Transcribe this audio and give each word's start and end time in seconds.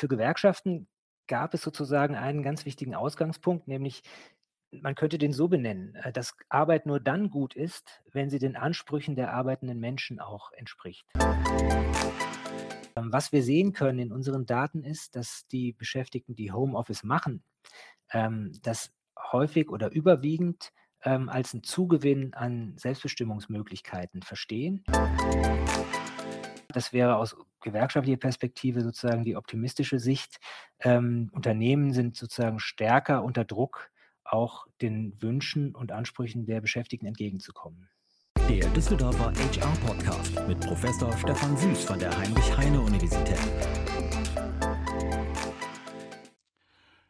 Für 0.00 0.08
Gewerkschaften 0.08 0.88
gab 1.26 1.52
es 1.52 1.60
sozusagen 1.60 2.14
einen 2.14 2.42
ganz 2.42 2.64
wichtigen 2.64 2.94
Ausgangspunkt, 2.94 3.68
nämlich 3.68 4.02
man 4.70 4.94
könnte 4.94 5.18
den 5.18 5.34
so 5.34 5.46
benennen, 5.46 5.94
äh, 5.96 6.10
dass 6.10 6.38
Arbeit 6.48 6.86
nur 6.86 7.00
dann 7.00 7.28
gut 7.28 7.54
ist, 7.54 8.00
wenn 8.10 8.30
sie 8.30 8.38
den 8.38 8.56
Ansprüchen 8.56 9.14
der 9.14 9.34
arbeitenden 9.34 9.78
Menschen 9.78 10.18
auch 10.18 10.52
entspricht. 10.52 11.04
Ähm, 12.96 13.12
was 13.12 13.30
wir 13.30 13.42
sehen 13.42 13.74
können 13.74 13.98
in 13.98 14.10
unseren 14.10 14.46
Daten 14.46 14.84
ist, 14.84 15.16
dass 15.16 15.46
die 15.48 15.74
Beschäftigten, 15.74 16.34
die 16.34 16.50
Homeoffice 16.50 17.04
machen, 17.04 17.44
ähm, 18.10 18.52
das 18.62 18.94
häufig 19.32 19.68
oder 19.68 19.90
überwiegend 19.90 20.72
ähm, 21.02 21.28
als 21.28 21.52
ein 21.52 21.62
Zugewinn 21.62 22.32
an 22.32 22.72
Selbstbestimmungsmöglichkeiten 22.78 24.22
verstehen. 24.22 24.82
Das 26.68 26.94
wäre 26.94 27.16
aus 27.16 27.36
gewerkschaftlicher 27.60 28.18
Perspektive 28.18 28.82
sozusagen 28.82 29.24
die 29.24 29.36
optimistische 29.36 29.98
Sicht. 29.98 30.38
Ähm, 30.80 31.30
Unternehmen 31.32 31.92
sind 31.92 32.16
sozusagen 32.16 32.58
stärker 32.58 33.22
unter 33.24 33.44
Druck, 33.44 33.90
auch 34.24 34.66
den 34.80 35.20
Wünschen 35.20 35.74
und 35.74 35.92
Ansprüchen 35.92 36.46
der 36.46 36.60
Beschäftigten 36.60 37.06
entgegenzukommen. 37.06 37.88
Der 38.48 38.68
Düsseldorfer 38.70 39.32
HR-Podcast 39.32 40.48
mit 40.48 40.60
Professor 40.60 41.16
Stefan 41.16 41.56
Süß 41.56 41.84
von 41.84 41.98
der 41.98 42.16
Heinrich-Heine-Universität. 42.16 43.38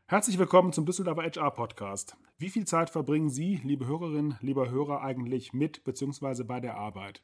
Herzlich 0.06 0.38
willkommen 0.38 0.72
zum 0.72 0.86
Düsseldorfer 0.86 1.22
HR-Podcast. 1.22 2.16
Wie 2.36 2.50
viel 2.50 2.66
Zeit 2.66 2.90
verbringen 2.90 3.30
Sie, 3.30 3.60
liebe 3.62 3.86
Hörerinnen, 3.86 4.36
lieber 4.40 4.68
Hörer, 4.68 5.02
eigentlich 5.02 5.52
mit 5.52 5.84
bzw. 5.84 6.42
bei 6.42 6.58
der 6.58 6.76
Arbeit? 6.76 7.22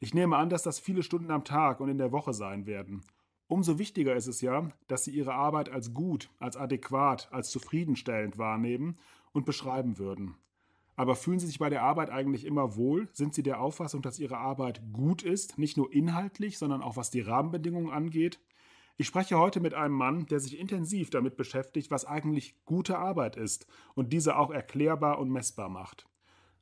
Ich 0.00 0.14
nehme 0.14 0.36
an, 0.36 0.48
dass 0.48 0.62
das 0.62 0.78
viele 0.78 1.02
Stunden 1.02 1.30
am 1.30 1.44
Tag 1.44 1.80
und 1.80 1.88
in 1.88 1.98
der 1.98 2.12
Woche 2.12 2.32
sein 2.32 2.66
werden. 2.66 3.02
Umso 3.48 3.78
wichtiger 3.78 4.14
ist 4.14 4.28
es 4.28 4.40
ja, 4.40 4.68
dass 4.86 5.04
Sie 5.04 5.10
Ihre 5.10 5.34
Arbeit 5.34 5.70
als 5.70 5.92
gut, 5.92 6.30
als 6.38 6.56
adäquat, 6.56 7.28
als 7.32 7.50
zufriedenstellend 7.50 8.38
wahrnehmen 8.38 8.98
und 9.32 9.44
beschreiben 9.44 9.98
würden. 9.98 10.36
Aber 10.94 11.16
fühlen 11.16 11.38
Sie 11.38 11.46
sich 11.46 11.58
bei 11.58 11.70
der 11.70 11.82
Arbeit 11.82 12.10
eigentlich 12.10 12.44
immer 12.44 12.76
wohl? 12.76 13.08
Sind 13.12 13.34
Sie 13.34 13.42
der 13.42 13.60
Auffassung, 13.60 14.02
dass 14.02 14.18
Ihre 14.18 14.38
Arbeit 14.38 14.82
gut 14.92 15.22
ist, 15.22 15.58
nicht 15.58 15.76
nur 15.76 15.92
inhaltlich, 15.92 16.58
sondern 16.58 16.82
auch 16.82 16.96
was 16.96 17.10
die 17.10 17.20
Rahmenbedingungen 17.20 17.90
angeht? 17.90 18.38
Ich 18.98 19.06
spreche 19.06 19.38
heute 19.38 19.60
mit 19.60 19.74
einem 19.74 19.94
Mann, 19.94 20.26
der 20.26 20.40
sich 20.40 20.58
intensiv 20.58 21.10
damit 21.10 21.36
beschäftigt, 21.36 21.90
was 21.90 22.04
eigentlich 22.04 22.54
gute 22.64 22.98
Arbeit 22.98 23.36
ist 23.36 23.66
und 23.94 24.12
diese 24.12 24.36
auch 24.36 24.50
erklärbar 24.50 25.20
und 25.20 25.30
messbar 25.30 25.68
macht. 25.68 26.06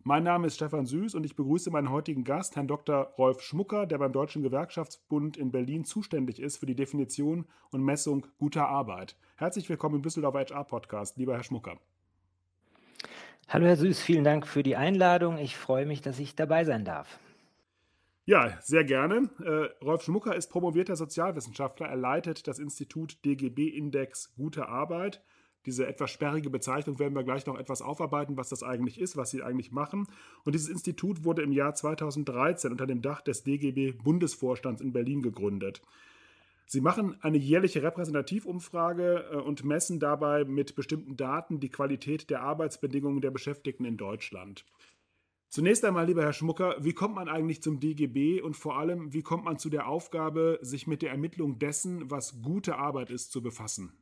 Mein 0.09 0.23
Name 0.23 0.47
ist 0.47 0.55
Stefan 0.55 0.87
Süß 0.87 1.17
und 1.17 1.27
ich 1.27 1.35
begrüße 1.35 1.69
meinen 1.73 1.91
heutigen 1.91 2.23
Gast, 2.23 2.55
Herrn 2.55 2.69
Dr. 2.69 3.13
Rolf 3.19 3.43
Schmucker, 3.43 3.87
der 3.87 3.99
beim 3.99 4.13
Deutschen 4.13 4.45
Gewerkschaftsbund 4.45 5.37
in 5.37 5.51
Berlin 5.51 5.85
zuständig 5.85 6.39
ist 6.39 6.59
für 6.59 6.67
die 6.67 6.77
Definition 6.77 7.45
und 7.73 7.83
Messung 7.83 8.25
guter 8.39 8.69
Arbeit. 8.69 9.17
Herzlich 9.35 9.69
willkommen 9.69 9.97
im 9.97 10.03
Düsseldorfer 10.03 10.45
HR 10.49 10.63
Podcast, 10.63 11.17
lieber 11.17 11.35
Herr 11.35 11.43
Schmucker. 11.43 11.81
Hallo 13.49 13.67
Herr 13.67 13.75
Süß, 13.75 14.01
vielen 14.01 14.23
Dank 14.23 14.47
für 14.47 14.63
die 14.63 14.77
Einladung. 14.77 15.39
Ich 15.39 15.57
freue 15.57 15.87
mich, 15.87 16.03
dass 16.03 16.21
ich 16.21 16.37
dabei 16.37 16.65
sein 16.65 16.85
darf. 16.85 17.19
Ja, 18.27 18.57
sehr 18.61 18.85
gerne. 18.85 19.29
Äh, 19.45 19.85
Rolf 19.85 20.05
Schmucker 20.05 20.37
ist 20.37 20.53
promovierter 20.53 20.95
Sozialwissenschaftler. 20.95 21.89
Er 21.89 21.97
leitet 21.97 22.47
das 22.47 22.61
Institut 22.61 23.25
DGB 23.25 23.67
Index 23.71 24.33
Gute 24.37 24.69
Arbeit 24.69 25.21
diese 25.67 25.87
etwas 25.87 26.11
sperrige 26.11 26.49
Bezeichnung 26.49 26.99
werden 26.99 27.15
wir 27.15 27.25
gleich 27.25 27.45
noch 27.47 27.59
etwas 27.59 27.83
aufarbeiten, 27.83 28.37
was 28.37 28.49
das 28.49 28.63
eigentlich 28.63 29.01
ist, 29.01 29.17
was 29.17 29.31
sie 29.31 29.43
eigentlich 29.43 29.73
machen. 29.73 30.07
Und 30.45 30.55
dieses 30.55 30.69
Institut 30.69 31.25
wurde 31.25 31.43
im 31.43 31.53
Jahr 31.53 31.75
2013 31.75 32.71
unter 32.71 32.87
dem 32.87 33.03
Dach 33.03 33.21
des 33.21 33.43
DGB 33.43 33.93
Bundesvorstands 33.93 34.81
in 34.81 34.93
Berlin 34.93 35.23
gegründet. 35.23 35.83
Sie 36.69 36.81
machen 36.81 37.17
eine 37.23 37.39
jährliche 37.39 37.83
Repräsentativumfrage 37.83 39.29
äh, 39.33 39.37
und 39.37 39.65
messen 39.65 40.01
dabei 40.01 40.45
mit 40.45 40.75
bestimmten 40.75 41.17
Daten 41.17 41.61
die 41.61 41.69
Qualität 41.69 42.29
der 42.31 42.43
Arbeitsbedingungen 42.43 43.21
der 43.21 43.31
Beschäftigten 43.31 43.85
in 43.85 43.97
Deutschland. 43.97 44.65
Zunächst 45.49 45.85
einmal, 45.85 46.07
lieber 46.07 46.23
Herr 46.23 46.33
Schmucker, 46.33 46.77
wie 46.81 46.93
kommt 46.93 47.15
man 47.15 47.29
eigentlich 47.29 47.63
zum 47.63 47.79
DGB 47.79 48.41
und 48.41 48.57
vor 48.57 48.77
allem, 48.77 49.13
wie 49.13 49.23
kommt 49.23 49.45
man 49.45 49.59
zu 49.59 49.71
der 49.71 49.87
Aufgabe, 49.87 50.59
sich 50.61 50.89
mit 50.89 51.03
der 51.03 51.11
Ermittlung 51.11 51.59
dessen, 51.61 52.11
was 52.11 52.43
gute 52.43 52.77
Arbeit 52.77 53.11
ist, 53.11 53.31
zu 53.31 53.43
befassen? 53.43 53.93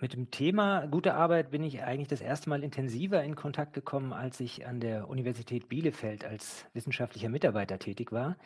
Mit 0.00 0.12
dem 0.12 0.30
Thema 0.30 0.86
gute 0.86 1.14
Arbeit 1.14 1.50
bin 1.50 1.64
ich 1.64 1.82
eigentlich 1.82 2.06
das 2.06 2.20
erste 2.20 2.48
Mal 2.48 2.62
intensiver 2.62 3.24
in 3.24 3.34
Kontakt 3.34 3.72
gekommen, 3.72 4.12
als 4.12 4.38
ich 4.38 4.64
an 4.64 4.78
der 4.78 5.08
Universität 5.08 5.68
Bielefeld 5.68 6.24
als 6.24 6.66
wissenschaftlicher 6.72 7.28
Mitarbeiter 7.28 7.80
tätig 7.80 8.12
war, 8.12 8.36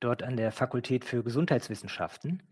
dort 0.00 0.24
an 0.24 0.36
der 0.36 0.50
Fakultät 0.50 1.04
für 1.04 1.22
Gesundheitswissenschaften. 1.22 2.42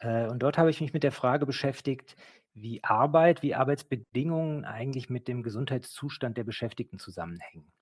Äh, 0.00 0.26
und 0.26 0.40
dort 0.40 0.58
habe 0.58 0.68
ich 0.68 0.82
mich 0.82 0.92
mit 0.92 1.02
der 1.02 1.12
Frage 1.12 1.46
beschäftigt, 1.46 2.14
wie 2.52 2.84
Arbeit, 2.84 3.42
wie 3.42 3.54
Arbeitsbedingungen 3.54 4.66
eigentlich 4.66 5.08
mit 5.08 5.26
dem 5.26 5.42
Gesundheitszustand 5.42 6.36
der 6.36 6.44
Beschäftigten 6.44 6.98
zusammenhängen. 6.98 7.72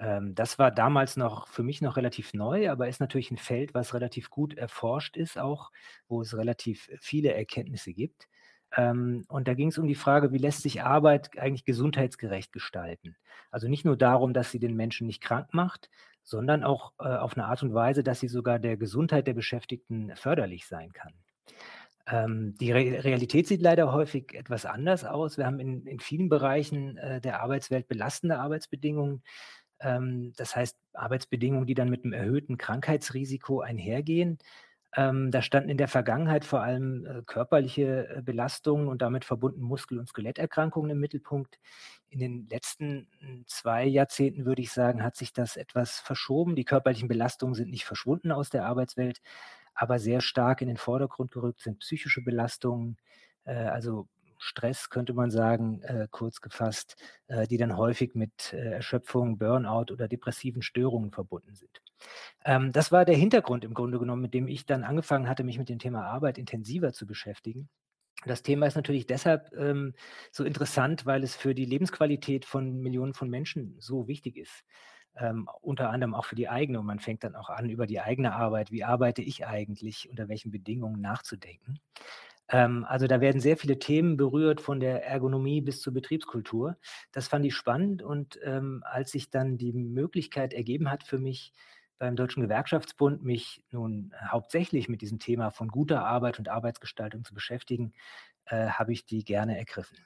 Ähm, 0.00 0.34
das 0.34 0.58
war 0.58 0.72
damals 0.72 1.16
noch 1.16 1.46
für 1.46 1.62
mich 1.62 1.80
noch 1.80 1.96
relativ 1.96 2.34
neu, 2.34 2.70
aber 2.70 2.88
ist 2.88 3.00
natürlich 3.00 3.30
ein 3.30 3.36
Feld, 3.38 3.72
was 3.72 3.94
relativ 3.94 4.30
gut 4.30 4.54
erforscht 4.54 5.16
ist, 5.16 5.38
auch 5.38 5.70
wo 6.08 6.22
es 6.22 6.36
relativ 6.36 6.90
viele 7.00 7.32
Erkenntnisse 7.34 7.92
gibt. 7.92 8.26
Ähm, 8.76 9.24
und 9.28 9.48
da 9.48 9.54
ging 9.54 9.68
es 9.68 9.78
um 9.78 9.86
die 9.86 9.94
Frage, 9.94 10.32
wie 10.32 10.38
lässt 10.38 10.62
sich 10.62 10.82
Arbeit 10.82 11.38
eigentlich 11.38 11.64
gesundheitsgerecht 11.64 12.52
gestalten? 12.52 13.16
Also 13.50 13.68
nicht 13.68 13.84
nur 13.84 13.96
darum, 13.96 14.32
dass 14.32 14.50
sie 14.50 14.60
den 14.60 14.76
Menschen 14.76 15.06
nicht 15.06 15.22
krank 15.22 15.52
macht, 15.52 15.90
sondern 16.22 16.62
auch 16.62 16.92
äh, 16.98 17.08
auf 17.08 17.36
eine 17.36 17.46
Art 17.46 17.62
und 17.62 17.74
Weise, 17.74 18.02
dass 18.04 18.20
sie 18.20 18.28
sogar 18.28 18.58
der 18.58 18.76
Gesundheit 18.76 19.26
der 19.26 19.34
Beschäftigten 19.34 20.12
förderlich 20.14 20.66
sein 20.66 20.92
kann. 20.92 21.12
Ähm, 22.06 22.56
die 22.58 22.72
Re 22.72 23.04
Realität 23.04 23.46
sieht 23.46 23.62
leider 23.62 23.92
häufig 23.92 24.34
etwas 24.34 24.66
anders 24.66 25.04
aus. 25.04 25.38
Wir 25.38 25.46
haben 25.46 25.60
in, 25.60 25.86
in 25.86 26.00
vielen 26.00 26.28
Bereichen 26.28 26.96
äh, 26.96 27.20
der 27.20 27.42
Arbeitswelt 27.42 27.88
belastende 27.88 28.38
Arbeitsbedingungen. 28.38 29.22
Ähm, 29.80 30.32
das 30.36 30.56
heißt, 30.56 30.76
Arbeitsbedingungen, 30.92 31.66
die 31.66 31.74
dann 31.74 31.90
mit 31.90 32.04
einem 32.04 32.12
erhöhten 32.12 32.58
Krankheitsrisiko 32.58 33.60
einhergehen. 33.60 34.38
Ähm, 34.96 35.30
da 35.30 35.40
standen 35.42 35.70
in 35.70 35.78
der 35.78 35.88
Vergangenheit 35.88 36.44
vor 36.44 36.62
allem 36.62 37.06
äh, 37.06 37.22
körperliche 37.24 38.08
äh, 38.08 38.22
Belastungen 38.22 38.88
und 38.88 39.02
damit 39.02 39.24
verbunden 39.24 39.60
Muskel- 39.62 39.98
und 40.00 40.08
Skeletterkrankungen 40.08 40.90
im 40.90 40.98
Mittelpunkt. 40.98 41.58
In 42.08 42.18
den 42.18 42.46
letzten 42.48 43.08
hm, 43.20 43.44
zwei 43.46 43.84
Jahrzehnten, 43.84 44.46
würde 44.46 44.62
ich 44.62 44.72
sagen, 44.72 45.02
hat 45.04 45.16
sich 45.16 45.32
das 45.32 45.56
etwas 45.56 46.00
verschoben. 46.00 46.56
Die 46.56 46.64
körperlichen 46.64 47.08
Belastungen 47.08 47.54
sind 47.54 47.70
nicht 47.70 47.84
verschwunden 47.84 48.32
aus 48.32 48.50
der 48.50 48.66
Arbeitswelt, 48.66 49.20
aber 49.74 49.98
sehr 49.98 50.20
stark 50.20 50.60
in 50.62 50.68
den 50.68 50.76
Vordergrund 50.76 51.30
gerückt 51.32 51.60
sind 51.60 51.78
psychische 51.80 52.22
Belastungen, 52.22 52.96
äh, 53.44 53.54
also 53.54 54.08
Stress, 54.38 54.88
könnte 54.90 55.12
man 55.12 55.30
sagen, 55.30 55.82
äh, 55.82 56.08
kurz 56.10 56.40
gefasst, 56.40 56.96
äh, 57.28 57.46
die 57.46 57.58
dann 57.58 57.76
häufig 57.76 58.14
mit 58.14 58.52
Erschöpfung, 58.54 59.38
Burnout 59.38 59.92
oder 59.92 60.08
depressiven 60.08 60.62
Störungen 60.62 61.12
verbunden 61.12 61.54
sind. 61.54 61.80
Ähm, 62.44 62.72
das 62.72 62.92
war 62.92 63.04
der 63.04 63.16
Hintergrund 63.16 63.64
im 63.64 63.74
Grunde 63.74 63.98
genommen, 63.98 64.22
mit 64.22 64.34
dem 64.34 64.48
ich 64.48 64.66
dann 64.66 64.84
angefangen 64.84 65.28
hatte, 65.28 65.44
mich 65.44 65.58
mit 65.58 65.68
dem 65.68 65.78
Thema 65.78 66.06
Arbeit 66.06 66.38
intensiver 66.38 66.92
zu 66.92 67.06
beschäftigen. 67.06 67.68
Das 68.26 68.42
Thema 68.42 68.66
ist 68.66 68.76
natürlich 68.76 69.06
deshalb 69.06 69.52
ähm, 69.56 69.94
so 70.30 70.44
interessant, 70.44 71.06
weil 71.06 71.22
es 71.22 71.36
für 71.36 71.54
die 71.54 71.64
Lebensqualität 71.64 72.44
von 72.44 72.80
Millionen 72.80 73.14
von 73.14 73.30
Menschen 73.30 73.76
so 73.78 74.08
wichtig 74.08 74.36
ist. 74.36 74.64
Ähm, 75.16 75.48
unter 75.60 75.90
anderem 75.90 76.14
auch 76.14 76.24
für 76.24 76.36
die 76.36 76.48
eigene. 76.48 76.80
Und 76.80 76.86
man 76.86 77.00
fängt 77.00 77.24
dann 77.24 77.34
auch 77.34 77.50
an, 77.50 77.68
über 77.68 77.86
die 77.86 78.00
eigene 78.00 78.34
Arbeit, 78.34 78.70
wie 78.70 78.84
arbeite 78.84 79.22
ich 79.22 79.46
eigentlich, 79.46 80.08
unter 80.08 80.28
welchen 80.28 80.50
Bedingungen 80.50 81.00
nachzudenken. 81.00 81.80
Ähm, 82.50 82.84
also 82.88 83.06
da 83.06 83.20
werden 83.20 83.40
sehr 83.40 83.56
viele 83.56 83.78
Themen 83.78 84.16
berührt, 84.16 84.60
von 84.60 84.80
der 84.80 85.06
Ergonomie 85.06 85.60
bis 85.60 85.80
zur 85.80 85.92
Betriebskultur. 85.92 86.76
Das 87.12 87.28
fand 87.28 87.44
ich 87.46 87.54
spannend 87.54 88.02
und 88.02 88.38
ähm, 88.44 88.82
als 88.84 89.12
sich 89.12 89.30
dann 89.30 89.56
die 89.56 89.72
Möglichkeit 89.72 90.52
ergeben 90.52 90.90
hat 90.90 91.04
für 91.04 91.18
mich, 91.18 91.52
beim 92.00 92.16
Deutschen 92.16 92.42
Gewerkschaftsbund 92.42 93.22
mich 93.22 93.62
nun 93.70 94.12
hauptsächlich 94.26 94.88
mit 94.88 95.02
diesem 95.02 95.18
Thema 95.20 95.50
von 95.50 95.68
guter 95.68 96.04
Arbeit 96.04 96.38
und 96.38 96.48
Arbeitsgestaltung 96.48 97.24
zu 97.24 97.34
beschäftigen, 97.34 97.92
äh, 98.46 98.68
habe 98.70 98.92
ich 98.92 99.04
die 99.04 99.22
gerne 99.22 99.56
ergriffen. 99.56 99.98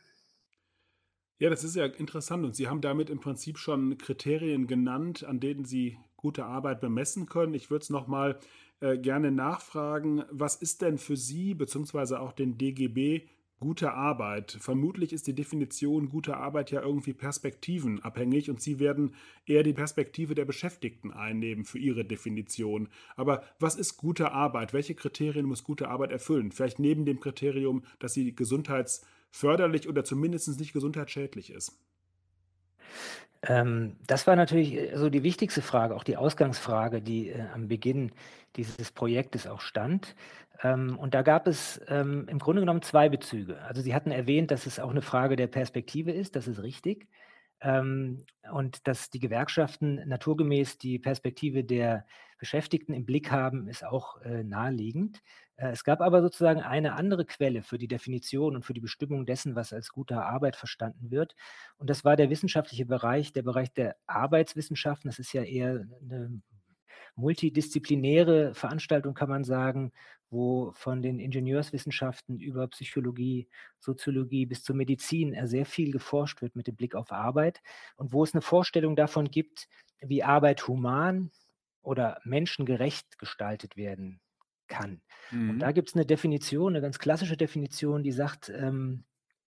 Ja, 1.39 1.51
das 1.51 1.63
ist 1.65 1.77
ja 1.77 1.87
interessant 1.87 2.45
und 2.45 2.55
Sie 2.55 2.69
haben 2.69 2.81
damit 2.81 3.11
im 3.11 3.21
Prinzip 3.21 3.59
schon 3.59 3.97
Kriterien 3.97 4.67
genannt, 4.67 5.25
an 5.25 5.41
denen 5.41 5.65
Sie 5.65 5.99
gute 6.17 6.45
Arbeit 6.45 6.81
bemessen 6.81 7.27
können. 7.27 7.55
Ich 7.55 7.71
würde 7.71 7.85
es 7.85 7.91
nochmal 7.91 8.41
äh, 8.81 8.99
gerne 8.99 9.31
nachfragen, 9.31 10.25
was 10.31 10.57
ist 10.57 10.83
denn 10.83 10.99
für 10.99 11.17
Sie 11.17 11.55
bzw. 11.55 12.17
auch 12.17 12.33
den 12.33 12.59
DGB 12.59 13.29
gute 13.61 13.93
Arbeit? 13.93 14.57
Vermutlich 14.61 15.13
ist 15.13 15.27
die 15.27 15.35
Definition 15.35 16.09
guter 16.09 16.37
Arbeit 16.37 16.71
ja 16.71 16.83
irgendwie 16.83 17.13
perspektivenabhängig 17.13 18.51
und 18.51 18.61
Sie 18.61 18.79
werden 18.79 19.15
eher 19.47 19.63
die 19.63 19.73
Perspektive 19.73 20.35
der 20.35 20.45
Beschäftigten 20.45 21.11
einnehmen 21.13 21.65
für 21.65 21.79
Ihre 21.79 22.05
Definition. 22.05 22.89
Aber 23.17 23.43
was 23.59 23.77
ist 23.77 23.97
gute 23.97 24.33
Arbeit? 24.33 24.73
Welche 24.73 24.95
Kriterien 24.95 25.47
muss 25.47 25.65
gute 25.65 25.89
Arbeit 25.89 26.13
erfüllen? 26.13 26.53
Vielleicht 26.53 26.79
neben 26.79 27.05
dem 27.05 27.21
Kriterium, 27.21 27.85
dass 27.99 28.15
sie 28.15 28.35
gesundheitsförderlich 28.35 29.89
oder 29.89 30.05
zumindest 30.05 30.59
nicht 30.59 30.73
gesundheitsschädlich 30.73 31.51
ist. 31.51 31.79
Ähm, 33.47 33.97
das 34.07 34.27
war 34.27 34.37
natürlich 34.37 34.75
äh, 34.75 34.97
so 34.97 35.11
die 35.11 35.23
wichtigste 35.23 35.63
Frage, 35.63 35.95
auch 35.95 36.05
die 36.05 36.17
Ausgangsfrage, 36.17 37.03
die 37.03 37.31
äh, 37.31 37.43
am 37.53 37.69
Beginn 37.69 38.13
dieses 38.57 38.93
Projektes 38.93 39.47
auch 39.47 39.61
stand. 39.61 40.15
Ähm, 40.63 40.99
und 40.99 41.15
da 41.15 41.23
gab 41.23 41.47
es 41.47 41.81
ähm, 41.89 42.27
im 42.29 42.39
Grunde 42.39 42.63
genommen 42.63 42.83
zwei 42.83 43.09
Bezüge. 43.09 43.61
Also 43.63 43.83
Sie 43.83 43.95
hatten 43.95 44.11
erwähnt, 44.11 44.51
dass 44.51 44.67
es 44.67 44.81
auch 44.81 44.91
eine 44.91 45.03
Frage 45.03 45.37
der 45.37 45.49
Perspektive 45.49 46.13
ist, 46.13 46.37
das 46.37 46.49
ist 46.49 46.63
richtig. 46.63 47.09
Ähm, 47.61 48.25
und 48.53 48.87
dass 48.87 49.11
die 49.11 49.21
Gewerkschaften 49.21 50.07
naturgemäß 50.07 50.79
die 50.79 50.99
Perspektive 50.99 51.65
der 51.65 52.07
Beschäftigten 52.39 52.93
im 52.93 53.07
Blick 53.07 53.31
haben, 53.31 53.69
ist 53.69 53.85
auch 53.85 54.21
äh, 54.23 54.45
naheliegend. 54.45 55.23
Äh, 55.57 55.71
es 55.71 55.85
gab 55.85 56.01
aber 56.01 56.23
sozusagen 56.23 56.61
eine 56.61 56.95
andere 56.95 57.25
Quelle 57.25 57.63
für 57.63 57.79
die 57.79 57.89
Definition 57.89 58.57
und 58.57 58.65
für 58.65 58.75
die 58.75 58.81
Bestimmung 58.81 59.27
dessen, 59.27 59.55
was 59.55 59.73
als 59.73 59.91
gute 59.91 60.23
Arbeit 60.23 60.57
verstanden 60.57 61.11
wird. 61.11 61.35
Und 61.79 61.91
das 61.91 62.05
war 62.05 62.17
der 62.17 62.31
wissenschaftliche 62.31 62.87
Bereich, 62.87 63.33
der 63.33 63.43
Bereich 63.43 63.73
der 63.73 63.97
Arbeitswissenschaften. 64.07 65.09
Das 65.09 65.19
ist 65.19 65.33
ja 65.33 65.43
eher 65.43 65.87
eine 66.03 66.43
multidisziplinäre 67.17 68.55
Veranstaltung, 68.55 69.15
kann 69.15 69.29
man 69.29 69.45
sagen, 69.45 69.93
wo 70.31 70.73
von 70.73 71.01
den 71.03 71.21
Ingenieurswissenschaften 71.21 72.41
über 72.41 72.67
Psychologie, 72.69 73.49
Soziologie 73.79 74.47
bis 74.47 74.65
zur 74.65 74.75
Medizin 74.75 75.37
sehr 75.47 75.67
viel 75.67 75.93
geforscht 75.93 76.43
wird 76.43 76.57
mit 76.57 76.67
dem 76.67 76.75
Blick 76.75 76.97
auf 76.97 77.13
Arbeit 77.13 77.63
und 77.97 78.13
wo 78.13 78.25
es 78.25 78.35
eine 78.35 78.43
Vorstellung 78.43 78.97
davon 78.97 79.31
gibt, 79.31 79.69
wie 80.01 80.25
Arbeit 80.25 80.67
human 80.67 81.31
oder 81.83 82.21
menschengerecht 82.25 83.19
gestaltet 83.19 83.77
werden 83.77 84.21
kann. 84.75 85.01
Mhm. 85.31 85.51
Und 85.51 85.59
da 85.61 85.73
gibt 85.73 85.89
es 85.91 85.95
eine 85.95 86.07
Definition, 86.07 86.73
eine 86.73 86.83
ganz 86.83 86.99
klassische 86.99 87.37
Definition, 87.37 88.03
die 88.03 88.13
sagt, 88.13 88.49
ähm, 88.51 89.05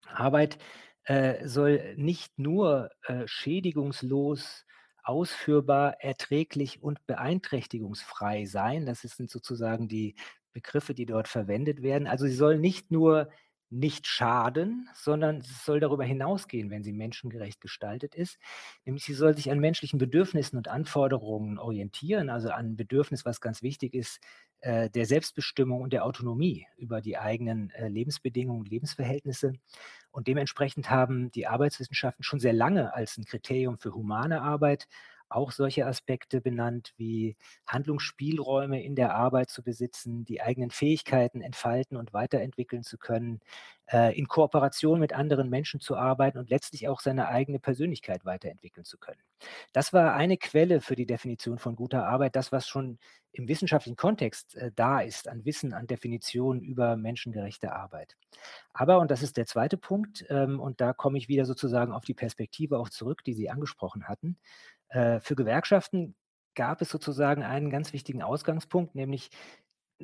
Arbeit 0.07 0.57
äh, 1.03 1.47
soll 1.47 1.95
nicht 1.95 2.37
nur 2.37 2.89
äh, 3.03 3.27
schädigungslos 3.27 4.65
ausführbar, 5.03 5.95
erträglich 5.99 6.81
und 6.81 7.05
beeinträchtigungsfrei 7.07 8.45
sein. 8.45 8.85
Das 8.85 9.01
sind 9.01 9.29
sozusagen 9.29 9.87
die 9.87 10.15
Begriffe, 10.53 10.93
die 10.93 11.05
dort 11.05 11.27
verwendet 11.27 11.81
werden. 11.81 12.07
Also 12.07 12.25
sie 12.27 12.35
soll 12.35 12.57
nicht 12.57 12.91
nur 12.91 13.29
nicht 13.71 14.05
schaden, 14.05 14.89
sondern 14.93 15.37
es 15.37 15.65
soll 15.65 15.79
darüber 15.79 16.03
hinausgehen, 16.03 16.69
wenn 16.69 16.83
sie 16.83 16.91
menschengerecht 16.91 17.61
gestaltet 17.61 18.15
ist. 18.15 18.37
Nämlich 18.83 19.05
sie 19.05 19.13
soll 19.13 19.33
sich 19.35 19.49
an 19.49 19.59
menschlichen 19.59 19.97
Bedürfnissen 19.97 20.57
und 20.57 20.67
Anforderungen 20.67 21.57
orientieren, 21.57 22.29
also 22.29 22.49
an 22.49 22.75
Bedürfnis, 22.75 23.23
was 23.23 23.39
ganz 23.39 23.63
wichtig 23.63 23.93
ist, 23.93 24.19
der 24.63 25.05
Selbstbestimmung 25.05 25.81
und 25.81 25.93
der 25.93 26.05
Autonomie 26.05 26.67
über 26.77 27.01
die 27.01 27.17
eigenen 27.17 27.71
äh, 27.71 27.87
Lebensbedingungen, 27.87 28.65
Lebensverhältnisse. 28.65 29.53
Und 30.11 30.27
dementsprechend 30.27 30.89
haben 30.89 31.31
die 31.31 31.47
Arbeitswissenschaften 31.47 32.23
schon 32.23 32.39
sehr 32.39 32.53
lange 32.53 32.93
als 32.93 33.17
ein 33.17 33.25
Kriterium 33.25 33.77
für 33.77 33.93
humane 33.93 34.41
Arbeit 34.41 34.87
auch 35.31 35.51
solche 35.51 35.85
Aspekte 35.85 36.41
benannt 36.41 36.93
wie 36.97 37.35
Handlungsspielräume 37.67 38.83
in 38.83 38.95
der 38.95 39.15
Arbeit 39.15 39.49
zu 39.49 39.63
besitzen, 39.63 40.25
die 40.25 40.41
eigenen 40.41 40.71
Fähigkeiten 40.71 41.41
entfalten 41.41 41.97
und 41.97 42.13
weiterentwickeln 42.13 42.83
zu 42.83 42.97
können, 42.97 43.39
äh, 43.91 44.17
in 44.17 44.27
Kooperation 44.27 44.99
mit 44.99 45.13
anderen 45.13 45.49
Menschen 45.49 45.79
zu 45.79 45.95
arbeiten 45.95 46.37
und 46.37 46.49
letztlich 46.49 46.87
auch 46.87 46.99
seine 47.01 47.27
eigene 47.27 47.59
Persönlichkeit 47.59 48.25
weiterentwickeln 48.25 48.85
zu 48.85 48.97
können. 48.97 49.21
Das 49.73 49.93
war 49.93 50.13
eine 50.13 50.37
Quelle 50.37 50.81
für 50.81 50.95
die 50.95 51.05
Definition 51.05 51.59
von 51.59 51.75
guter 51.75 52.07
Arbeit, 52.07 52.35
das, 52.35 52.51
was 52.51 52.67
schon 52.67 52.99
im 53.33 53.47
wissenschaftlichen 53.47 53.95
Kontext 53.95 54.55
äh, 54.55 54.71
da 54.75 54.99
ist, 54.99 55.27
an 55.27 55.45
Wissen, 55.45 55.73
an 55.73 55.87
Definitionen 55.87 56.61
über 56.61 56.95
menschengerechte 56.97 57.73
Arbeit. 57.73 58.17
Aber, 58.73 58.99
und 58.99 59.11
das 59.11 59.23
ist 59.23 59.37
der 59.37 59.45
zweite 59.45 59.77
Punkt, 59.77 60.25
ähm, 60.29 60.59
und 60.59 60.81
da 60.81 60.93
komme 60.93 61.17
ich 61.17 61.27
wieder 61.27 61.45
sozusagen 61.45 61.93
auf 61.93 62.03
die 62.03 62.13
Perspektive 62.13 62.77
auch 62.77 62.89
zurück, 62.89 63.23
die 63.23 63.33
Sie 63.33 63.49
angesprochen 63.49 64.07
hatten, 64.07 64.37
für 64.91 65.35
Gewerkschaften 65.35 66.15
gab 66.53 66.81
es 66.81 66.89
sozusagen 66.89 67.43
einen 67.43 67.69
ganz 67.69 67.93
wichtigen 67.93 68.21
Ausgangspunkt, 68.21 68.93
nämlich 68.93 69.29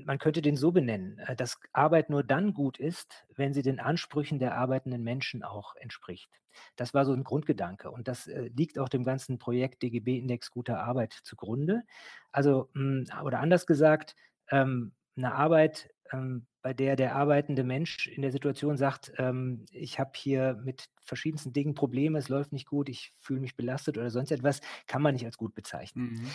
man 0.06 0.20
könnte 0.20 0.42
den 0.42 0.56
so 0.56 0.72
benennen, 0.72 1.20
äh, 1.20 1.36
dass 1.36 1.60
Arbeit 1.74 2.10
nur 2.10 2.24
dann 2.24 2.54
gut 2.54 2.78
ist, 2.78 3.26
wenn 3.36 3.54
sie 3.54 3.62
den 3.62 3.80
Ansprüchen 3.80 4.40
der 4.40 4.56
arbeitenden 4.56 5.04
Menschen 5.04 5.44
auch 5.44 5.76
entspricht. 5.76 6.30
Das 6.76 6.94
war 6.94 7.06
so 7.06 7.14
ein 7.14 7.24
Grundgedanke 7.24 7.92
und 7.92 8.08
das 8.08 8.28
äh, 8.28 8.50
liegt 8.56 8.80
auch 8.80 8.90
dem 8.90 9.04
ganzen 9.04 9.40
Projekt 9.40 9.84
DGB-Index 9.84 10.52
guter 10.52 10.80
Arbeit 10.80 11.14
zugrunde. 11.24 11.84
Also, 12.32 12.70
hm, 12.74 13.06
oder 13.24 13.40
anders 13.40 13.66
gesagt, 13.66 14.16
ähm, 14.50 14.94
eine 15.16 15.34
Arbeit, 15.34 15.90
ähm, 16.12 16.46
bei 16.62 16.74
der 16.74 16.96
der 16.96 17.16
arbeitende 17.16 17.64
Mensch 17.64 18.08
in 18.08 18.22
der 18.22 18.32
Situation 18.32 18.78
sagt, 18.78 19.14
ähm, 19.18 19.66
ich 19.72 20.00
habe 20.00 20.12
hier 20.16 20.60
mit 20.64 20.90
verschiedensten 21.02 21.54
Dingen 21.54 21.74
Probleme, 21.74 22.20
es 22.20 22.30
läuft 22.30 22.52
nicht 22.52 22.68
gut, 22.68 22.90
ich 22.90 23.14
fühle 23.20 23.40
mich 23.40 23.56
belastet 23.56 23.98
oder 23.98 24.10
sonst 24.10 24.32
etwas, 24.32 24.62
kann 24.86 25.02
man 25.02 25.14
nicht 25.14 25.26
als 25.26 25.38
gut 25.38 25.56
bezeichnen. 25.56 26.14
Mhm. 26.14 26.32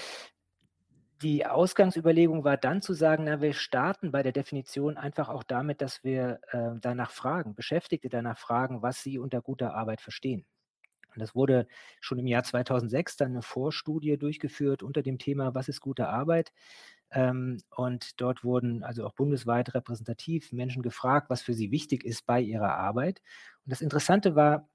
Die 1.22 1.46
Ausgangsüberlegung 1.46 2.42
war 2.42 2.56
dann 2.56 2.82
zu 2.82 2.94
sagen, 2.94 3.24
na, 3.24 3.40
wir 3.40 3.52
starten 3.52 4.10
bei 4.10 4.24
der 4.24 4.32
Definition 4.32 4.96
einfach 4.96 5.28
auch 5.28 5.44
damit, 5.44 5.80
dass 5.80 6.02
wir 6.02 6.40
äh, 6.50 6.70
danach 6.80 7.12
fragen, 7.12 7.54
Beschäftigte 7.54 8.08
danach 8.08 8.38
fragen, 8.38 8.82
was 8.82 9.02
sie 9.02 9.18
unter 9.18 9.40
guter 9.40 9.74
Arbeit 9.74 10.00
verstehen. 10.00 10.44
Und 11.14 11.20
das 11.20 11.34
wurde 11.34 11.66
schon 12.00 12.18
im 12.18 12.26
Jahr 12.26 12.42
2006 12.42 13.16
dann 13.16 13.32
eine 13.32 13.42
Vorstudie 13.42 14.16
durchgeführt 14.16 14.82
unter 14.82 15.02
dem 15.02 15.18
Thema, 15.18 15.54
was 15.54 15.68
ist 15.68 15.80
gute 15.80 16.08
Arbeit? 16.08 16.52
Ähm, 17.12 17.58
und 17.70 18.20
dort 18.20 18.44
wurden 18.44 18.82
also 18.82 19.06
auch 19.06 19.14
bundesweit 19.14 19.74
repräsentativ 19.74 20.52
Menschen 20.52 20.82
gefragt, 20.82 21.30
was 21.30 21.42
für 21.42 21.54
sie 21.54 21.70
wichtig 21.70 22.04
ist 22.04 22.26
bei 22.26 22.40
ihrer 22.40 22.74
Arbeit. 22.76 23.20
Und 23.64 23.70
das 23.72 23.82
Interessante 23.82 24.34
war, 24.34 24.68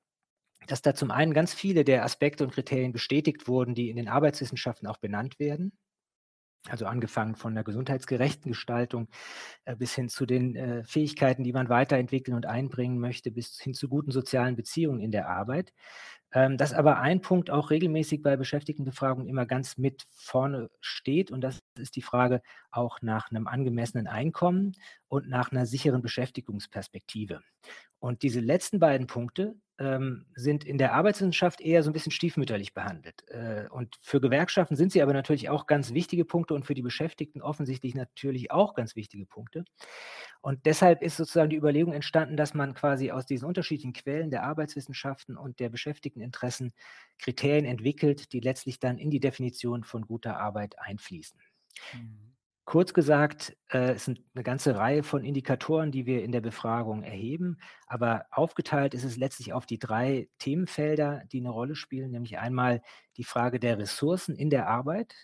dass 0.68 0.82
da 0.82 0.94
zum 0.96 1.12
einen 1.12 1.34
ganz 1.34 1.54
viele 1.54 1.84
der 1.84 2.04
Aspekte 2.04 2.44
und 2.44 2.54
Kriterien 2.54 2.94
bestätigt 2.94 3.48
wurden, 3.48 3.76
die 3.76 3.90
in 3.90 3.98
den 3.98 4.08
Arbeitswissenschaften 4.10 4.88
auch 4.88 4.98
benannt 4.98 5.40
werden. 5.40 5.78
Also 6.70 6.86
angefangen 6.86 7.36
von 7.36 7.56
der 7.56 7.64
gesundheitsgerechten 7.64 8.52
Gestaltung 8.52 9.08
äh, 9.66 9.76
bis 9.76 9.96
hin 9.96 10.10
zu 10.10 10.26
den 10.26 10.56
äh, 10.56 10.84
Fähigkeiten, 10.84 11.44
die 11.44 11.54
man 11.54 11.70
weiterentwickeln 11.70 12.36
und 12.36 12.46
einbringen 12.46 13.00
möchte, 13.00 13.32
bis 13.32 13.60
hin 13.60 13.74
zu 13.74 13.88
guten 13.88 14.12
sozialen 14.12 14.56
Beziehungen 14.56 15.00
in 15.00 15.12
der 15.12 15.30
Arbeit. 15.30 15.74
Ähm, 16.34 16.58
dass 16.58 16.74
aber 16.74 17.00
ein 17.00 17.22
Punkt 17.22 17.50
auch 17.50 17.70
regelmäßig 17.70 18.22
bei 18.22 18.36
Beschäftigtenbefragungen 18.36 19.30
immer 19.30 19.46
ganz 19.46 19.78
mit 19.78 20.06
vorne 20.10 20.70
steht 20.82 21.32
und 21.32 21.40
das 21.40 21.60
ist 21.78 21.96
die 21.96 22.02
Frage 22.02 22.42
auch 22.70 23.02
nach 23.02 23.32
einem 23.32 23.48
angemessenen 23.48 24.08
Einkommen 24.08 24.74
und 25.08 25.30
nach 25.30 25.52
einer 25.52 25.66
sicheren 25.66 26.02
Beschäftigungsperspektive. 26.02 27.42
Und 28.00 28.24
diese 28.24 28.42
letzten 28.42 28.80
beiden 28.80 29.08
Punkte 29.08 29.56
ähm, 29.80 30.26
sind 30.36 30.64
in 30.64 30.78
der 30.78 30.94
Arbeitswissenschaft 30.94 31.62
eher 31.62 31.84
so 31.84 31.90
ein 31.90 31.94
bisschen 31.94 32.12
stiefmütterlich 32.12 32.74
behandelt. 32.74 33.24
Äh, 33.30 33.68
und 33.70 33.98
für 34.02 34.20
Gewerkschaften 34.20 34.76
sind 34.76 34.92
sie 34.92 35.02
aber 35.02 35.14
natürlich 35.14 35.50
auch 35.50 35.68
ganz 35.68 35.94
wichtige 35.94 36.26
Punkte 36.26 36.54
und 36.54 36.66
für 36.66 36.74
die 36.74 36.82
Beschäftigten 36.82 37.42
offensichtlich 37.42 37.94
natürlich 37.94 38.52
auch 38.52 38.74
ganz 38.74 38.96
wichtige 38.96 39.26
Punkte. 39.26 39.66
Und 40.42 40.66
deshalb 40.66 41.02
ist 41.02 41.18
sozusagen 41.18 41.50
die 41.50 41.58
Überlegung 41.58 41.94
entstanden, 41.94 42.38
dass 42.38 42.54
man 42.54 42.74
quasi 42.74 43.12
aus 43.12 43.26
diesen 43.26 43.48
unterschiedlichen 43.48 43.94
Quellen 43.94 44.32
der 44.32 44.44
Arbeitswissenschaften 44.44 45.38
und 45.38 45.60
der 45.60 45.70
Beschäftigteninteressen 45.70 46.74
Kriterien 47.20 47.66
entwickelt, 47.66 48.34
die 48.34 48.40
letztlich 48.40 48.80
dann 48.80 48.98
in 48.98 49.12
die 49.12 49.20
Definition 49.20 49.84
von 49.84 50.04
guter 50.04 50.40
Arbeit 50.40 50.80
einfließen. 50.80 51.40
Mhm. 51.94 52.37
Kurz 52.68 52.94
gesagt, 52.94 53.56
äh, 53.70 53.94
es 53.94 54.04
sind 54.04 54.20
eine 54.36 54.44
ganze 54.44 54.76
Reihe 54.76 55.02
von 55.02 55.24
Indikatoren, 55.24 55.90
die 55.90 56.06
wir 56.06 56.22
in 56.22 56.34
der 56.34 56.42
Befragung 56.42 57.02
erheben, 57.02 57.60
aber 57.88 58.26
aufgeteilt 58.30 58.94
ist 58.94 59.06
es 59.06 59.16
letztlich 59.16 59.54
auf 59.54 59.66
die 59.66 59.80
drei 59.80 60.28
Themenfelder, 60.38 61.24
die 61.32 61.40
eine 61.40 61.50
Rolle 61.50 61.76
spielen, 61.78 62.12
nämlich 62.12 62.40
einmal 62.40 62.82
die 63.16 63.24
Frage 63.24 63.62
der 63.62 63.78
Ressourcen 63.78 64.36
in 64.36 64.50
der 64.50 64.68
Arbeit, 64.68 65.16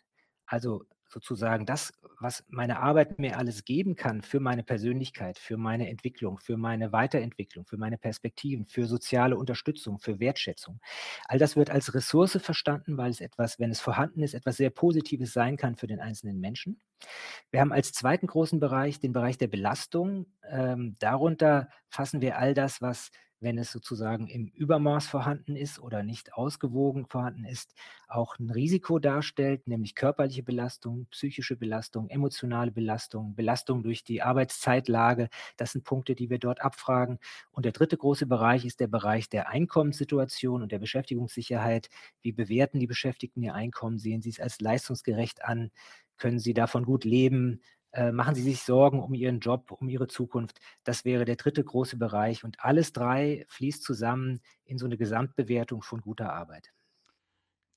also 0.46 0.86
sozusagen 1.14 1.66
das, 1.66 1.94
was 2.20 2.44
meine 2.50 2.80
Arbeit 2.80 3.20
mir 3.20 3.38
alles 3.38 3.66
geben 3.66 3.96
kann 3.96 4.22
für 4.22 4.40
meine 4.40 4.64
Persönlichkeit, 4.64 5.38
für 5.38 5.58
meine 5.58 5.90
Entwicklung, 5.90 6.40
für 6.40 6.58
meine 6.58 6.92
Weiterentwicklung, 6.92 7.66
für 7.66 7.78
meine 7.78 7.98
Perspektiven, 7.98 8.66
für 8.66 8.88
soziale 8.88 9.38
Unterstützung, 9.38 10.00
für 10.00 10.20
Wertschätzung. 10.20 10.80
All 11.28 11.38
das 11.38 11.56
wird 11.56 11.70
als 11.70 11.94
Ressource 11.94 12.40
verstanden, 12.42 12.98
weil 12.98 13.12
es 13.12 13.22
etwas, 13.22 13.60
wenn 13.60 13.72
es 13.72 13.80
vorhanden 13.80 14.24
ist, 14.24 14.34
etwas 14.34 14.58
sehr 14.58 14.72
Positives 14.72 15.34
sein 15.34 15.56
kann 15.56 15.76
für 15.76 15.88
den 15.88 16.00
einzelnen 16.00 16.40
Menschen. 16.40 16.82
Wir 17.52 17.62
haben 17.62 17.72
als 17.72 17.92
zweiten 17.92 18.28
großen 18.28 18.60
Bereich 18.60 19.00
den 19.00 19.14
Bereich 19.14 19.38
der 19.38 19.48
Belastung. 19.48 20.26
Ähm, 20.50 20.96
darunter 21.00 21.70
fassen 21.90 22.22
wir 22.22 22.38
all 22.38 22.54
das, 22.54 22.82
was 22.82 23.12
wenn 23.44 23.58
es 23.58 23.72
sozusagen 23.72 24.28
im 24.28 24.48
Übermaß 24.48 25.08
vorhanden 25.08 25.56
ist 25.56 25.80
oder 25.80 26.04
nicht 26.04 26.34
ausgewogen 26.34 27.06
vorhanden 27.08 27.46
ist, 27.46 27.76
auch 28.08 28.40
ein 28.40 28.50
Risiko 28.50 29.00
darstellt, 29.00 29.68
nämlich 29.68 29.96
körperliche 29.96 30.44
Belastung, 30.44 31.08
psychische 31.12 31.56
Belastung, 31.56 32.10
emotionale 32.10 32.72
Belastung, 32.72 33.36
Belastung 33.36 33.84
durch 33.84 34.04
die 34.04 34.22
Arbeitszeitlage. 34.22 35.30
Das 35.58 35.74
sind 35.74 35.84
Punkte, 35.84 36.16
die 36.16 36.30
wir 36.30 36.40
dort 36.40 36.62
abfragen. 36.62 37.20
Und 37.52 37.66
der 37.66 37.72
dritte 37.74 37.98
große 37.98 38.26
Bereich 38.26 38.66
ist 38.66 38.80
der 38.80 38.88
Bereich 38.88 39.30
der 39.30 39.50
Einkommenssituation 39.50 40.62
und 40.64 40.72
der 40.72 40.80
Beschäftigungssicherheit. 40.80 41.90
Wie 42.22 42.32
bewerten 42.32 42.80
die 42.80 42.88
Beschäftigten 42.88 43.44
ihr 43.44 43.54
Einkommen? 43.54 43.98
Sehen 44.00 44.22
sie 44.22 44.30
es 44.30 44.40
als 44.40 44.60
leistungsgerecht 44.62 45.44
an? 45.44 45.72
Können 46.18 46.40
sie 46.40 46.54
davon 46.54 46.86
gut 46.86 47.04
leben? 47.06 47.62
Äh, 47.94 48.12
machen 48.12 48.34
Sie 48.34 48.42
sich 48.42 48.64
Sorgen 48.64 49.00
um 49.00 49.14
Ihren 49.14 49.40
Job, 49.40 49.72
um 49.72 49.88
Ihre 49.88 50.08
Zukunft. 50.08 50.60
Das 50.84 51.06
wäre 51.06 51.26
der 51.26 51.36
dritte 51.36 51.64
große 51.64 51.98
Bereich. 51.98 52.44
Und 52.44 52.60
alles 52.60 52.92
drei 52.92 53.46
fließt 53.50 53.84
zusammen 53.84 54.42
in 54.66 54.80
so 54.80 54.86
eine 54.86 54.98
Gesamtbewertung 54.98 55.84
von 55.84 56.02
guter 56.02 56.34
Arbeit. 56.34 56.74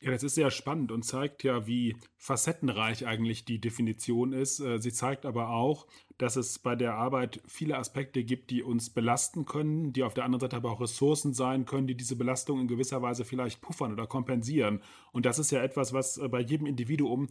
Ja, 0.01 0.11
das 0.11 0.23
ist 0.23 0.35
sehr 0.35 0.51
spannend 0.51 0.93
und 0.93 1.05
zeigt 1.05 1.43
ja, 1.43 1.67
wie 1.67 1.97
facettenreich 2.19 3.07
eigentlich 3.07 3.47
die 3.47 3.61
Definition 3.61 4.35
ist. 4.35 4.61
Äh, 4.61 4.79
Sie 4.79 4.93
zeigt 4.93 5.25
aber 5.25 5.49
auch, 5.51 5.87
dass 6.19 6.37
es 6.37 6.59
bei 6.59 6.77
der 6.77 6.95
Arbeit 6.95 7.43
viele 7.47 7.79
Aspekte 7.79 8.23
gibt, 8.23 8.51
die 8.51 8.63
uns 8.63 8.91
belasten 8.91 9.47
können, 9.47 9.95
die 9.95 10.03
auf 10.03 10.13
der 10.13 10.25
anderen 10.25 10.41
Seite 10.41 10.57
aber 10.57 10.71
auch 10.71 10.83
Ressourcen 10.83 11.33
sein 11.33 11.65
können, 11.65 11.87
die 11.87 11.97
diese 11.97 12.17
Belastung 12.17 12.61
in 12.61 12.69
gewisser 12.69 13.01
Weise 13.01 13.25
vielleicht 13.25 13.63
puffern 13.63 13.93
oder 13.93 14.07
kompensieren. 14.07 14.83
Und 15.13 15.25
das 15.25 15.39
ist 15.39 15.51
ja 15.51 15.63
etwas, 15.63 15.95
was 15.95 16.19
äh, 16.19 16.29
bei 16.29 16.41
jedem 16.41 16.67
Individuum 16.67 17.29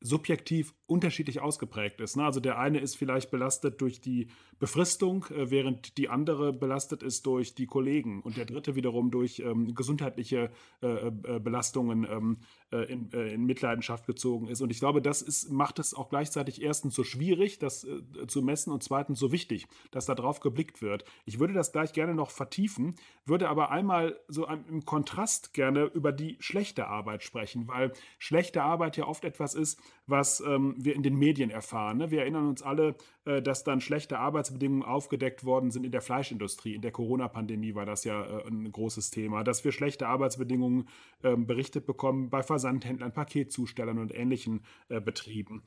subjektiv 0.00 0.74
unterschiedlich 0.86 1.40
ausgeprägt 1.40 2.00
ist. 2.00 2.16
Ne? 2.16 2.24
Also 2.24 2.40
der 2.40 2.58
eine 2.58 2.80
ist 2.80 2.96
vielleicht 2.96 3.30
belastet 3.30 3.80
durch 3.80 4.00
die 4.00 4.28
Befristung, 4.58 5.26
äh, 5.30 5.50
während 5.50 5.98
die 5.98 6.08
andere 6.08 6.52
belastet 6.52 7.02
ist 7.02 7.26
durch 7.26 7.54
die 7.54 7.66
Kollegen 7.66 8.22
und 8.22 8.36
der 8.36 8.46
dritte 8.46 8.74
wiederum 8.74 9.10
durch 9.10 9.40
ähm, 9.40 9.74
gesundheitliche 9.74 10.50
äh, 10.82 11.08
äh, 11.08 11.10
Belastungen 11.38 12.06
ähm, 12.10 12.38
äh, 12.40 12.59
in, 12.76 13.12
äh, 13.12 13.34
in, 13.34 13.44
Mitleidenschaft 13.44 14.06
gezogen 14.06 14.48
ist. 14.48 14.60
Und 14.60 14.70
ich 14.70 14.78
glaube, 14.78 15.02
das 15.02 15.22
ist, 15.22 15.50
macht 15.50 15.78
es 15.78 15.92
auch 15.92 16.08
gleichzeitig 16.08 16.62
erstens 16.62 16.94
so 16.94 17.04
schwierig, 17.04 17.58
das 17.58 17.84
äh, 17.84 18.26
zu 18.26 18.42
messen 18.42 18.72
und 18.72 18.82
zweitens 18.82 19.18
so 19.18 19.32
wichtig, 19.32 19.66
dass 19.90 20.06
da 20.06 20.14
drauf 20.14 20.40
geblickt 20.40 20.80
wird. 20.80 21.04
Ich 21.24 21.40
würde 21.40 21.52
das 21.52 21.72
gleich 21.72 21.92
gerne 21.92 22.14
noch 22.14 22.30
vertiefen, 22.30 22.94
würde 23.24 23.48
aber 23.48 23.70
einmal 23.70 24.18
so 24.28 24.46
im 24.46 24.84
Kontrast 24.84 25.52
gerne 25.52 25.84
über 25.84 26.12
die 26.12 26.36
schlechte 26.40 26.86
Arbeit 26.86 27.22
sprechen, 27.22 27.66
weil 27.66 27.92
schlechte 28.18 28.62
Arbeit 28.62 28.96
ja 28.96 29.06
oft 29.06 29.24
etwas 29.24 29.54
ist, 29.54 29.80
was 30.06 30.40
ähm, 30.40 30.74
wir 30.78 30.94
in 30.94 31.02
den 31.02 31.16
Medien 31.16 31.50
erfahren. 31.50 31.98
Ne? 31.98 32.10
Wir 32.10 32.20
erinnern 32.20 32.48
uns 32.48 32.62
alle, 32.62 32.94
äh, 33.19 33.19
dass 33.42 33.64
dann 33.64 33.80
schlechte 33.80 34.18
Arbeitsbedingungen 34.18 34.82
aufgedeckt 34.82 35.44
worden 35.44 35.70
sind 35.70 35.84
in 35.84 35.92
der 35.92 36.02
Fleischindustrie. 36.02 36.74
In 36.74 36.82
der 36.82 36.90
Corona-Pandemie 36.90 37.74
war 37.74 37.86
das 37.86 38.04
ja 38.04 38.22
äh, 38.22 38.46
ein 38.46 38.70
großes 38.70 39.10
Thema, 39.10 39.44
dass 39.44 39.64
wir 39.64 39.72
schlechte 39.72 40.08
Arbeitsbedingungen 40.08 40.88
äh, 41.22 41.36
berichtet 41.36 41.86
bekommen 41.86 42.30
bei 42.30 42.42
Versandhändlern, 42.42 43.12
Paketzustellern 43.12 43.98
und 43.98 44.14
ähnlichen 44.14 44.62
äh, 44.88 45.00
Betrieben. 45.00 45.62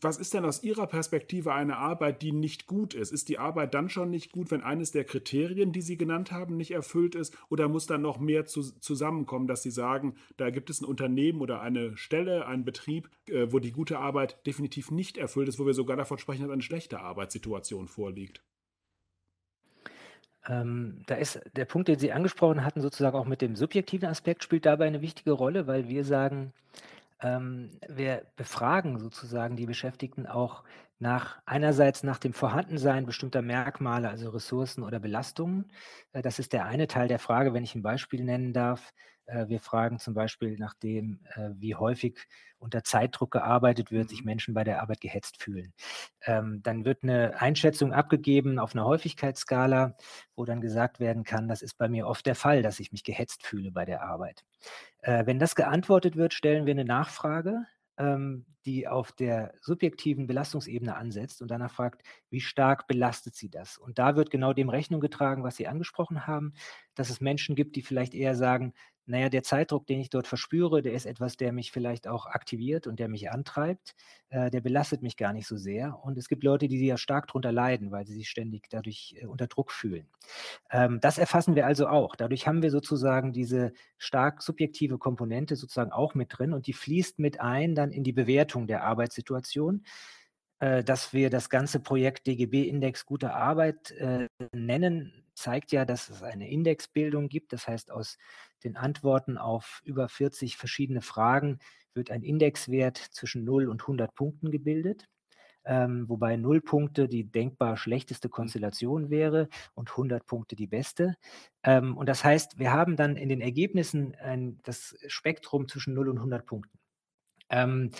Was 0.00 0.18
ist 0.18 0.34
denn 0.34 0.44
aus 0.44 0.62
Ihrer 0.62 0.86
Perspektive 0.86 1.54
eine 1.54 1.76
Arbeit, 1.76 2.22
die 2.22 2.32
nicht 2.32 2.66
gut 2.66 2.94
ist? 2.94 3.12
Ist 3.12 3.28
die 3.28 3.38
Arbeit 3.38 3.74
dann 3.74 3.88
schon 3.88 4.10
nicht 4.10 4.32
gut, 4.32 4.50
wenn 4.50 4.62
eines 4.62 4.90
der 4.90 5.04
Kriterien, 5.04 5.72
die 5.72 5.80
Sie 5.80 5.96
genannt 5.96 6.32
haben, 6.32 6.56
nicht 6.56 6.72
erfüllt 6.72 7.14
ist? 7.14 7.36
Oder 7.48 7.68
muss 7.68 7.86
dann 7.86 8.02
noch 8.02 8.18
mehr 8.18 8.44
zu, 8.44 8.62
zusammenkommen, 8.62 9.46
dass 9.46 9.62
Sie 9.62 9.70
sagen, 9.70 10.14
da 10.36 10.50
gibt 10.50 10.70
es 10.70 10.80
ein 10.80 10.84
Unternehmen 10.84 11.40
oder 11.40 11.60
eine 11.60 11.96
Stelle, 11.96 12.46
einen 12.46 12.64
Betrieb, 12.64 13.08
äh, 13.28 13.46
wo 13.50 13.58
die 13.58 13.72
gute 13.72 13.98
Arbeit 13.98 14.46
definitiv 14.46 14.90
nicht 14.90 15.16
erfüllt 15.16 15.48
ist, 15.48 15.58
wo 15.58 15.66
wir 15.66 15.74
sogar 15.74 15.96
davon 15.96 16.18
sprechen, 16.18 16.42
dass 16.42 16.52
eine 16.52 16.62
schlechte 16.62 17.00
Arbeitssituation 17.00 17.88
vorliegt? 17.88 18.42
Ähm, 20.48 21.02
da 21.06 21.16
ist 21.16 21.40
der 21.56 21.64
Punkt, 21.64 21.88
den 21.88 21.98
Sie 21.98 22.12
angesprochen 22.12 22.64
hatten, 22.64 22.80
sozusagen 22.80 23.16
auch 23.16 23.26
mit 23.26 23.42
dem 23.42 23.56
subjektiven 23.56 24.08
Aspekt, 24.08 24.44
spielt 24.44 24.66
dabei 24.66 24.86
eine 24.86 25.02
wichtige 25.02 25.32
Rolle, 25.32 25.66
weil 25.66 25.88
wir 25.88 26.04
sagen, 26.04 26.52
ähm, 27.20 27.78
wir 27.88 28.26
befragen 28.36 28.98
sozusagen 28.98 29.56
die 29.56 29.66
Beschäftigten 29.66 30.26
auch 30.26 30.64
nach 30.98 31.40
einerseits 31.44 32.02
nach 32.02 32.18
dem 32.18 32.32
Vorhandensein 32.32 33.06
bestimmter 33.06 33.42
Merkmale, 33.42 34.08
also 34.08 34.30
Ressourcen 34.30 34.82
oder 34.82 34.98
Belastungen. 35.00 35.70
Äh, 36.12 36.22
das 36.22 36.38
ist 36.38 36.52
der 36.52 36.64
eine 36.66 36.86
Teil 36.86 37.08
der 37.08 37.18
Frage, 37.18 37.52
wenn 37.54 37.64
ich 37.64 37.74
ein 37.74 37.82
Beispiel 37.82 38.24
nennen 38.24 38.52
darf. 38.52 38.92
Äh, 39.26 39.48
wir 39.48 39.60
fragen 39.60 39.98
zum 39.98 40.14
Beispiel 40.14 40.56
nach 40.58 40.74
dem, 40.74 41.20
äh, 41.34 41.50
wie 41.56 41.74
häufig 41.74 42.18
unter 42.58 42.84
Zeitdruck 42.84 43.32
gearbeitet 43.32 43.90
wird, 43.90 44.08
sich 44.08 44.20
mhm. 44.20 44.26
Menschen 44.26 44.54
bei 44.54 44.64
der 44.64 44.80
Arbeit 44.80 45.00
gehetzt 45.00 45.42
fühlen. 45.42 45.72
Ähm, 46.24 46.60
dann 46.62 46.84
wird 46.84 47.02
eine 47.02 47.40
Einschätzung 47.40 47.92
abgegeben 47.92 48.58
auf 48.58 48.74
einer 48.74 48.84
Häufigkeitsskala, 48.84 49.96
wo 50.34 50.44
dann 50.44 50.60
gesagt 50.60 51.00
werden 51.00 51.24
kann, 51.24 51.48
das 51.48 51.62
ist 51.62 51.76
bei 51.78 51.88
mir 51.88 52.06
oft 52.06 52.26
der 52.26 52.34
Fall, 52.34 52.62
dass 52.62 52.80
ich 52.80 52.92
mich 52.92 53.04
gehetzt 53.04 53.44
fühle 53.46 53.70
bei 53.70 53.84
der 53.84 54.02
Arbeit. 54.02 54.44
Wenn 55.02 55.38
das 55.38 55.54
geantwortet 55.54 56.16
wird, 56.16 56.34
stellen 56.34 56.66
wir 56.66 56.72
eine 56.72 56.84
Nachfrage 56.84 57.64
ähm, 57.98 58.44
die 58.64 58.88
auf 58.88 59.12
der 59.12 59.54
subjektiven 59.60 60.26
Belastungsebene 60.26 60.96
ansetzt 60.96 61.40
und 61.40 61.50
danach 61.50 61.70
fragt, 61.70 62.02
wie 62.30 62.40
stark 62.40 62.86
belastet 62.88 63.34
sie 63.34 63.48
das? 63.48 63.78
Und 63.78 63.98
da 63.98 64.16
wird 64.16 64.30
genau 64.30 64.52
dem 64.52 64.68
Rechnung 64.68 65.00
getragen, 65.00 65.44
was 65.44 65.56
Sie 65.56 65.68
angesprochen 65.68 66.26
haben, 66.26 66.52
dass 66.94 67.10
es 67.10 67.20
Menschen 67.20 67.54
gibt, 67.54 67.76
die 67.76 67.82
vielleicht 67.82 68.14
eher 68.14 68.34
sagen, 68.34 68.74
naja, 69.06 69.28
der 69.28 69.44
Zeitdruck, 69.44 69.86
den 69.86 70.00
ich 70.00 70.10
dort 70.10 70.26
verspüre, 70.26 70.82
der 70.82 70.92
ist 70.92 71.06
etwas, 71.06 71.36
der 71.36 71.52
mich 71.52 71.70
vielleicht 71.70 72.08
auch 72.08 72.26
aktiviert 72.26 72.88
und 72.88 72.98
der 72.98 73.08
mich 73.08 73.30
antreibt. 73.30 73.94
Äh, 74.30 74.50
der 74.50 74.60
belastet 74.60 75.02
mich 75.02 75.16
gar 75.16 75.32
nicht 75.32 75.46
so 75.46 75.56
sehr. 75.56 75.98
Und 76.02 76.18
es 76.18 76.28
gibt 76.28 76.42
Leute, 76.42 76.66
die 76.66 76.84
ja 76.84 76.96
stark 76.96 77.28
darunter 77.28 77.52
leiden, 77.52 77.92
weil 77.92 78.04
sie 78.04 78.14
sich 78.14 78.28
ständig 78.28 78.68
dadurch 78.68 79.14
äh, 79.20 79.26
unter 79.26 79.46
Druck 79.46 79.70
fühlen. 79.70 80.08
Ähm, 80.70 80.98
das 81.00 81.18
erfassen 81.18 81.54
wir 81.54 81.66
also 81.66 81.86
auch. 81.86 82.16
Dadurch 82.16 82.48
haben 82.48 82.62
wir 82.62 82.72
sozusagen 82.72 83.32
diese 83.32 83.72
stark 83.96 84.42
subjektive 84.42 84.98
Komponente 84.98 85.54
sozusagen 85.54 85.92
auch 85.92 86.14
mit 86.14 86.36
drin 86.36 86.52
und 86.52 86.66
die 86.66 86.72
fließt 86.72 87.20
mit 87.20 87.40
ein 87.40 87.76
dann 87.76 87.92
in 87.92 88.02
die 88.02 88.12
Bewertung 88.12 88.66
der 88.66 88.82
Arbeitssituation 88.82 89.84
dass 90.58 91.12
wir 91.12 91.28
das 91.30 91.50
ganze 91.50 91.80
Projekt 91.80 92.26
DGB-Index 92.26 93.04
gute 93.04 93.34
Arbeit 93.34 93.90
äh, 93.92 94.26
nennen, 94.54 95.26
zeigt 95.34 95.70
ja, 95.70 95.84
dass 95.84 96.08
es 96.08 96.22
eine 96.22 96.50
Indexbildung 96.50 97.28
gibt. 97.28 97.52
Das 97.52 97.68
heißt, 97.68 97.90
aus 97.90 98.18
den 98.64 98.76
Antworten 98.76 99.38
auf 99.38 99.82
über 99.84 100.08
40 100.08 100.56
verschiedene 100.56 101.02
Fragen 101.02 101.58
wird 101.94 102.10
ein 102.10 102.22
Indexwert 102.22 102.96
zwischen 102.96 103.44
0 103.44 103.68
und 103.68 103.82
100 103.82 104.14
Punkten 104.14 104.50
gebildet. 104.50 105.06
Ähm, 105.64 106.08
wobei 106.08 106.36
0 106.36 106.60
Punkte 106.60 107.08
die 107.08 107.24
denkbar 107.24 107.76
schlechteste 107.76 108.28
Konstellation 108.28 109.10
wäre 109.10 109.48
und 109.74 109.90
100 109.90 110.24
Punkte 110.24 110.54
die 110.54 110.68
beste. 110.68 111.16
Ähm, 111.64 111.96
und 111.96 112.08
das 112.08 112.22
heißt, 112.22 112.58
wir 112.58 112.72
haben 112.72 112.96
dann 112.96 113.16
in 113.16 113.28
den 113.28 113.40
Ergebnissen 113.40 114.14
ein, 114.14 114.60
das 114.62 114.96
Spektrum 115.08 115.68
zwischen 115.68 115.94
0 115.94 116.08
und 116.08 116.18
100 116.18 116.46
Punkten. 116.46 116.78
Ähm, 117.50 117.90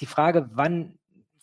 die 0.00 0.06
Frage, 0.06 0.48
wann 0.52 0.98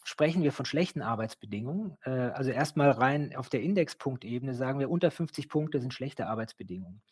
sprechen 0.10 0.42
wir 0.42 0.52
von 0.52 0.66
schlechten 0.66 1.04
Arbeitsbedingungen. 1.04 1.96
Äh, 2.04 2.10
also 2.10 2.50
erstmal 2.50 2.90
rein 2.90 3.36
auf 3.36 3.48
der 3.48 3.62
Indexpunktebene 3.62 4.56
sagen 4.56 4.80
wir, 4.80 4.90
unter 4.90 5.12
50 5.12 5.50
Punkte 5.50 5.80
sind 5.80 5.94
schlechte 5.94 6.26
Arbeitsbedingungen. 6.26 7.04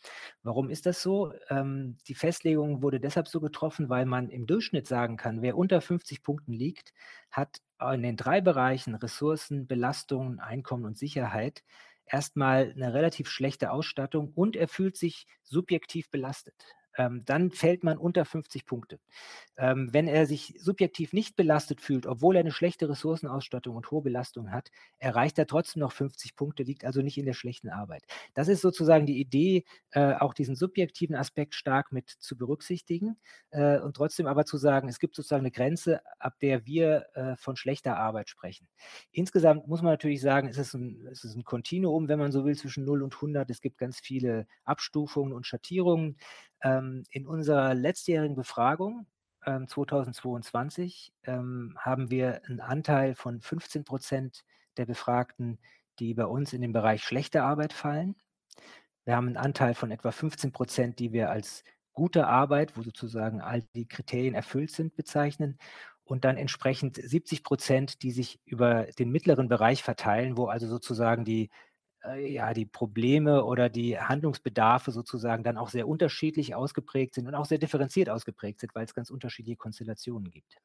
Warum 0.42 0.72
ist 0.72 0.88
das 0.88 1.04
so? 1.04 1.32
Ähm, 1.50 1.98
die 2.08 2.16
Festlegung 2.16 2.82
wurde 2.82 3.00
deshalb 3.00 3.28
so 3.28 3.40
getroffen, 3.40 3.90
weil 3.90 4.08
man 4.08 4.30
im 4.30 4.48
Durchschnitt 4.48 4.88
sagen 4.88 5.16
kann, 5.16 5.44
wer 5.44 5.58
unter 5.58 5.80
50 5.80 6.24
Punkten 6.24 6.54
liegt, 6.54 6.92
hat 7.30 7.62
in 7.94 8.02
den 8.02 8.18
drei 8.18 8.42
Bereichen 8.42 8.96
Ressourcen, 8.96 9.68
Belastungen, 9.68 10.40
Einkommen 10.40 10.86
und 10.86 10.98
Sicherheit 10.98 11.64
erstmal 12.08 12.74
eine 12.76 12.96
relativ 12.96 13.30
schlechte 13.30 13.70
Ausstattung 13.70 14.32
und 14.34 14.56
er 14.56 14.68
fühlt 14.68 14.98
sich 14.98 15.28
subjektiv 15.44 16.10
belastet 16.10 16.56
ähm, 16.98 17.24
dann 17.26 17.52
fällt 17.52 17.84
man 17.84 17.98
unter 17.98 18.26
50 18.26 18.66
Punkte. 18.66 19.00
Ähm, 19.56 19.90
wenn 19.92 20.08
er 20.08 20.26
sich 20.26 20.56
subjektiv 20.60 21.14
nicht 21.14 21.36
belastet 21.36 21.82
fühlt, 21.82 22.06
obwohl 22.06 22.36
er 22.36 22.42
eine 22.42 22.52
schlechte 22.52 22.90
Ressourcenausstattung 22.90 23.76
und 23.76 23.90
hohe 23.92 24.02
Belastung 24.02 24.52
hat, 24.52 24.70
erreicht 24.98 25.40
er 25.40 25.48
trotzdem 25.48 25.82
noch 25.82 25.92
50 25.92 26.36
Punkte, 26.36 26.64
liegt 26.64 26.86
also 26.86 27.02
nicht 27.02 27.18
in 27.18 27.26
der 27.26 27.34
schlechten 27.34 27.70
Arbeit. 27.70 28.04
Das 28.34 28.48
ist 28.48 28.62
sozusagen 28.62 29.06
die 29.06 29.20
Idee, 29.20 29.64
äh, 29.92 30.14
auch 30.16 30.34
diesen 30.34 30.56
subjektiven 30.56 31.16
Aspekt 31.16 31.56
stark 31.56 31.92
mit 31.92 32.10
zu 32.10 32.38
berücksichtigen 32.38 33.18
äh, 33.52 33.80
und 33.80 33.96
trotzdem 33.96 34.28
aber 34.28 34.46
zu 34.46 34.58
sagen, 34.58 34.90
es 34.90 35.00
gibt 35.00 35.16
sozusagen 35.16 35.42
eine 35.42 35.52
Grenze, 35.52 36.02
ab 36.20 36.40
der 36.42 36.66
wir 36.66 37.08
äh, 37.14 37.36
von 37.38 37.56
schlechter 37.56 37.98
Arbeit 37.98 38.30
sprechen. 38.30 38.68
Insgesamt 39.12 39.68
muss 39.68 39.82
man 39.82 39.94
natürlich 39.94 40.22
sagen, 40.22 40.48
es 40.48 40.58
ist 40.58 40.74
ein, 40.74 41.08
es 41.12 41.24
ist 41.24 41.36
ein 41.36 41.44
Kontinuum, 41.44 42.08
wenn 42.08 42.20
man 42.20 42.32
so 42.32 42.46
will, 42.46 42.56
zwischen 42.56 42.86
0 42.86 43.04
und 43.04 43.16
100. 43.16 43.50
Es 43.50 43.62
gibt 43.62 43.78
ganz 43.78 44.00
viele 44.00 44.48
Abstufungen 44.64 45.34
und 45.34 45.46
Schattierungen. 45.46 46.18
Ähm, 46.64 46.87
in 47.10 47.28
unserer 47.28 47.74
letztjährigen 47.74 48.36
Befragung 48.36 49.08
ähm, 49.46 49.68
2022 49.68 51.14
ähm, 51.24 51.76
haben 51.80 52.12
wir 52.12 52.42
einen 52.46 52.60
Anteil 52.60 53.16
von 53.16 53.42
15 53.42 53.84
Prozent 53.84 54.44
der 54.78 54.86
Befragten, 54.86 55.60
die 56.00 56.14
bei 56.14 56.26
uns 56.26 56.54
in 56.54 56.62
den 56.62 56.74
Bereich 56.74 57.04
schlechte 57.04 57.44
Arbeit 57.44 57.74
fallen. 57.74 58.16
Wir 59.06 59.16
haben 59.16 59.28
einen 59.28 59.38
Anteil 59.38 59.74
von 59.74 59.92
etwa 59.92 60.12
15 60.12 60.52
Prozent, 60.52 61.00
die 61.00 61.14
wir 61.14 61.30
als 61.30 61.64
gute 61.94 62.28
Arbeit, 62.28 62.78
wo 62.78 62.84
sozusagen 62.84 63.42
all 63.42 63.64
die 63.74 63.88
Kriterien 63.88 64.36
erfüllt 64.36 64.72
sind, 64.72 64.96
bezeichnen. 64.96 65.58
Und 66.04 66.26
dann 66.26 66.38
entsprechend 66.38 66.98
70 66.98 67.44
Prozent, 67.44 68.02
die 68.04 68.12
sich 68.12 68.40
über 68.46 68.84
den 69.00 69.10
mittleren 69.10 69.48
Bereich 69.48 69.82
verteilen, 69.82 70.38
wo 70.38 70.46
also 70.46 70.68
sozusagen 70.68 71.26
die 71.26 71.50
äh, 72.08 72.32
ja, 72.32 72.54
die 72.54 72.66
Probleme 72.66 73.44
oder 73.46 73.70
die 73.70 74.00
Handlungsbedarfe 74.00 74.92
sozusagen 74.92 75.44
dann 75.44 75.58
auch 75.58 75.70
sehr 75.70 75.88
unterschiedlich 75.88 76.56
ausgeprägt 76.56 77.16
sind 77.16 77.28
und 77.28 77.36
auch 77.36 77.46
sehr 77.46 77.58
differenziert 77.60 78.10
ausgeprägt 78.10 78.60
sind, 78.62 78.76
weil 78.76 78.86
es 78.86 78.94
ganz 78.94 79.10
unterschiedliche 79.10 79.58
Konstellationen 79.58 80.30
gibt. 80.32 80.58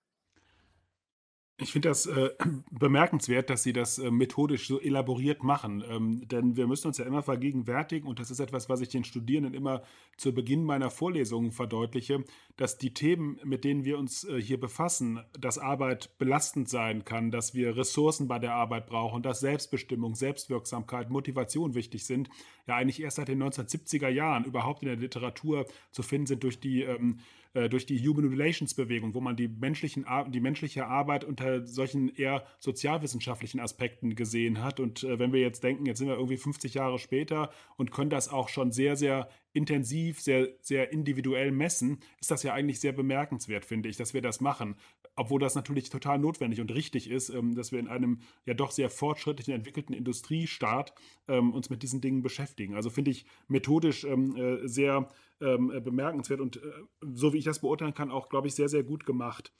Ich 1.58 1.70
finde 1.70 1.90
das, 1.90 2.06
äh, 2.06 2.30
bemerkenswert, 2.70 3.50
dass 3.50 3.62
Sie 3.62 3.72
das, 3.72 3.98
äh, 3.98 4.10
methodisch 4.10 4.66
so 4.66 4.80
elaboriert 4.80 5.42
machen. 5.42 5.84
Ähm, 5.88 6.26
denn 6.26 6.56
wir 6.56 6.66
müssen 6.66 6.88
uns 6.88 6.98
ja 6.98 7.04
immer 7.04 7.22
vergegenwärtigen, 7.22 8.08
und 8.08 8.18
das 8.18 8.30
ist 8.30 8.40
etwas, 8.40 8.68
was 8.68 8.80
ich 8.80 8.88
den 8.88 9.04
Studierenden 9.04 9.54
immer 9.54 9.82
zu 10.16 10.32
Beginn 10.32 10.64
meiner 10.64 10.90
Vorlesungen 10.90 11.52
verdeutliche, 11.52 12.24
dass 12.56 12.78
die 12.78 12.94
Themen, 12.94 13.38
mit 13.44 13.64
denen 13.64 13.84
wir 13.84 13.98
uns, 13.98 14.24
äh, 14.24 14.40
hier 14.40 14.58
befassen, 14.58 15.20
dass 15.38 15.58
Arbeit 15.58 16.18
belastend 16.18 16.68
sein 16.68 17.04
kann, 17.04 17.30
dass 17.30 17.54
wir 17.54 17.76
Ressourcen 17.76 18.28
bei 18.28 18.38
der 18.38 18.54
Arbeit 18.54 18.86
brauchen, 18.86 19.22
dass 19.22 19.40
Selbstbestimmung, 19.40 20.14
Selbstwirksamkeit, 20.14 21.10
Motivation 21.10 21.74
wichtig 21.74 22.06
sind, 22.06 22.28
ja 22.66 22.76
eigentlich 22.76 23.02
erst 23.02 23.16
seit 23.16 23.28
den 23.28 23.42
1970er 23.42 24.08
Jahren 24.08 24.44
überhaupt 24.44 24.82
in 24.82 24.88
der 24.88 24.96
Literatur 24.96 25.66
zu 25.90 26.02
finden 26.02 26.26
sind 26.26 26.44
durch 26.44 26.60
die, 26.60 26.82
ähm, 26.82 27.18
äh, 27.54 27.68
durch 27.68 27.86
die 27.86 27.98
Human 28.06 28.28
Relations 28.28 28.74
Bewegung, 28.74 29.14
wo 29.14 29.20
man 29.20 29.36
die, 29.36 29.48
menschlichen, 29.48 30.06
die 30.28 30.40
menschliche 30.40 30.86
Arbeit 30.86 31.24
unter 31.24 31.66
solchen 31.66 32.08
eher 32.14 32.44
sozialwissenschaftlichen 32.58 33.60
Aspekten 33.60 34.14
gesehen 34.14 34.62
hat. 34.62 34.80
Und 34.80 35.04
äh, 35.04 35.18
wenn 35.18 35.32
wir 35.32 35.40
jetzt 35.40 35.62
denken, 35.62 35.86
jetzt 35.86 35.98
sind 35.98 36.08
wir 36.08 36.14
irgendwie 36.14 36.38
50 36.38 36.74
Jahre 36.74 36.98
später 36.98 37.50
und 37.76 37.90
können 37.90 38.10
das 38.10 38.28
auch 38.28 38.48
schon 38.48 38.72
sehr, 38.72 38.96
sehr 38.96 39.28
intensiv, 39.52 40.20
sehr, 40.20 40.48
sehr 40.60 40.92
individuell 40.92 41.50
messen, 41.50 41.98
ist 42.20 42.30
das 42.30 42.42
ja 42.42 42.54
eigentlich 42.54 42.80
sehr 42.80 42.92
bemerkenswert, 42.92 43.64
finde 43.64 43.88
ich, 43.88 43.96
dass 43.96 44.14
wir 44.14 44.22
das 44.22 44.40
machen. 44.40 44.76
Obwohl 45.14 45.40
das 45.40 45.54
natürlich 45.54 45.90
total 45.90 46.18
notwendig 46.18 46.60
und 46.60 46.72
richtig 46.72 47.10
ist, 47.10 47.28
ähm, 47.28 47.54
dass 47.54 47.70
wir 47.70 47.78
in 47.78 47.88
einem 47.88 48.20
ja 48.46 48.54
doch 48.54 48.70
sehr 48.70 48.88
fortschrittlichen, 48.88 49.52
entwickelten 49.52 49.94
Industriestaat 49.94 50.94
ähm, 51.28 51.52
uns 51.52 51.68
mit 51.68 51.82
diesen 51.82 52.00
Dingen 52.00 52.22
beschäftigen. 52.22 52.74
Also 52.74 52.88
finde 52.88 53.10
ich 53.10 53.26
methodisch 53.46 54.04
ähm, 54.04 54.36
äh, 54.36 54.66
sehr 54.66 55.08
bemerkenswert 55.46 56.40
und 56.40 56.56
äh, 56.56 56.60
so 57.00 57.32
wie 57.32 57.38
ich 57.38 57.44
das 57.44 57.60
beurteilen 57.60 57.94
kann, 57.94 58.10
auch, 58.10 58.28
glaube 58.28 58.48
ich, 58.48 58.54
sehr, 58.54 58.68
sehr 58.68 58.82
gut 58.82 59.06
gemacht. 59.06 59.52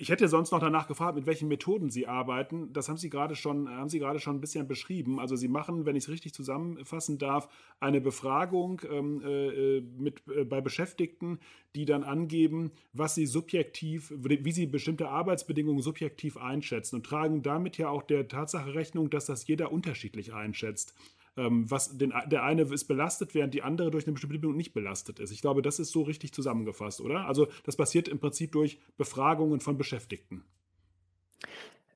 Ich 0.00 0.10
hätte 0.10 0.28
sonst 0.28 0.52
noch 0.52 0.60
danach 0.60 0.86
gefragt, 0.86 1.16
mit 1.16 1.26
welchen 1.26 1.48
Methoden 1.48 1.90
Sie 1.90 2.06
arbeiten. 2.06 2.72
Das 2.72 2.88
haben 2.88 2.98
Sie 2.98 3.10
gerade 3.10 3.34
schon, 3.34 3.68
haben 3.68 3.88
Sie 3.88 3.98
gerade 3.98 4.20
schon 4.20 4.36
ein 4.36 4.40
bisschen 4.40 4.68
beschrieben. 4.68 5.18
Also 5.18 5.34
Sie 5.34 5.48
machen, 5.48 5.86
wenn 5.86 5.96
ich 5.96 6.04
es 6.04 6.08
richtig 6.08 6.32
zusammenfassen 6.34 7.18
darf, 7.18 7.48
eine 7.80 8.00
Befragung 8.00 8.80
ähm, 8.88 9.20
äh, 9.24 9.80
mit, 9.80 10.22
äh, 10.28 10.44
bei 10.44 10.60
Beschäftigten, 10.60 11.40
die 11.74 11.84
dann 11.84 12.04
angeben, 12.04 12.70
was 12.92 13.16
sie 13.16 13.26
subjektiv, 13.26 14.12
wie 14.16 14.52
sie 14.52 14.66
bestimmte 14.66 15.08
Arbeitsbedingungen 15.08 15.82
subjektiv 15.82 16.36
einschätzen 16.36 16.94
und 16.94 17.04
tragen 17.04 17.42
damit 17.42 17.76
ja 17.76 17.88
auch 17.88 18.04
der 18.04 18.28
Tatsache 18.28 18.74
Rechnung, 18.74 19.10
dass 19.10 19.26
das 19.26 19.48
jeder 19.48 19.72
unterschiedlich 19.72 20.32
einschätzt 20.32 20.94
ähm, 21.38 21.70
was 21.70 21.96
den, 21.96 22.12
der 22.26 22.42
eine 22.42 22.62
ist 22.62 22.84
belastet, 22.84 23.34
während 23.34 23.54
die 23.54 23.62
andere 23.62 23.90
durch 23.90 24.06
eine 24.06 24.12
bestimmte 24.12 24.36
Bedingung 24.36 24.56
nicht 24.56 24.74
belastet 24.74 25.20
ist. 25.20 25.30
Ich 25.30 25.40
glaube, 25.40 25.62
das 25.62 25.78
ist 25.78 25.92
so 25.92 26.02
richtig 26.02 26.32
zusammengefasst, 26.32 27.00
oder? 27.00 27.26
Also 27.26 27.46
das 27.64 27.76
passiert 27.76 28.08
im 28.08 28.18
Prinzip 28.18 28.52
durch 28.52 28.78
Befragungen 28.96 29.60
von 29.60 29.78
Beschäftigten. 29.78 30.44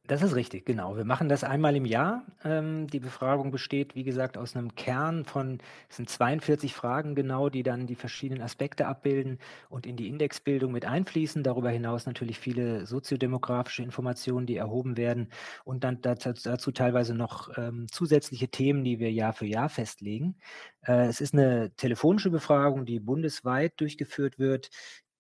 Das 0.08 0.20
ist 0.20 0.34
richtig, 0.34 0.66
genau. 0.66 0.96
Wir 0.96 1.04
machen 1.04 1.28
das 1.28 1.44
einmal 1.44 1.76
im 1.76 1.84
Jahr. 1.84 2.26
Ähm, 2.42 2.88
die 2.88 2.98
Befragung 2.98 3.52
besteht, 3.52 3.94
wie 3.94 4.02
gesagt, 4.02 4.36
aus 4.36 4.56
einem 4.56 4.74
Kern 4.74 5.24
von, 5.24 5.58
es 5.88 5.96
sind 5.96 6.10
42 6.10 6.74
Fragen 6.74 7.14
genau, 7.14 7.48
die 7.48 7.62
dann 7.62 7.86
die 7.86 7.94
verschiedenen 7.94 8.42
Aspekte 8.42 8.86
abbilden 8.88 9.38
und 9.68 9.86
in 9.86 9.96
die 9.96 10.08
Indexbildung 10.08 10.72
mit 10.72 10.84
einfließen. 10.86 11.44
Darüber 11.44 11.70
hinaus 11.70 12.04
natürlich 12.04 12.40
viele 12.40 12.84
soziodemografische 12.84 13.84
Informationen, 13.84 14.44
die 14.46 14.56
erhoben 14.56 14.96
werden 14.96 15.28
und 15.64 15.84
dann 15.84 16.00
dazu, 16.02 16.32
dazu 16.32 16.72
teilweise 16.72 17.14
noch 17.14 17.56
ähm, 17.56 17.86
zusätzliche 17.88 18.48
Themen, 18.48 18.82
die 18.82 18.98
wir 18.98 19.12
Jahr 19.12 19.32
für 19.32 19.46
Jahr 19.46 19.68
festlegen. 19.68 20.36
Äh, 20.84 21.06
es 21.06 21.20
ist 21.20 21.32
eine 21.32 21.70
telefonische 21.76 22.30
Befragung, 22.30 22.86
die 22.86 22.98
bundesweit 22.98 23.80
durchgeführt 23.80 24.40
wird. 24.40 24.70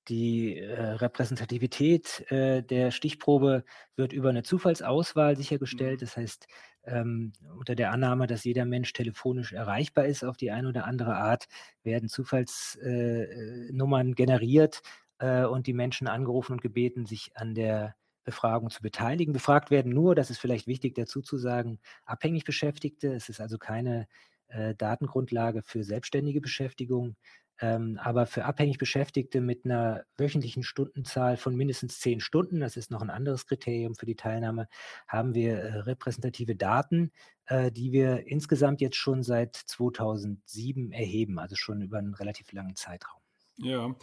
Die 0.08 0.58
äh, 0.58 0.80
Repräsentativität 0.80 2.30
äh, 2.30 2.62
der 2.62 2.90
Stichprobe 2.90 3.64
wird 3.96 4.12
über 4.12 4.30
eine 4.30 4.42
Zufallsauswahl 4.42 5.36
sichergestellt. 5.36 6.00
Mhm. 6.00 6.04
Das 6.04 6.16
heißt, 6.16 6.46
ähm, 6.84 7.32
unter 7.56 7.76
der 7.76 7.92
Annahme, 7.92 8.26
dass 8.26 8.44
jeder 8.44 8.64
Mensch 8.64 8.92
telefonisch 8.92 9.52
erreichbar 9.52 10.06
ist 10.06 10.24
auf 10.24 10.36
die 10.36 10.50
eine 10.50 10.68
oder 10.68 10.86
andere 10.86 11.16
Art, 11.16 11.46
werden 11.84 12.08
Zufallsnummern 12.08 14.10
äh, 14.10 14.14
generiert 14.14 14.82
äh, 15.18 15.44
und 15.44 15.66
die 15.66 15.74
Menschen 15.74 16.08
angerufen 16.08 16.52
und 16.52 16.62
gebeten, 16.62 17.06
sich 17.06 17.36
an 17.36 17.54
der 17.54 17.94
Befragung 18.24 18.70
zu 18.70 18.82
beteiligen. 18.82 19.32
Befragt 19.32 19.70
werden 19.70 19.92
nur, 19.92 20.14
das 20.14 20.30
ist 20.30 20.38
vielleicht 20.38 20.66
wichtig 20.66 20.94
dazu 20.94 21.22
zu 21.22 21.38
sagen, 21.38 21.78
abhängig 22.04 22.44
Beschäftigte. 22.44 23.12
Es 23.12 23.28
ist 23.28 23.40
also 23.40 23.58
keine 23.58 24.06
äh, 24.48 24.74
Datengrundlage 24.74 25.62
für 25.62 25.84
selbstständige 25.84 26.40
Beschäftigung. 26.40 27.16
Ähm, 27.60 27.98
aber 28.02 28.26
für 28.26 28.44
abhängig 28.44 28.78
Beschäftigte 28.78 29.40
mit 29.40 29.64
einer 29.64 30.04
wöchentlichen 30.16 30.62
Stundenzahl 30.62 31.36
von 31.36 31.54
mindestens 31.54 32.00
zehn 32.00 32.20
Stunden, 32.20 32.60
das 32.60 32.76
ist 32.76 32.90
noch 32.90 33.02
ein 33.02 33.10
anderes 33.10 33.46
Kriterium 33.46 33.94
für 33.94 34.06
die 34.06 34.16
Teilnahme, 34.16 34.68
haben 35.06 35.34
wir 35.34 35.58
äh, 35.58 35.78
repräsentative 35.80 36.56
Daten, 36.56 37.12
äh, 37.46 37.70
die 37.70 37.92
wir 37.92 38.26
insgesamt 38.26 38.80
jetzt 38.80 38.96
schon 38.96 39.22
seit 39.22 39.54
2007 39.56 40.92
erheben, 40.92 41.38
also 41.38 41.56
schon 41.56 41.82
über 41.82 41.98
einen 41.98 42.14
relativ 42.14 42.52
langen 42.52 42.76
Zeitraum. 42.76 43.20
Ja, 43.58 43.94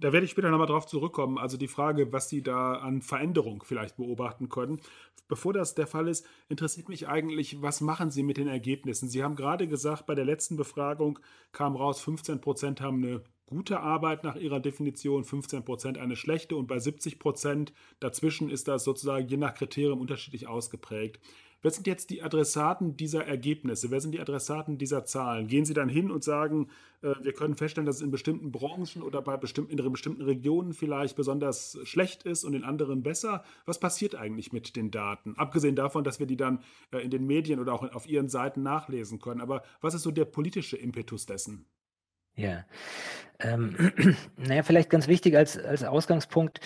da 0.00 0.12
werde 0.12 0.24
ich 0.24 0.30
später 0.30 0.50
nochmal 0.50 0.66
drauf 0.66 0.86
zurückkommen. 0.86 1.38
Also 1.38 1.56
die 1.56 1.68
Frage, 1.68 2.12
was 2.12 2.28
Sie 2.28 2.42
da 2.42 2.74
an 2.74 3.02
Veränderung 3.02 3.62
vielleicht 3.64 3.96
beobachten 3.96 4.48
können. 4.48 4.80
Bevor 5.26 5.52
das 5.52 5.74
der 5.74 5.86
Fall 5.86 6.08
ist, 6.08 6.26
interessiert 6.48 6.88
mich 6.88 7.08
eigentlich, 7.08 7.60
was 7.60 7.80
machen 7.80 8.10
Sie 8.10 8.22
mit 8.22 8.38
den 8.38 8.48
Ergebnissen? 8.48 9.08
Sie 9.08 9.22
haben 9.22 9.36
gerade 9.36 9.68
gesagt, 9.68 10.06
bei 10.06 10.14
der 10.14 10.24
letzten 10.24 10.56
Befragung 10.56 11.18
kam 11.52 11.76
raus, 11.76 12.00
15 12.00 12.40
Prozent 12.40 12.80
haben 12.80 13.04
eine 13.04 13.22
gute 13.46 13.80
Arbeit 13.80 14.24
nach 14.24 14.36
Ihrer 14.36 14.60
Definition, 14.60 15.24
15 15.24 15.64
Prozent 15.64 15.98
eine 15.98 16.16
schlechte 16.16 16.56
und 16.56 16.66
bei 16.66 16.78
70 16.78 17.18
Prozent 17.18 17.72
dazwischen 18.00 18.50
ist 18.50 18.68
das 18.68 18.84
sozusagen 18.84 19.26
je 19.26 19.36
nach 19.36 19.54
Kriterium 19.54 20.00
unterschiedlich 20.00 20.46
ausgeprägt. 20.46 21.18
Wer 21.60 21.72
sind 21.72 21.86
jetzt 21.88 22.10
die 22.10 22.22
Adressaten 22.22 22.96
dieser 22.96 23.26
Ergebnisse? 23.26 23.90
Wer 23.90 24.00
sind 24.00 24.12
die 24.12 24.20
Adressaten 24.20 24.78
dieser 24.78 25.04
Zahlen? 25.04 25.48
Gehen 25.48 25.64
Sie 25.64 25.74
dann 25.74 25.88
hin 25.88 26.10
und 26.10 26.22
sagen, 26.22 26.68
äh, 27.02 27.14
wir 27.20 27.32
können 27.32 27.56
feststellen, 27.56 27.86
dass 27.86 27.96
es 27.96 28.02
in 28.02 28.12
bestimmten 28.12 28.52
Branchen 28.52 29.02
oder 29.02 29.20
bei 29.22 29.36
bestimmten, 29.36 29.76
in 29.76 29.92
bestimmten 29.92 30.22
Regionen 30.22 30.72
vielleicht 30.72 31.16
besonders 31.16 31.78
schlecht 31.82 32.22
ist 32.22 32.44
und 32.44 32.54
in 32.54 32.62
anderen 32.62 33.02
besser? 33.02 33.44
Was 33.66 33.80
passiert 33.80 34.14
eigentlich 34.14 34.52
mit 34.52 34.76
den 34.76 34.92
Daten? 34.92 35.34
Abgesehen 35.36 35.74
davon, 35.74 36.04
dass 36.04 36.20
wir 36.20 36.26
die 36.26 36.36
dann 36.36 36.60
äh, 36.92 36.98
in 36.98 37.10
den 37.10 37.26
Medien 37.26 37.58
oder 37.58 37.72
auch 37.72 37.82
auf 37.92 38.08
Ihren 38.08 38.28
Seiten 38.28 38.62
nachlesen 38.62 39.18
können. 39.18 39.40
Aber 39.40 39.62
was 39.80 39.94
ist 39.94 40.02
so 40.02 40.12
der 40.12 40.26
politische 40.26 40.76
Impetus 40.76 41.26
dessen? 41.26 41.66
Ja, 42.36 42.64
ähm, 43.40 43.92
naja, 44.36 44.62
vielleicht 44.62 44.90
ganz 44.90 45.08
wichtig 45.08 45.36
als, 45.36 45.58
als 45.58 45.82
Ausgangspunkt. 45.82 46.60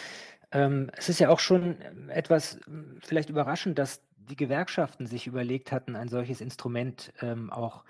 Ähm, 0.53 0.91
es 0.95 1.09
ist 1.09 1.19
ja 1.19 1.31
auch 1.31 1.41
schon 1.41 1.81
etwas 2.09 2.61
vielleicht 3.01 3.31
überraschend, 3.31 3.79
dass 3.79 4.03
die 4.29 4.37
Gewerkschaften 4.37 5.07
sich 5.07 5.27
überlegt 5.27 5.73
hatten, 5.73 5.97
ein 5.97 6.09
solches 6.09 6.41
Instrument 6.41 7.13
ähm, 7.21 7.51
auch 7.51 7.85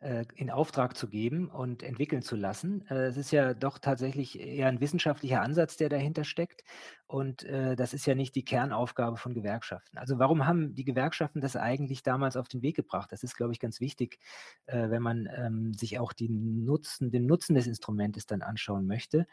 äh, 0.00 0.24
in 0.34 0.50
Auftrag 0.50 0.96
zu 0.96 1.08
geben 1.08 1.48
und 1.48 1.82
entwickeln 1.82 2.20
zu 2.20 2.36
lassen. 2.36 2.86
Äh, 2.88 3.06
es 3.06 3.16
ist 3.16 3.30
ja 3.30 3.54
doch 3.54 3.78
tatsächlich 3.78 4.38
eher 4.38 4.68
ein 4.68 4.80
wissenschaftlicher 4.80 5.40
Ansatz, 5.40 5.76
der 5.76 5.88
dahinter 5.88 6.24
steckt. 6.24 6.64
Und 7.06 7.44
äh, 7.44 7.76
das 7.76 7.94
ist 7.94 8.04
ja 8.06 8.14
nicht 8.14 8.34
die 8.34 8.44
Kernaufgabe 8.44 9.16
von 9.16 9.32
Gewerkschaften. 9.32 9.96
Also 9.96 10.18
warum 10.18 10.46
haben 10.46 10.74
die 10.74 10.84
Gewerkschaften 10.84 11.40
das 11.40 11.56
eigentlich 11.56 12.02
damals 12.02 12.36
auf 12.36 12.46
den 12.48 12.62
Weg 12.62 12.76
gebracht? 12.76 13.10
Das 13.10 13.22
ist, 13.22 13.36
glaube 13.36 13.52
ich, 13.52 13.60
ganz 13.60 13.80
wichtig, 13.80 14.18
äh, 14.66 14.90
wenn 14.90 15.02
man 15.02 15.28
ähm, 15.34 15.72
sich 15.72 15.98
auch 15.98 16.12
Nutzen, 16.18 17.10
den 17.10 17.26
Nutzen 17.26 17.54
des 17.54 17.66
Instrumentes 17.66 18.26
dann 18.26 18.42
anschauen 18.42 18.86
möchte. 18.86 19.26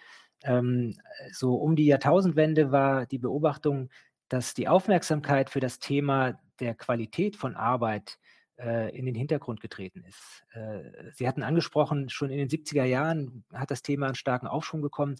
Ähm, 0.43 0.95
so 1.31 1.55
um 1.55 1.75
die 1.75 1.87
Jahrtausendwende 1.87 2.71
war 2.71 3.05
die 3.05 3.19
Beobachtung, 3.19 3.89
dass 4.33 4.55
die 4.55 4.67
Aufmerksamkeit 4.67 5.51
für 5.51 5.59
das 5.59 5.77
Thema 5.77 6.39
der 6.59 6.73
Qualität 6.73 7.35
von 7.35 7.55
Arbeit 7.55 8.17
äh, 8.57 8.89
in 8.97 9.05
den 9.05 9.13
Hintergrund 9.13 9.61
getreten 9.61 10.03
ist. 10.09 10.43
Äh, 10.53 11.11
Sie 11.11 11.27
hatten 11.27 11.43
angesprochen, 11.43 12.09
schon 12.09 12.31
in 12.31 12.39
den 12.39 12.49
70er 12.49 12.83
Jahren 12.83 13.43
hat 13.53 13.69
das 13.69 13.83
Thema 13.83 14.07
einen 14.07 14.15
starken 14.15 14.47
Aufschwung 14.47 14.81
bekommen. 14.81 15.17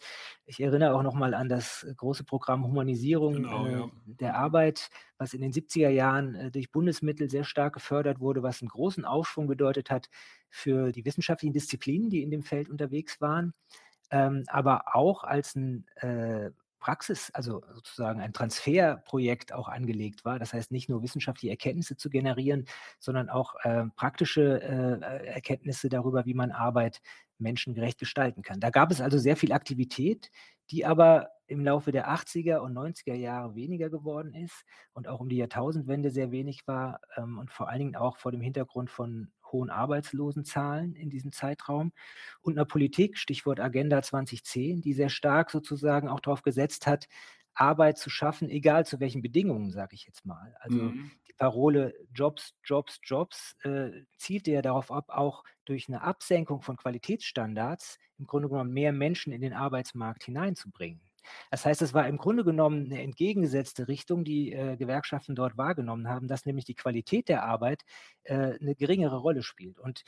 Ich 0.48 0.60
erinnere 0.60 0.96
auch 0.96 1.04
nochmal 1.04 1.36
an 1.36 1.48
das 1.48 1.86
große 1.96 2.24
Programm 2.24 2.66
Humanisierung 2.66 3.36
genau, 3.36 3.68
äh, 3.68 3.72
ja. 3.74 3.92
der 4.06 4.36
Arbeit, 4.36 4.90
was 5.20 5.36
in 5.36 5.42
den 5.42 5.52
70er 5.52 5.90
Jahren 5.90 6.34
äh, 6.34 6.50
durch 6.50 6.72
Bundesmittel 6.72 7.30
sehr 7.30 7.44
stark 7.44 7.74
gefördert 7.74 8.20
wurde, 8.20 8.42
was 8.42 8.64
einen 8.64 8.70
großen 8.70 9.06
Aufschwung 9.06 9.46
bedeutet 9.46 9.92
hat 9.92 10.10
für 10.50 10.92
die 10.92 11.06
wissenschaftlichen 11.06 11.54
Disziplinen, 11.54 12.10
die 12.10 12.24
in 12.24 12.32
dem 12.32 12.42
Feld 12.42 12.68
unterwegs 12.68 13.22
waren. 13.22 13.54
Ähm, 14.10 14.44
aber 14.48 14.96
auch 14.96 15.24
als 15.24 15.56
ein 15.56 15.86
äh, 15.98 16.50
Praxis, 16.84 17.32
also 17.34 17.62
sozusagen 17.74 18.20
ein 18.20 18.34
Transferprojekt 18.34 19.54
auch 19.54 19.70
angelegt 19.70 20.26
war. 20.26 20.38
Das 20.38 20.52
heißt, 20.52 20.70
nicht 20.70 20.90
nur 20.90 21.02
wissenschaftliche 21.02 21.52
Erkenntnisse 21.52 21.96
zu 21.96 22.10
generieren, 22.10 22.66
sondern 23.00 23.30
auch 23.30 23.56
äh, 23.64 23.86
praktische 23.96 24.62
äh, 24.62 25.26
Erkenntnisse 25.26 25.88
darüber, 25.88 26.26
wie 26.26 26.34
man 26.34 26.52
Arbeit 26.52 27.02
menschengerecht 27.40 28.00
gestalten 28.00 28.42
kann. 28.42 28.60
Da 28.60 28.70
gab 28.70 28.92
es 28.92 29.00
also 29.00 29.18
sehr 29.18 29.38
viel 29.38 29.54
Aktivität, 29.54 30.30
die 30.72 30.86
aber 30.86 31.30
im 31.48 31.64
Laufe 31.64 31.94
der 31.94 32.10
80er 32.10 32.58
und 32.58 32.74
90er 32.74 33.14
Jahre 33.14 33.56
weniger 33.56 33.90
geworden 33.90 34.34
ist 34.34 34.66
und 34.92 35.08
auch 35.08 35.22
um 35.22 35.30
die 35.30 35.38
Jahrtausendwende 35.38 36.12
sehr 36.12 36.32
wenig 36.32 36.68
war 36.68 37.00
ähm, 37.16 37.38
und 37.38 37.50
vor 37.50 37.70
allen 37.70 37.80
Dingen 37.80 37.96
auch 37.96 38.18
vor 38.18 38.34
dem 38.34 38.42
Hintergrund 38.42 38.90
von 38.90 39.32
hohen 39.54 39.70
Arbeitslosenzahlen 39.70 40.96
in 40.96 41.10
diesem 41.10 41.32
Zeitraum 41.32 41.94
und 42.42 42.58
einer 42.58 42.66
Politik, 42.66 43.18
Stichwort 43.18 43.60
Agenda 43.60 44.02
2010, 44.02 44.82
die 44.82 44.94
sehr 44.94 45.10
stark 45.10 45.52
sozusagen 45.52 46.10
auch 46.10 46.20
darauf 46.20 46.42
gesetzt 46.42 46.88
hat, 46.88 47.08
Arbeit 47.56 47.98
zu 48.00 48.10
schaffen, 48.10 48.50
egal 48.50 48.86
zu 48.86 49.00
welchen 49.00 49.22
Bedingungen, 49.22 49.72
sage 49.72 49.96
ich 49.96 50.06
jetzt 50.06 50.26
mal. 50.26 50.56
Also 50.60 50.94
Mhm. 50.94 51.12
die 51.28 51.34
Parole 51.34 51.94
Jobs, 52.14 52.56
Jobs, 52.64 53.00
Jobs 53.04 53.56
äh, 53.64 53.92
zielte 54.18 54.52
ja 54.52 54.62
darauf 54.64 54.92
ab, 54.92 55.06
auch 55.10 55.44
durch 55.66 55.88
eine 55.88 56.02
Absenkung 56.02 56.62
von 56.64 56.78
Qualitätsstandards 56.78 58.00
im 58.18 58.26
Grunde 58.26 58.50
genommen 58.50 58.74
mehr 58.74 58.92
Menschen 58.92 59.32
in 59.34 59.42
den 59.42 59.54
Arbeitsmarkt 59.54 60.24
hineinzubringen. 60.24 61.02
Das 61.52 61.66
heißt, 61.66 61.82
es 61.82 61.94
war 61.94 62.08
im 62.08 62.18
Grunde 62.18 62.44
genommen 62.44 62.86
eine 62.86 63.02
entgegengesetzte 63.02 63.88
Richtung, 63.88 64.24
die 64.24 64.54
äh, 64.54 64.78
Gewerkschaften 64.78 65.36
dort 65.36 65.58
wahrgenommen 65.58 66.10
haben, 66.10 66.28
dass 66.28 66.46
nämlich 66.46 66.66
die 66.66 66.76
Qualität 66.76 67.30
der 67.30 67.44
Arbeit 67.44 67.84
äh, 68.24 68.58
'ne 68.60 68.76
geringere 68.76 69.18
Rolle 69.18 69.44
spielt. 69.44 69.80
Und 69.80 70.04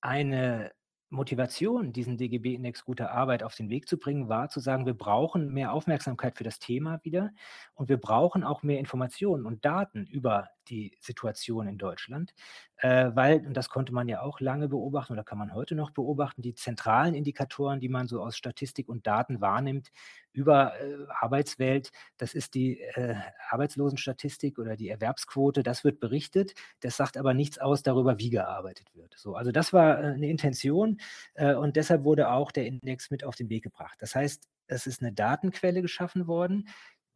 eine 0.00 0.72
Motivation, 1.10 1.92
diesen 1.92 2.18
DGB-Index 2.18 2.84
Gute 2.84 3.10
Arbeit 3.10 3.42
auf 3.42 3.54
den 3.54 3.70
Weg 3.70 3.88
zu 3.88 3.98
bringen, 3.98 4.28
war 4.28 4.50
zu 4.50 4.60
sagen, 4.60 4.84
wir 4.86 4.94
brauchen 4.94 5.52
mehr 5.52 5.72
Aufmerksamkeit 5.72 6.36
für 6.36 6.44
das 6.44 6.58
Thema 6.58 7.00
wieder 7.02 7.30
und 7.74 7.88
wir 7.88 7.96
brauchen 7.96 8.44
auch 8.44 8.62
mehr 8.62 8.78
Informationen 8.78 9.46
und 9.46 9.64
Daten 9.64 10.06
über 10.06 10.48
die 10.68 10.96
Situation 11.00 11.66
in 11.66 11.78
Deutschland, 11.78 12.34
äh, 12.76 13.10
weil, 13.14 13.46
und 13.46 13.54
das 13.54 13.68
konnte 13.68 13.92
man 13.92 14.08
ja 14.08 14.22
auch 14.22 14.40
lange 14.40 14.68
beobachten 14.68 15.12
oder 15.12 15.24
kann 15.24 15.38
man 15.38 15.54
heute 15.54 15.74
noch 15.74 15.90
beobachten, 15.90 16.42
die 16.42 16.54
zentralen 16.54 17.14
Indikatoren, 17.14 17.80
die 17.80 17.88
man 17.88 18.06
so 18.06 18.22
aus 18.22 18.36
Statistik 18.36 18.88
und 18.88 19.06
Daten 19.06 19.40
wahrnimmt 19.40 19.90
über 20.32 20.80
äh, 20.80 20.96
Arbeitswelt, 21.20 21.90
das 22.16 22.34
ist 22.34 22.54
die 22.54 22.80
äh, 22.80 23.16
Arbeitslosenstatistik 23.50 24.58
oder 24.58 24.76
die 24.76 24.88
Erwerbsquote, 24.88 25.62
das 25.62 25.84
wird 25.84 26.00
berichtet, 26.00 26.54
das 26.80 26.96
sagt 26.96 27.16
aber 27.16 27.34
nichts 27.34 27.58
aus 27.58 27.82
darüber, 27.82 28.18
wie 28.18 28.30
gearbeitet 28.30 28.94
wird. 28.94 29.14
So, 29.16 29.34
also 29.34 29.50
das 29.50 29.72
war 29.72 29.98
äh, 29.98 30.06
eine 30.14 30.28
Intention 30.28 31.00
äh, 31.34 31.54
und 31.54 31.76
deshalb 31.76 32.04
wurde 32.04 32.30
auch 32.30 32.52
der 32.52 32.66
Index 32.66 33.10
mit 33.10 33.24
auf 33.24 33.34
den 33.34 33.48
Weg 33.48 33.64
gebracht. 33.64 33.96
Das 34.00 34.14
heißt, 34.14 34.48
es 34.68 34.86
ist 34.86 35.02
eine 35.02 35.12
Datenquelle 35.12 35.82
geschaffen 35.82 36.26
worden. 36.26 36.68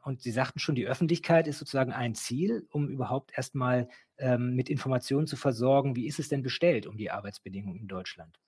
Und 0.02 0.20
Sie 0.22 0.32
sagten 0.32 0.58
schon, 0.58 0.74
die 0.74 0.86
Öffentlichkeit 0.86 1.46
ist 1.48 1.58
sozusagen 1.58 1.92
ein 1.92 2.14
Ziel, 2.14 2.66
um 2.70 2.88
überhaupt 2.88 3.32
erstmal 3.36 3.88
ähm, 4.18 4.54
mit 4.56 4.68
Informationen 4.68 5.26
zu 5.26 5.36
versorgen, 5.36 5.96
wie 5.96 6.06
ist 6.06 6.18
es 6.18 6.28
denn 6.28 6.42
bestellt 6.42 6.86
um 6.86 6.96
die 6.96 7.10
Arbeitsbedingungen 7.10 7.78
in 7.80 7.88
Deutschland. 7.88 8.38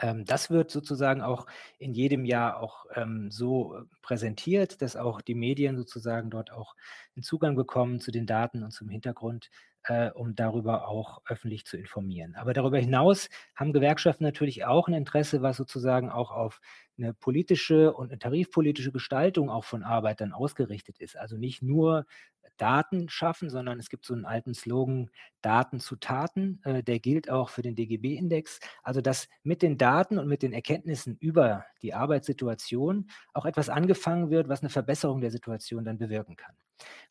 Ähm, 0.00 0.24
das 0.24 0.50
wird 0.50 0.70
sozusagen 0.70 1.22
auch 1.22 1.46
in 1.78 1.94
jedem 1.94 2.24
Jahr 2.24 2.60
auch 2.60 2.86
ähm, 2.94 3.30
so 3.30 3.76
äh, 3.76 3.82
präsentiert, 4.02 4.82
dass 4.82 4.96
auch 4.96 5.20
die 5.20 5.34
Medien 5.36 5.76
sozusagen 5.76 6.30
dort 6.30 6.52
auch 6.52 6.74
'n 7.16 7.22
Zugang 7.22 7.54
bekommen 7.56 8.00
zu 8.00 8.10
den 8.10 8.26
Daten 8.26 8.62
und 8.64 8.72
zum 8.72 8.88
Hintergrund, 8.88 9.50
äh, 9.84 10.10
um 10.10 10.34
darüber 10.34 10.88
auch 10.88 11.22
öffentlich 11.26 11.64
zu 11.66 11.76
informieren. 11.76 12.34
Aber 12.36 12.52
darüber 12.54 12.78
hinaus 12.78 13.28
haben 13.54 13.72
Gewerkschaften 13.72 14.24
natürlich 14.24 14.64
auch 14.64 14.88
'n 14.88 14.94
Interesse, 14.94 15.42
was 15.42 15.56
sozusagen 15.56 16.10
auch 16.10 16.30
auf 16.32 16.60
'ne 16.98 17.14
politische 17.14 17.92
und 17.94 18.10
'ne 18.12 18.18
tarifpolitische 18.18 18.92
Gestaltung 18.92 19.50
auch 19.50 19.64
von 19.64 19.82
Arbeit 19.84 20.20
dann 20.20 20.32
ausgerichtet 20.32 20.98
ist. 21.00 21.16
Also 21.16 21.36
nicht 21.38 21.62
nur 21.62 22.06
Daten 22.58 23.08
schaffen, 23.08 23.50
sondern 23.50 23.80
es 23.80 23.88
gibt 23.90 24.04
so 24.06 24.14
'n 24.14 24.24
alten 24.26 24.54
Slogan: 24.54 25.10
„Daten 25.42 25.80
zu 25.80 25.96
Taten“, 25.96 26.60
äh, 26.64 26.82
der 26.84 27.00
gilt 27.00 27.30
auch 27.30 27.48
für 27.50 27.62
den 27.62 27.74
DGB-Index. 27.76 28.60
Also, 28.84 29.00
dass 29.00 29.28
mit 29.42 29.62
den 29.62 29.78
Daten 29.78 30.18
und 30.18 30.28
mit 30.28 30.42
den 30.42 30.52
Erkenntnissen 30.52 31.16
über 31.20 31.64
die 31.82 31.94
Arbeitssituation 31.94 33.08
auch 33.34 33.46
etwas 33.46 33.68
angefangen 33.70 34.30
wird, 34.30 34.48
was 34.48 34.62
'ne 34.62 34.70
Verbesserung 34.70 35.20
der 35.20 35.30
Situation 35.32 35.84
dann 35.84 35.98
bewirken 35.98 36.36
kann. 36.36 36.54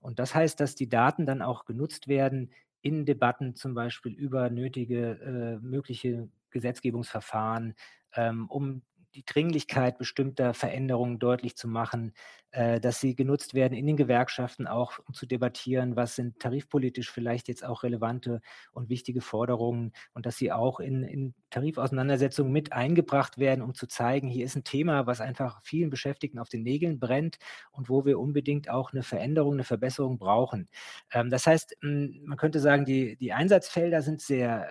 Und 0.01 0.19
das 0.19 0.35
heißt, 0.35 0.59
dass 0.59 0.75
die 0.75 0.89
Daten 0.89 1.25
dann 1.27 1.41
auch 1.43 1.65
genutzt 1.65 2.07
werden 2.09 2.51
in 2.81 3.05
Debatten, 3.05 3.55
zum 3.55 3.75
Beispiel 3.75 4.13
über 4.13 4.49
nötige, 4.51 5.19
äh, 5.21 5.65
mögliche 5.65 6.29
Gesetzgebungsverfahren, 6.51 7.75
ähm, 8.15 8.47
um 8.49 8.83
die 9.15 9.25
Dringlichkeit 9.25 9.97
bestimmter 9.97 10.53
Veränderungen 10.53 11.19
deutlich 11.19 11.55
zu 11.55 11.67
machen, 11.67 12.13
äh, 12.51 12.79
dass 12.79 12.99
sie 12.99 13.15
genutzt 13.15 13.53
werden 13.53 13.73
in 13.73 13.87
den 13.87 13.97
Gewerkschaften 13.97 14.67
auch, 14.67 14.99
um 15.07 15.13
zu 15.13 15.25
debattieren, 15.25 15.95
was 15.95 16.15
sind 16.15 16.39
tarifpolitisch 16.39 17.11
vielleicht 17.11 17.47
jetzt 17.47 17.63
auch 17.65 17.83
relevante 17.83 18.41
und 18.71 18.89
wichtige 18.89 19.21
Forderungen 19.21 19.93
und 20.13 20.25
dass 20.25 20.37
sie 20.37 20.51
auch 20.51 20.79
in 20.79 21.03
in 21.03 21.33
Tarifauseinandersetzungen 21.51 22.51
mit 22.51 22.73
eingebracht 22.73 23.37
werden, 23.37 23.61
um 23.61 23.75
zu 23.75 23.87
zeigen, 23.87 24.27
hier 24.27 24.45
ist 24.45 24.55
'n 24.55 24.63
Thema, 24.63 25.05
was 25.07 25.21
einfach 25.21 25.61
vielen 25.63 25.89
Beschäftigten 25.91 26.39
auf 26.39 26.49
den 26.49 26.63
Nägeln 26.63 26.99
brennt 26.99 27.37
und 27.71 27.89
wo 27.89 28.05
wir 28.05 28.19
unbedingt 28.19 28.69
auch 28.69 28.93
'ne 28.93 29.03
Veränderung, 29.03 29.55
'ne 29.57 29.63
Verbesserung 29.63 30.17
brauchen. 30.17 30.69
Ähm, 31.11 31.29
das 31.29 31.45
heißt, 31.47 31.75
hm, 31.81 32.21
man 32.25 32.37
könnte 32.37 32.59
sagen, 32.59 32.85
die 32.85 33.15
die 33.17 33.33
Einsatzfelder 33.33 34.01
sind 34.01 34.21
sehr, 34.21 34.67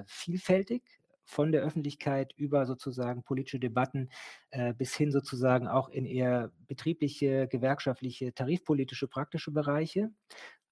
äh, 0.00 0.04
vielfältig 0.06 0.82
von 1.24 1.52
der 1.52 1.62
Öffentlichkeit 1.62 2.32
über 2.36 2.66
sozusagen 2.66 3.22
politische 3.22 3.60
Debatten, 3.60 4.10
äh, 4.50 4.74
bis 4.74 4.94
hin 4.94 5.12
sozusagen 5.12 5.68
auch 5.68 5.88
in 5.88 6.06
eher 6.06 6.52
betriebliche, 6.66 7.48
gewerkschaftliche, 7.48 8.34
tarifpolitische, 8.34 9.08
praktische 9.08 9.52
Bereiche, 9.52 10.10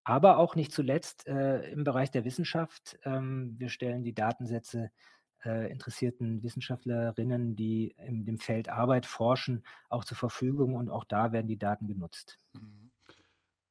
aber 0.05 0.39
auch 0.39 0.57
nicht 0.57 0.73
zuletzt, 0.73 1.27
äh, 1.27 1.71
im 1.71 1.85
Bereich 1.85 2.11
der 2.11 2.25
Wissenschaft. 2.25 2.99
Ähm, 3.05 3.55
wir 3.59 3.69
stellen 3.69 4.03
die 4.03 4.15
Datensätze, 4.15 4.91
äh, 5.45 5.71
interessierten 5.71 6.43
Wissenschaftlerinnen, 6.43 7.57
die 7.57 7.95
in 7.97 8.25
dem 8.25 8.39
Feld 8.39 8.69
Arbeit 8.69 9.07
forschen, 9.07 9.65
auch 9.89 10.05
zur 10.05 10.17
Verfügung 10.17 10.75
und 10.75 10.91
auch 10.91 11.05
da 11.05 11.33
werden 11.33 11.49
die 11.49 11.59
Daten 11.59 11.87
genutzt. 11.87 12.39
Mhm. 12.53 12.91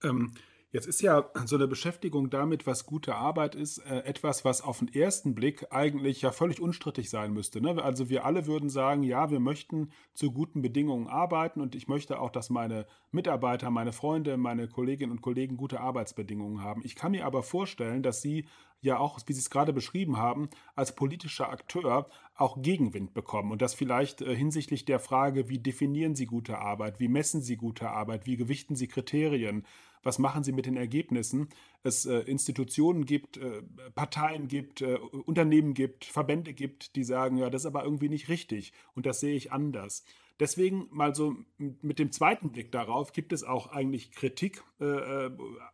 Ähm, 0.04 0.34
jetzt 0.72 0.88
ist 0.88 1.02
ja 1.02 1.30
so 1.46 1.56
eine 1.56 1.68
Beschäftigung 1.68 2.30
damit, 2.30 2.68
was 2.68 2.86
gute 2.86 3.16
Arbeit 3.16 3.56
ist, 3.56 3.80
äh, 3.80 4.00
etwas, 4.02 4.46
was 4.46 4.62
auf 4.62 4.82
'n 4.82 4.88
ersten 4.94 5.36
Blick 5.36 5.68
eigentlich 5.72 6.22
ja 6.22 6.32
völlig 6.32 6.62
unstrittig 6.62 7.10
sein 7.10 7.34
müsste, 7.34 7.62
ne? 7.62 7.82
Also, 7.84 8.10
wir 8.10 8.26
alle 8.26 8.46
würden 8.48 8.70
sagen: 8.70 9.04
„Ja, 9.04 9.32
wir 9.32 9.40
möchten 9.40 9.92
zu 10.14 10.32
guten 10.32 10.62
Bedingungen 10.62 11.08
arbeiten 11.08 11.62
und 11.62 11.76
ich 11.76 11.88
möchte 11.88 12.20
auch, 12.20 12.30
dass 12.32 12.50
meine 12.50 12.86
Mitarbeiter, 13.12 13.70
meine 13.72 13.92
Freunde, 13.94 14.38
meine 14.38 14.68
Kolleginnen 14.68 15.12
und 15.12 15.22
Kollegen 15.22 15.58
gute 15.58 15.80
Arbeitsbedingungen 15.82 16.62
haben.“ 16.64 16.82
Ich 16.84 16.96
kann 16.96 17.12
mir 17.12 17.26
aber 17.26 17.44
vorstellen, 17.44 18.04
dass 18.04 18.22
Sie 18.22 18.46
ja 18.82 18.98
auch, 18.98 19.20
wie 19.26 19.34
Sie 19.34 19.40
es 19.40 19.50
gerade 19.50 19.74
beschrieben 19.74 20.18
haben, 20.18 20.50
als 20.76 20.96
politischer 20.96 21.50
Akteur 21.50 22.08
auch 22.36 22.62
Gegenwind 22.62 23.14
bekommen 23.14 23.52
und 23.52 23.62
das 23.62 23.74
vielleicht, 23.74 24.22
äh, 24.22 24.36
hinsichtlich 24.36 24.86
der 24.86 25.00
Frage: 25.00 25.50
Wie 25.50 25.60
definieren 25.60 26.16
Sie 26.16 26.26
gute 26.28 26.60
Arbeit? 26.60 27.00
Wie 27.00 27.08
messen 27.10 27.42
Sie 27.42 27.58
gute 27.58 27.90
Arbeit? 27.90 28.26
Wie 28.26 28.38
gewichten 28.38 28.76
Sie 28.76 28.88
Kriterien? 28.88 29.66
Was 30.04 30.20
machen 30.20 30.44
Sie 30.44 30.52
mit 30.52 30.66
den 30.66 30.78
Ergebnissen? 30.78 31.50
Es, 31.84 32.06
äh, 32.06 32.20
Institutionen 32.20 33.06
gibt, 33.06 33.38
äh, 33.38 33.62
Parteien 33.96 34.48
gibt, 34.48 34.82
äh, 34.82 34.96
Unternehmen 34.96 35.74
gibt, 35.74 36.06
Verbände 36.06 36.54
gibt, 36.54 36.96
die 36.96 37.04
sagen: 37.04 37.38
„Ja, 37.38 37.50
das 37.50 37.64
ist 37.64 37.66
aber 37.66 37.84
irgendwie 37.84 38.10
nicht 38.10 38.30
richtig 38.30 38.74
und 38.96 39.06
das 39.06 39.20
sehe 39.20 39.36
ich 39.36 39.52
anders.“ 39.52 40.04
Deswegen 40.40 40.88
mal 40.92 41.14
so 41.14 41.36
mit 41.58 42.00
dem 42.00 42.14
zweiten 42.14 42.52
Blick 42.52 42.72
darauf, 42.72 43.12
gibt 43.12 43.34
es 43.34 43.44
auch 43.44 43.68
eigentlich 43.68 44.12
Kritik, 44.12 44.64
äh, 44.80 44.86
äh, 44.86 45.32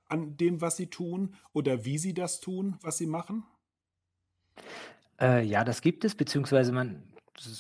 an 0.08 0.38
dem, 0.38 0.60
was 0.60 0.76
Sie 0.78 0.88
tun 0.88 1.36
oder 1.54 1.86
wie 1.86 2.00
Sie 2.00 2.16
das 2.16 2.42
tun, 2.42 2.78
was 2.82 2.98
Sie 2.98 3.06
machen? 3.06 3.44
Äh, 5.20 5.46
ja, 5.46 5.64
das 5.64 5.82
gibt 5.82 6.04
es, 6.04 6.16
beziehungsweise 6.16 6.72
man 6.72 7.04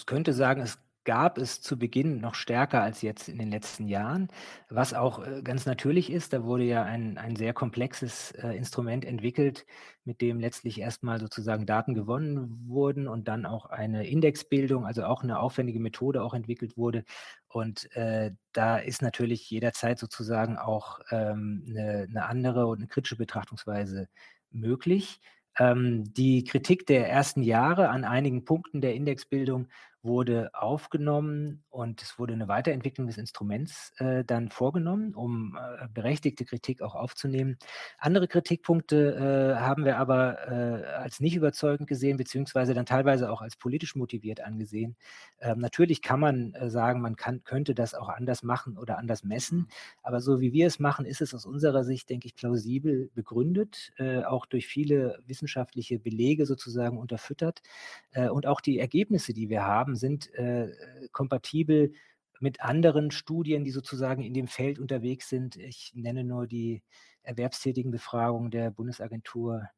könnte 0.05 0.33
sagen, 0.33 0.61
es 0.61 0.79
gab 1.05 1.37
es 1.37 1.61
zu 1.61 1.77
Beginn 1.79 2.19
noch 2.19 2.35
stärker 2.35 2.81
als 2.81 3.01
jetzt 3.03 3.29
in 3.29 3.37
den 3.37 3.51
letzten 3.51 3.87
Jahren, 3.87 4.27
was 4.69 4.93
auch, 4.93 5.25
äh, 5.25 5.41
ganz 5.43 5.65
natürlich 5.65 6.11
ist. 6.11 6.33
Da 6.33 6.43
wurde 6.43 6.63
ja 6.65 6.83
ein 6.83 7.17
ein 7.17 7.35
sehr 7.35 7.53
komplexes, 7.53 8.31
äh, 8.33 8.49
Instrument 8.57 9.05
entwickelt, 9.05 9.65
mit 10.03 10.21
dem 10.21 10.39
letztlich 10.39 10.79
erst 10.81 11.03
mal 11.03 11.19
sozusagen 11.19 11.65
Daten 11.65 11.93
gewonnen 11.93 12.67
wurden 12.67 13.07
und 13.07 13.27
dann 13.27 13.45
auch 13.45 13.67
eine 13.67 14.07
Indexbildung, 14.07 14.85
also 14.85 15.03
auch 15.05 15.23
'ne 15.23 15.39
aufwendige 15.39 15.79
Methode 15.79 16.23
auch 16.23 16.33
entwickelt 16.33 16.75
wurde. 16.77 17.03
Und, 17.47 17.89
äh, 17.95 18.31
da 18.53 18.77
ist 18.77 19.01
natürlich 19.01 19.49
jederzeit 19.49 19.99
sozusagen 19.99 20.57
auch, 20.57 20.99
ähm, 21.11 21.63
'ne 21.67 22.07
'ne 22.09 22.25
andere 22.25 22.67
und 22.67 22.79
'ne 22.81 22.87
kritische 22.87 23.15
Betrachtungsweise 23.17 24.07
möglich. 24.51 25.19
Ähm, 25.57 26.03
die 26.13 26.43
Kritik 26.43 26.85
der 26.85 27.09
ersten 27.09 27.41
Jahre 27.41 27.89
an 27.89 28.03
einigen 28.03 28.43
Punkten 28.43 28.81
der 28.81 28.93
Indexbildung 28.95 29.67
wurde 30.05 30.51
aufgenommen 30.53 31.63
und 31.69 32.01
es 32.01 32.17
wurde 32.19 32.37
'ne 32.37 32.47
Weiterentwicklung 32.47 33.07
des 33.07 33.17
Instruments, 33.17 33.93
äh, 33.97 34.23
dann 34.23 34.49
vorgenommen, 34.49 35.13
um, 35.15 35.57
äh, 35.57 35.87
berechtigte 35.93 36.45
Kritik 36.45 36.81
auch 36.81 36.95
aufzunehmen. 36.95 37.57
Andere 37.97 38.27
Kritikpunkte, 38.27 39.55
äh, 39.57 39.59
haben 39.61 39.85
wir 39.85 39.97
aber, 39.97 40.47
äh, 40.47 40.85
als 40.95 41.19
nicht 41.19 41.35
überzeugend 41.35 41.87
gesehen, 41.89 42.17
beziehungsweise 42.17 42.73
dann 42.73 42.85
teilweise 42.85 43.31
auch 43.31 43.41
als 43.41 43.57
politisch 43.57 43.95
motiviert 43.95 44.41
angesehen. 44.41 44.95
Ähm, 45.39 45.59
natürlich 45.59 46.01
kann 46.01 46.19
man, 46.19 46.53
äh, 46.53 46.69
sagen, 46.69 47.01
man 47.01 47.15
kann 47.15 47.43
könnte 47.43 47.75
das 47.75 47.93
auch 47.95 48.09
anders 48.09 48.43
machen 48.43 48.77
oder 48.77 48.97
anders 48.97 49.23
messen, 49.23 49.65
Mhm. 49.65 49.69
aber 50.03 50.21
so 50.21 50.39
wie 50.41 50.53
wir 50.53 50.67
es 50.67 50.79
machen, 50.79 51.05
ist 51.05 51.21
es 51.21 51.33
aus 51.33 51.45
unserer 51.45 51.83
Sicht, 51.83 52.09
denke 52.09 52.27
ich, 52.27 52.35
plausibel 52.35 53.09
begründet, 53.13 53.91
äh, 53.97 54.23
auch 54.23 54.45
durch 54.45 54.67
viele 54.67 55.19
wissenschaftliche 55.25 55.99
Belege 55.99 56.45
sozusagen 56.45 56.97
unterfüttert. 56.97 57.61
Und 58.31 58.45
auch 58.47 58.61
die 58.61 58.79
Ergebnisse, 58.79 59.33
die 59.33 59.49
wir 59.49 59.63
haben, 59.65 59.94
sind, 59.95 60.33
äh, 60.33 60.71
kompatibel 61.11 61.93
mit 62.39 62.61
anderen 62.61 63.11
Studien, 63.11 63.63
die 63.63 63.71
sozusagen 63.71 64.23
in 64.23 64.33
dem 64.33 64.47
Feld 64.47 64.79
unterwegs 64.79 65.29
sind. 65.29 65.55
Ich 65.55 65.93
nenne 65.95 66.23
nur 66.23 66.47
die 66.47 66.83
Erwerbstätigenbefragung 67.23 68.51
der 68.51 68.71
Bundesagentur 68.71 69.69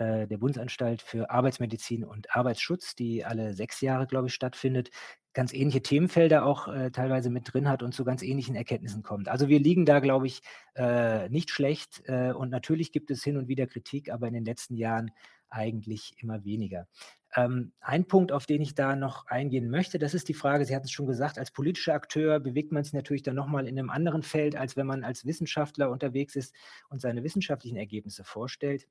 äh, 0.00 0.26
der 0.26 0.38
Bundesanstalt 0.38 1.02
für 1.02 1.30
Arbeitsmedizin 1.30 2.04
und 2.04 2.34
Arbeitsschutz, 2.34 2.94
die 2.94 3.24
alle 3.24 3.54
6 3.54 3.80
Jahre, 3.82 4.06
glaube 4.06 4.28
ich, 4.28 4.34
stattfindet. 4.34 4.90
ganz 5.32 5.52
ähnliche 5.52 5.82
Themenfelder 5.82 6.44
auch 6.44 6.68
äh, 6.68 6.90
teilweise 6.90 7.30
mit 7.30 7.52
drin 7.52 7.68
hat 7.68 7.82
und 7.84 7.94
zu 7.94 8.04
ganz 8.04 8.22
ähnlichen 8.22 8.56
Erkenntnissen 8.56 9.02
kommt. 9.02 9.28
Also 9.28 9.48
wir 9.48 9.60
liegen 9.60 9.84
da, 9.86 10.00
glaube 10.00 10.26
ich, 10.26 10.42
äh, 10.74 11.28
nicht 11.28 11.50
schlecht. 11.50 12.02
Äh, 12.06 12.32
und 12.32 12.50
natürlich 12.50 12.92
gibt 12.92 13.10
es 13.10 13.22
hin 13.22 13.36
und 13.36 13.46
wieder 13.46 13.66
Kritik, 13.66 14.10
aber 14.10 14.26
in 14.26 14.34
den 14.34 14.44
letzten 14.44 14.76
Jahren 14.76 15.12
eigentlich 15.50 16.14
immer 16.18 16.44
weniger. 16.44 16.86
Ähm, 17.34 17.72
ein 17.80 18.06
Punkt, 18.06 18.32
auf 18.32 18.46
den 18.46 18.60
ich 18.60 18.74
da 18.74 18.96
noch 18.96 19.26
eingehen 19.26 19.70
möchte, 19.70 19.98
das 19.98 20.14
ist 20.14 20.28
die 20.28 20.34
Frage, 20.34 20.64
Sie 20.64 20.74
hatten 20.74 20.86
es 20.86 20.92
schon 20.92 21.06
gesagt, 21.06 21.38
als 21.38 21.52
politischer 21.52 21.94
Akteur 21.94 22.40
bewegt 22.40 22.72
man 22.72 22.82
sich 22.82 22.92
natürlich 22.92 23.22
dann 23.22 23.36
nochmal 23.36 23.68
in 23.68 23.78
einem 23.78 23.90
anderen 23.90 24.22
Feld, 24.22 24.56
als 24.56 24.76
wenn 24.76 24.86
man 24.86 25.04
als 25.04 25.24
Wissenschaftler 25.24 25.90
unterwegs 25.90 26.34
ist 26.34 26.54
und 26.88 27.00
seine 27.00 27.22
wissenschaftlichen 27.22 27.76
Ergebnisse 27.76 28.24
vorstellt. 28.24 28.88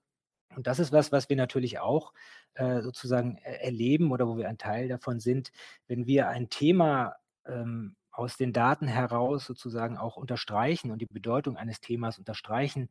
Und 0.55 0.67
das 0.67 0.79
ist 0.79 0.91
was, 0.91 1.11
was 1.11 1.29
wir 1.29 1.35
natürlich 1.35 1.79
auch 1.79 2.13
äh, 2.55 2.81
sozusagen 2.81 3.37
äh, 3.37 3.57
erleben 3.65 4.11
oder 4.11 4.27
wo 4.27 4.37
wir 4.37 4.47
ein 4.47 4.57
Teil 4.57 4.87
davon 4.87 5.19
sind, 5.19 5.51
wenn 5.87 6.07
wir 6.07 6.29
ein 6.29 6.49
Thema 6.49 7.15
ähm, 7.45 7.95
aus 8.11 8.35
den 8.35 8.51
Daten 8.51 8.87
heraus 8.87 9.45
sozusagen 9.45 9.97
auch 9.97 10.17
unterstreichen 10.17 10.91
und 10.91 10.99
die 10.99 11.05
Bedeutung 11.05 11.55
eines 11.55 11.79
Themas 11.79 12.17
unterstreichen, 12.17 12.89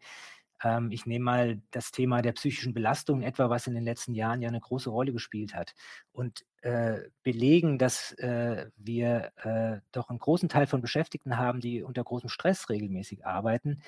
ähm, 0.62 0.90
ich 0.90 1.06
nehme 1.06 1.24
mal 1.24 1.62
das 1.70 1.90
Thema 1.90 2.22
der 2.22 2.32
psychischen 2.32 2.74
Belastung 2.74 3.22
etwa, 3.22 3.50
was 3.50 3.66
in 3.66 3.74
den 3.74 3.84
letzten 3.84 4.14
Jahren 4.14 4.42
ja 4.42 4.48
eine 4.48 4.60
große 4.60 4.90
Rolle 4.90 5.12
gespielt 5.12 5.54
hat. 5.54 5.74
Und 6.12 6.44
äh, 6.62 7.02
belegen, 7.22 7.78
dass 7.78 8.12
äh, 8.18 8.66
wir 8.76 9.30
äh, 9.36 9.80
doch 9.92 10.08
einen 10.10 10.18
großen 10.18 10.48
Teil 10.48 10.66
von 10.66 10.80
Beschäftigten 10.80 11.36
haben, 11.36 11.60
die 11.60 11.82
unter 11.82 12.02
großem 12.02 12.28
Stress 12.28 12.68
regelmäßig 12.68 13.24
arbeiten, 13.24 13.82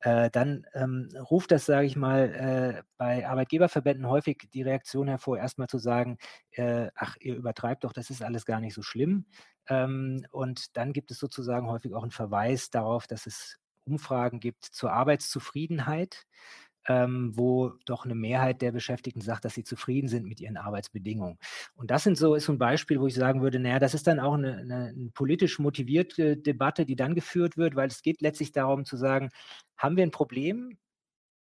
äh, 0.00 0.30
dann 0.30 0.66
ähm, 0.74 1.08
ruft 1.30 1.52
das, 1.52 1.66
sage 1.66 1.86
ich 1.86 1.94
mal, 1.96 2.34
äh, 2.34 2.82
bei 2.96 3.28
Arbeitgeberverbänden 3.28 4.08
häufig 4.08 4.48
die 4.52 4.62
Reaktion 4.62 5.08
hervor, 5.08 5.38
erstmal 5.38 5.68
zu 5.68 5.78
sagen, 5.78 6.18
äh, 6.50 6.88
ach, 6.96 7.16
ihr 7.20 7.36
übertreibt 7.36 7.84
doch, 7.84 7.92
das 7.92 8.10
ist 8.10 8.22
alles 8.22 8.44
gar 8.44 8.60
nicht 8.60 8.74
so 8.74 8.82
schlimm. 8.82 9.26
Ähm, 9.68 10.26
und 10.30 10.76
dann 10.76 10.92
gibt 10.92 11.10
es 11.10 11.18
sozusagen 11.18 11.68
häufig 11.68 11.94
auch 11.94 12.02
einen 12.02 12.10
Verweis 12.10 12.70
darauf, 12.70 13.06
dass 13.06 13.26
es 13.26 13.58
Umfragen 13.86 14.40
gibt 14.40 14.64
zur 14.64 14.92
Arbeitszufriedenheit, 14.92 16.26
ähm, 16.88 17.32
wo 17.36 17.72
doch 17.84 18.04
eine 18.04 18.14
Mehrheit 18.14 18.62
der 18.62 18.72
Beschäftigten 18.72 19.20
sagt, 19.20 19.44
dass 19.44 19.54
sie 19.54 19.64
zufrieden 19.64 20.08
sind 20.08 20.26
mit 20.26 20.40
ihren 20.40 20.56
Arbeitsbedingungen. 20.56 21.38
Und 21.74 21.90
das 21.90 22.04
sind 22.04 22.16
so, 22.16 22.34
ist 22.34 22.44
so 22.44 22.52
ein 22.52 22.58
Beispiel, 22.58 23.00
wo 23.00 23.06
ich 23.06 23.14
sagen 23.14 23.42
würde, 23.42 23.58
naja, 23.58 23.78
das 23.78 23.94
ist 23.94 24.06
dann 24.06 24.20
auch 24.20 24.34
eine, 24.34 24.58
eine, 24.58 24.74
eine 24.96 25.10
politisch 25.14 25.58
motivierte 25.58 26.36
Debatte, 26.36 26.86
die 26.86 26.96
dann 26.96 27.14
geführt 27.14 27.56
wird, 27.56 27.76
weil 27.76 27.88
es 27.88 28.02
geht 28.02 28.20
letztlich 28.20 28.52
darum 28.52 28.84
zu 28.84 28.96
sagen, 28.96 29.30
haben 29.76 29.96
wir 29.96 30.04
ein 30.04 30.10
Problem 30.10 30.78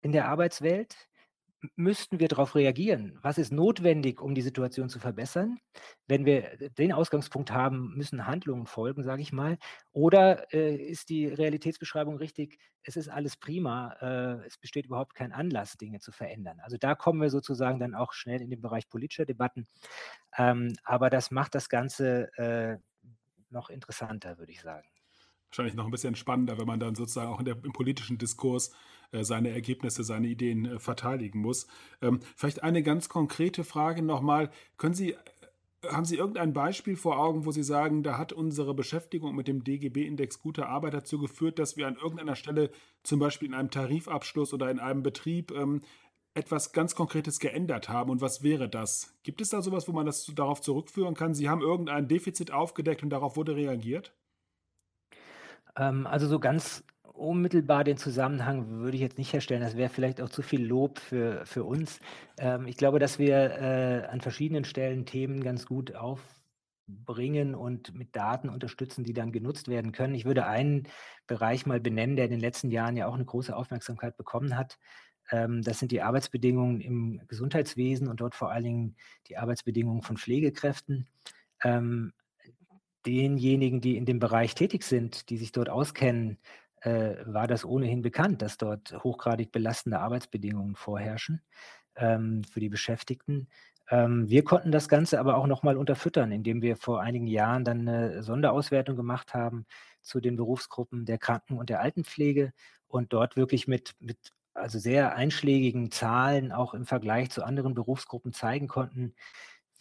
in 0.02 0.12
der 0.12 0.28
Arbeitswelt? 0.28 1.08
Müssten 1.76 2.20
wir 2.20 2.28
darauf 2.28 2.54
reagieren? 2.54 3.18
Was 3.22 3.38
ist 3.38 3.52
notwendig, 3.52 4.20
um 4.20 4.34
die 4.34 4.42
Situation 4.42 4.88
zu 4.88 4.98
verbessern? 4.98 5.58
Wenn 6.06 6.24
wir 6.24 6.56
den 6.78 6.92
Ausgangspunkt 6.92 7.52
haben, 7.52 7.94
müssen 7.96 8.26
Handlungen 8.26 8.66
folgen, 8.66 9.02
sage 9.02 9.22
ich 9.22 9.32
mal. 9.32 9.58
Oder 9.92 10.52
äh, 10.52 10.74
ist 10.76 11.08
die 11.08 11.26
Realitätsbeschreibung 11.26 12.16
richtig? 12.16 12.58
Es 12.82 12.96
ist 12.96 13.08
alles 13.08 13.36
prima. 13.36 13.92
Äh, 14.00 14.46
es 14.46 14.58
besteht 14.58 14.86
überhaupt 14.86 15.14
kein 15.14 15.32
Anlass, 15.32 15.76
Dinge 15.78 16.00
zu 16.00 16.12
verändern. 16.12 16.60
Also 16.60 16.76
da 16.78 16.94
kommen 16.94 17.20
wir 17.20 17.30
sozusagen 17.30 17.78
dann 17.78 17.94
auch 17.94 18.12
schnell 18.12 18.42
in 18.42 18.50
den 18.50 18.60
Bereich 18.60 18.88
politischer 18.88 19.26
Debatten. 19.26 19.66
Ähm, 20.36 20.74
aber 20.84 21.10
das 21.10 21.30
macht 21.30 21.54
das 21.54 21.68
Ganze 21.68 22.30
äh, 22.38 22.78
noch 23.50 23.70
interessanter, 23.70 24.38
würde 24.38 24.52
ich 24.52 24.62
sagen 24.62 24.91
wahrscheinlich 25.52 25.74
noch 25.74 25.84
ein 25.84 25.90
bisschen 25.90 26.16
spannender, 26.16 26.58
wenn 26.58 26.66
man 26.66 26.80
dann 26.80 26.94
sozusagen 26.94 27.30
auch 27.30 27.42
der, 27.42 27.56
im 27.62 27.72
politischen 27.72 28.16
Diskurs 28.16 28.72
äh, 29.12 29.22
seine 29.22 29.50
Ergebnisse, 29.50 30.02
seine 30.02 30.28
Ideen 30.28 30.64
äh, 30.64 30.78
verteidigen 30.78 31.40
muss. 31.40 31.66
Ähm, 32.00 32.20
vielleicht 32.34 32.62
eine 32.62 32.82
ganz 32.82 33.10
konkrete 33.10 33.62
Frage 33.62 34.02
nochmal. 34.02 34.50
Können 34.78 34.94
Sie, 34.94 35.12
äh, 35.12 35.16
haben 35.88 36.06
Sie 36.06 36.16
irgendein 36.16 36.54
Beispiel 36.54 36.96
vor 36.96 37.18
Augen, 37.18 37.44
wo 37.44 37.52
Sie 37.52 37.62
sagen, 37.62 38.02
da 38.02 38.16
hat 38.16 38.32
unsere 38.32 38.72
Beschäftigung 38.72 39.36
mit 39.36 39.46
dem 39.46 39.62
DGB-Index 39.62 40.40
guter 40.40 40.68
Arbeit 40.68 40.94
dazu 40.94 41.18
geführt, 41.18 41.58
dass 41.58 41.76
wir 41.76 41.86
an 41.86 41.96
irgendeiner 41.96 42.36
Stelle, 42.36 42.70
zum 43.02 43.18
Beispiel 43.18 43.48
in 43.48 43.54
einem 43.54 43.70
Tarifabschluss 43.70 44.54
oder 44.54 44.70
in 44.70 44.78
einem 44.78 45.02
Betrieb, 45.02 45.50
ähm, 45.50 45.82
etwas 46.34 46.72
ganz 46.72 46.94
Konkretes 46.94 47.40
geändert 47.40 47.90
haben 47.90 48.10
und 48.10 48.22
was 48.22 48.42
wäre 48.42 48.66
das? 48.66 49.14
Gibt 49.22 49.42
es 49.42 49.50
da 49.50 49.60
sowas, 49.60 49.86
wo 49.86 49.92
man 49.92 50.06
das 50.06 50.24
darauf 50.34 50.62
zurückführen 50.62 51.14
kann? 51.14 51.34
Sie 51.34 51.50
haben 51.50 51.60
irgendein 51.60 52.08
Defizit 52.08 52.52
aufgedeckt 52.52 53.02
und 53.02 53.10
darauf 53.10 53.36
wurde 53.36 53.54
reagiert? 53.54 54.14
Ähm, 55.76 56.06
also 56.06 56.26
so 56.26 56.38
ganz 56.38 56.84
unmittelbar 57.22 57.84
den 57.84 57.96
Zusammenhang 57.96 58.80
würde 58.80 58.96
ich 58.96 59.02
jetzt 59.02 59.18
nicht 59.18 59.32
herstellen. 59.32 59.60
Das 59.62 59.76
wäre 59.76 59.90
vielleicht 59.90 60.20
auch 60.20 60.30
zu 60.30 60.42
viel 60.42 60.64
Lob 60.64 60.98
für, 60.98 61.44
für 61.46 61.64
uns. 61.64 62.00
Ähm, 62.38 62.66
ich 62.66 62.76
glaube, 62.76 62.98
dass 62.98 63.18
wir 63.18 63.36
äh, 63.36 64.06
an 64.06 64.20
verschiedenen 64.20 64.64
Stellen 64.64 65.06
Themen 65.06 65.42
ganz 65.42 65.66
gut 65.66 65.94
aufbringen 65.94 67.54
und 67.54 67.94
mit 67.94 68.16
Daten 68.16 68.48
unterstützen, 68.48 69.04
die 69.04 69.12
dann 69.12 69.32
genutzt 69.32 69.68
werden 69.68 69.92
können. 69.92 70.14
Ich 70.14 70.24
würde 70.24 70.46
einen 70.46 70.88
Bereich 71.26 71.66
mal 71.66 71.80
benennen, 71.80 72.16
der 72.16 72.26
in 72.26 72.32
den 72.32 72.40
letzten 72.40 72.70
Jahren 72.70 72.96
ja 72.96 73.06
auch 73.06 73.14
eine 73.14 73.24
große 73.24 73.54
Aufmerksamkeit 73.54 74.16
bekommen 74.16 74.56
hat. 74.56 74.78
Ähm, 75.30 75.62
das 75.62 75.78
sind 75.78 75.92
die 75.92 76.02
Arbeitsbedingungen 76.02 76.80
im 76.80 77.20
Gesundheitswesen 77.28 78.08
und 78.08 78.20
dort 78.20 78.34
vor 78.34 78.50
allen 78.50 78.64
Dingen 78.64 78.96
die 79.28 79.36
Arbeitsbedingungen 79.36 80.02
von 80.02 80.16
Pflegekräften. 80.16 81.06
Ähm, 81.62 82.12
denjenigen, 83.06 83.80
die 83.80 83.96
in 83.96 84.06
dem 84.06 84.18
Bereich 84.18 84.54
tätig 84.54 84.84
sind, 84.84 85.30
die 85.30 85.38
sich 85.38 85.52
dort 85.52 85.68
auskennen, 85.68 86.38
äh, 86.80 87.16
war 87.26 87.46
das 87.46 87.64
ohnehin 87.64 88.02
bekannt, 88.02 88.42
dass 88.42 88.56
dort 88.56 88.92
hochgradig 89.04 89.52
belastende 89.52 90.00
Arbeitsbedingungen 90.00 90.74
vorherrschen 90.74 91.42
ähm, 91.96 92.42
für 92.44 92.60
die 92.60 92.68
Beschäftigten. 92.68 93.48
Ähm, 93.90 94.28
wir 94.28 94.44
konnten 94.44 94.72
das 94.72 94.88
Ganze 94.88 95.20
aber 95.20 95.36
auch 95.36 95.46
nochmal 95.46 95.76
unterfüttern, 95.76 96.32
indem 96.32 96.62
wir 96.62 96.76
vor 96.76 97.00
einigen 97.00 97.26
Jahren 97.26 97.64
dann 97.64 97.88
eine 97.88 98.22
Sonderauswertung 98.22 98.96
gemacht 98.96 99.34
haben 99.34 99.66
zu 100.00 100.20
den 100.20 100.36
Berufsgruppen 100.36 101.04
der 101.04 101.18
Kranken- 101.18 101.58
und 101.58 101.70
der 101.70 101.80
Altenpflege 101.80 102.52
und 102.88 103.12
dort 103.12 103.36
wirklich 103.36 103.68
mit, 103.68 103.94
mit 104.00 104.18
also 104.54 104.78
sehr 104.78 105.14
einschlägigen 105.14 105.90
Zahlen 105.90 106.52
auch 106.52 106.74
im 106.74 106.84
Vergleich 106.84 107.30
zu 107.30 107.44
anderen 107.44 107.74
Berufsgruppen 107.74 108.32
zeigen 108.32 108.68
konnten, 108.68 109.14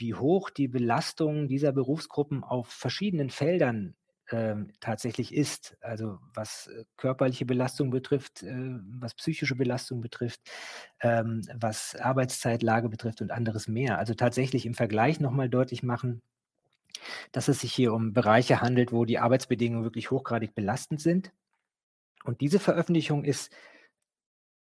wie 0.02 0.14
hoch 0.14 0.50
die 0.50 0.68
Belastung 0.68 1.48
dieser 1.48 1.72
Berufsgruppen 1.72 2.44
auf 2.44 2.68
verschiedenen 2.68 3.30
Feldern 3.30 3.96
ähm, 4.32 4.72
tatsächlich 4.80 5.34
ist. 5.34 5.78
Also 5.82 6.20
was 6.34 6.68
äh, 6.68 6.86
körperliche 6.98 7.46
Belastung 7.46 7.90
betrifft, 7.92 8.44
äh, 8.44 8.80
was 9.00 9.14
psychische 9.14 9.56
Belastung 9.56 10.02
betrifft, 10.02 10.42
ähm, 11.02 11.42
was 11.54 11.96
Arbeitszeitlage 11.96 12.90
betrifft 12.90 13.22
und 13.22 13.32
anderes 13.32 13.68
mehr. 13.68 13.98
Also 13.98 14.14
tatsächlich 14.14 14.66
im 14.66 14.74
Vergleich 14.74 15.20
nochmal 15.20 15.50
deutlich 15.50 15.84
machen, 15.84 16.22
dass 17.32 17.48
es 17.48 17.62
sich 17.62 17.74
hier 17.74 17.94
um 17.94 18.14
Bereiche 18.14 18.62
handelt, 18.62 18.92
wo 18.92 19.06
die 19.06 19.20
Arbeitsbedingungen 19.20 19.84
wirklich 19.84 20.12
hochgradig 20.12 20.56
belastend 20.56 21.02
sind. 21.02 21.32
Und 22.24 22.42
diese 22.42 22.60
Veröffentlichung 22.60 23.24
ist 23.24 23.52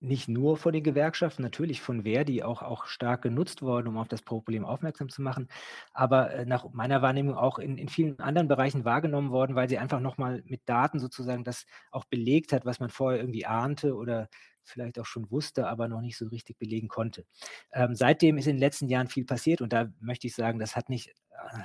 nicht 0.01 0.29
nur 0.29 0.57
von 0.57 0.73
den 0.73 0.83
Gewerkschaften, 0.85 1.43
natürlich 1.43 1.81
von 1.81 2.03
Verdi 2.05 2.43
auch 2.43 2.63
auch 2.63 2.87
stark 2.87 3.23
genutzt 3.23 3.63
worden, 3.63 3.89
um 3.89 3.99
auf 3.99 4.09
das 4.09 4.23
Problem 4.23 4.65
aufmerksam 4.65 5.09
zu 5.09 5.23
machen, 5.23 5.49
aber, 5.93 6.31
äh, 6.33 6.47
nach 6.47 6.69
meiner 6.73 7.03
Wahrnehmung 7.03 7.35
auch 7.37 7.59
in 7.59 7.79
in 7.79 7.89
vielen 7.89 8.19
anderen 8.21 8.49
Bereichen 8.49 8.85
wahrgenommen 8.85 9.31
worden, 9.31 9.57
weil 9.57 9.69
sie 9.69 9.79
einfach 9.79 10.01
noch 10.01 10.19
mal 10.19 10.43
mit 10.47 10.63
Daten 10.69 10.99
sozusagen 11.01 11.45
das 11.45 11.67
auch 11.91 12.05
belegt 12.05 12.53
hat, 12.53 12.65
was 12.65 12.81
man 12.81 12.91
vorher 12.91 13.21
irgendwie 13.21 13.47
ahnte 13.47 13.95
oder 13.97 14.29
vielleicht 14.65 14.99
auch 15.01 15.07
schon 15.07 15.31
wusste, 15.31 15.67
aber 15.67 15.89
noch 15.89 16.01
nicht 16.03 16.17
so 16.19 16.27
richtig 16.29 16.59
belegen 16.59 16.89
konnte. 16.89 17.25
Ähm, 17.73 17.95
seitdem 17.95 18.39
ist 18.39 18.47
in 18.47 18.57
den 18.57 18.61
letzten 18.61 18.89
Jahren 18.89 19.09
viel 19.09 19.25
passiert 19.25 19.61
und 19.63 19.73
da 19.73 19.89
möchte 20.01 20.27
ich 20.27 20.35
sagen, 20.35 20.59
das 20.59 20.77
hat 20.77 20.89
nicht, 20.91 21.09
äh, 21.09 21.59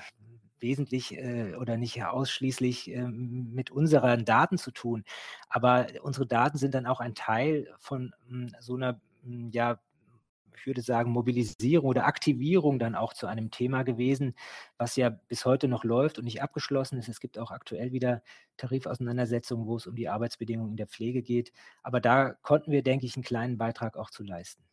wesentlich 0.60 1.18
äh, 1.18 1.56
oder 1.56 1.78
nicht 1.78 2.04
ausschließlich 2.04 2.92
äh, 2.92 3.08
mit 3.08 3.72
unseren 3.72 4.26
Daten 4.26 4.58
zu 4.58 4.72
tun. 4.72 5.04
Aber 5.50 5.88
unsere 6.02 6.26
Daten 6.28 6.58
sind 6.58 6.74
dann 6.74 6.86
auch 6.86 7.00
ein 7.00 7.16
Teil 7.16 7.74
von 7.80 8.14
mh, 8.28 8.48
hm, 8.48 8.56
so 8.60 8.76
einer, 8.76 8.94
mh, 8.94 9.00
hm, 9.24 9.52
ja, 9.52 9.80
ich 10.64 10.68
würde 10.68 10.82
sagen, 10.82 11.12
Mobilisierung 11.12 11.90
oder 11.90 12.06
Aktivierung 12.06 12.80
dann 12.80 12.96
auch 12.96 13.14
zu 13.14 13.28
einem 13.28 13.52
Thema 13.52 13.84
gewesen, 13.84 14.34
was 14.78 14.96
ja 14.96 15.10
bis 15.10 15.46
heute 15.46 15.68
noch 15.68 15.84
läuft 15.84 16.20
und 16.20 16.26
nicht 16.26 16.42
abgeschlossen 16.42 16.98
ist. 16.98 17.10
Es 17.10 17.20
gibt 17.20 17.38
auch 17.38 17.52
aktuell 17.52 17.92
wieder 17.92 18.22
Tarifauseinandersetzungen, 18.56 19.68
wo 19.68 19.76
es 19.76 19.88
um 19.88 19.96
die 19.96 20.08
Arbeitsbedingungen 20.08 20.72
in 20.72 20.78
der 20.78 20.88
Pflege 20.88 21.22
geht. 21.22 21.52
Aber 21.82 22.00
da 22.00 22.32
konnten 22.44 22.72
wir, 22.72 22.82
denke 22.82 23.06
ich, 23.06 23.18
einen 23.18 23.26
kleinen 23.26 23.58
Beitrag 23.58 23.98
auch 23.98 24.10
zu 24.10 24.24
leisten. 24.24 24.64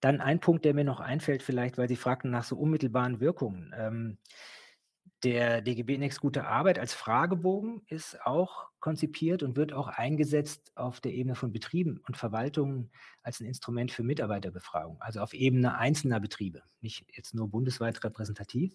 Dann 0.00 0.20
ein 0.20 0.40
Punkt, 0.40 0.64
der 0.64 0.74
mir 0.74 0.84
noch 0.84 1.00
einfällt, 1.00 1.42
vielleicht, 1.42 1.78
weil 1.78 1.88
Sie 1.88 1.96
fragten 1.96 2.30
nach 2.30 2.44
so 2.44 2.56
unmittelbaren 2.56 3.20
Wirkungen. 3.20 3.74
Ähm, 3.76 4.18
der 5.22 5.60
DGB-Index 5.60 6.20
Gute 6.20 6.46
Arbeit 6.46 6.78
als 6.78 6.94
Fragebogen 6.94 7.82
ist 7.88 8.20
auch 8.24 8.68
konzipiert 8.80 9.42
und 9.42 9.56
wird 9.56 9.72
auch 9.72 9.88
eingesetzt 9.88 10.72
auf 10.74 11.00
der 11.00 11.12
Ebene 11.12 11.34
von 11.34 11.52
Betrieben 11.52 12.00
und 12.06 12.16
Verwaltungen 12.16 12.90
als 13.22 13.40
ein 13.40 13.46
Instrument 13.46 13.92
für 13.92 14.02
Mitarbeiterbefragung, 14.02 15.00
also 15.00 15.20
auf 15.20 15.34
Ebene 15.34 15.76
einzelner 15.76 16.20
Betriebe, 16.20 16.62
nicht 16.80 17.04
jetzt 17.14 17.34
nur 17.34 17.48
bundesweit 17.48 18.02
repräsentativ. 18.02 18.74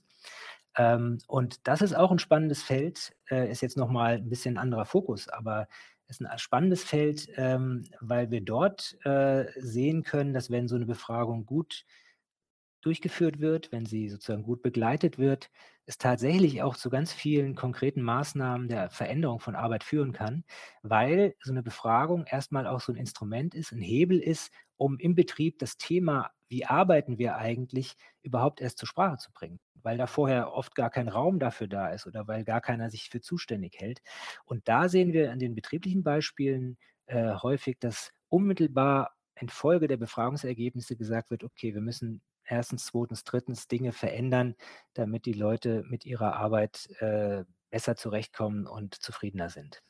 Ähm, 0.78 1.18
und 1.28 1.68
das 1.68 1.82
ist 1.82 1.96
auch 1.96 2.12
ein 2.12 2.20
spannendes 2.20 2.62
Feld, 2.62 3.16
äh, 3.32 3.50
ist 3.50 3.62
jetzt 3.62 3.78
nochmal 3.78 4.16
ein 4.16 4.30
bisschen 4.30 4.58
anderer 4.58 4.86
Fokus, 4.86 5.28
aber 5.28 5.68
ist 6.08 6.24
ein 6.24 6.38
spannendes 6.38 6.84
Feld, 6.84 7.28
ähm, 7.36 7.86
weil 8.00 8.30
wir 8.30 8.42
dort 8.42 8.96
äh, 9.06 9.46
sehen 9.60 10.04
können, 10.04 10.34
dass 10.34 10.52
wenn 10.52 10.68
so 10.68 10.76
eine 10.76 10.86
Befragung 10.86 11.46
gut 11.46 11.86
durchgeführt 12.82 13.40
wird, 13.40 13.72
wenn 13.72 13.88
sie 13.88 14.10
sozusagen 14.10 14.44
gut 14.44 14.62
begleitet 14.62 15.18
wird, 15.18 15.50
es 15.86 15.98
tatsächlich 15.98 16.64
auch 16.64 16.76
zu 16.76 16.90
ganz 16.90 17.14
vielen 17.14 17.56
konkreten 17.56 18.02
Maßnahmen 18.02 18.68
der 18.68 18.90
Veränderung 18.90 19.40
von 19.40 19.56
Arbeit 19.56 19.84
führen 19.84 20.14
kann, 20.14 20.44
weil 20.82 21.36
so 21.42 21.52
eine 21.52 21.64
Befragung 21.64 22.26
erstmal 22.26 22.68
auch 22.68 22.80
so 22.80 22.92
ein 22.92 22.98
Instrument 22.98 23.54
ist, 23.54 23.72
ein 23.72 23.82
Hebel 23.82 24.20
ist, 24.20 24.52
um 24.78 24.98
im 25.00 25.16
Betrieb 25.16 25.60
das 25.60 25.78
Thema, 25.78 26.32
wie 26.48 26.66
arbeiten 26.66 27.18
wir 27.18 27.38
eigentlich, 27.38 27.96
überhaupt 28.24 28.62
erst 28.62 28.80
zur 28.80 28.88
Sprache 28.88 29.18
zu 29.18 29.32
bringen, 29.32 29.60
weil 29.76 29.98
da 29.98 30.08
vorher 30.08 30.54
oft 30.54 30.76
gar 30.76 30.90
kein 30.90 31.08
Raum 31.08 31.40
dafür 31.40 31.68
da 31.68 31.90
ist 31.90 32.08
oder 32.08 32.28
weil 32.28 32.44
gar 32.44 32.62
keiner 32.62 32.90
sich 32.90 33.10
für 33.10 33.22
zuständig 33.22 33.76
hält. 33.78 34.02
Und 34.46 34.68
da 34.68 34.90
sehen 34.90 35.14
wir 35.14 35.32
an 35.32 35.40
den 35.40 35.56
betrieblichen 35.56 36.04
Beispielen 36.04 36.78
äh, 37.06 37.36
häufig, 37.36 37.78
dass 37.80 38.12
unmittelbar 38.30 39.16
infolge 39.36 39.88
der 39.88 39.98
Befragungsergebnisse 39.98 40.96
gesagt 40.96 41.30
wird, 41.30 41.44
okay, 41.44 41.74
wir 41.74 41.82
müssen 41.82 42.22
erstens, 42.46 42.86
zweitens, 42.86 43.24
drittens 43.24 43.68
Dinge 43.68 43.92
verändern, 43.92 44.56
damit 44.94 45.26
die 45.26 45.34
Leute 45.34 45.84
mit 45.88 46.06
ihrer 46.06 46.36
Arbeit 46.36 46.90
äh, 47.00 47.44
besser 47.70 47.96
zurechtkommen 47.96 48.68
und 48.68 48.96
zufriedener 48.96 49.50
sind. 49.50 49.82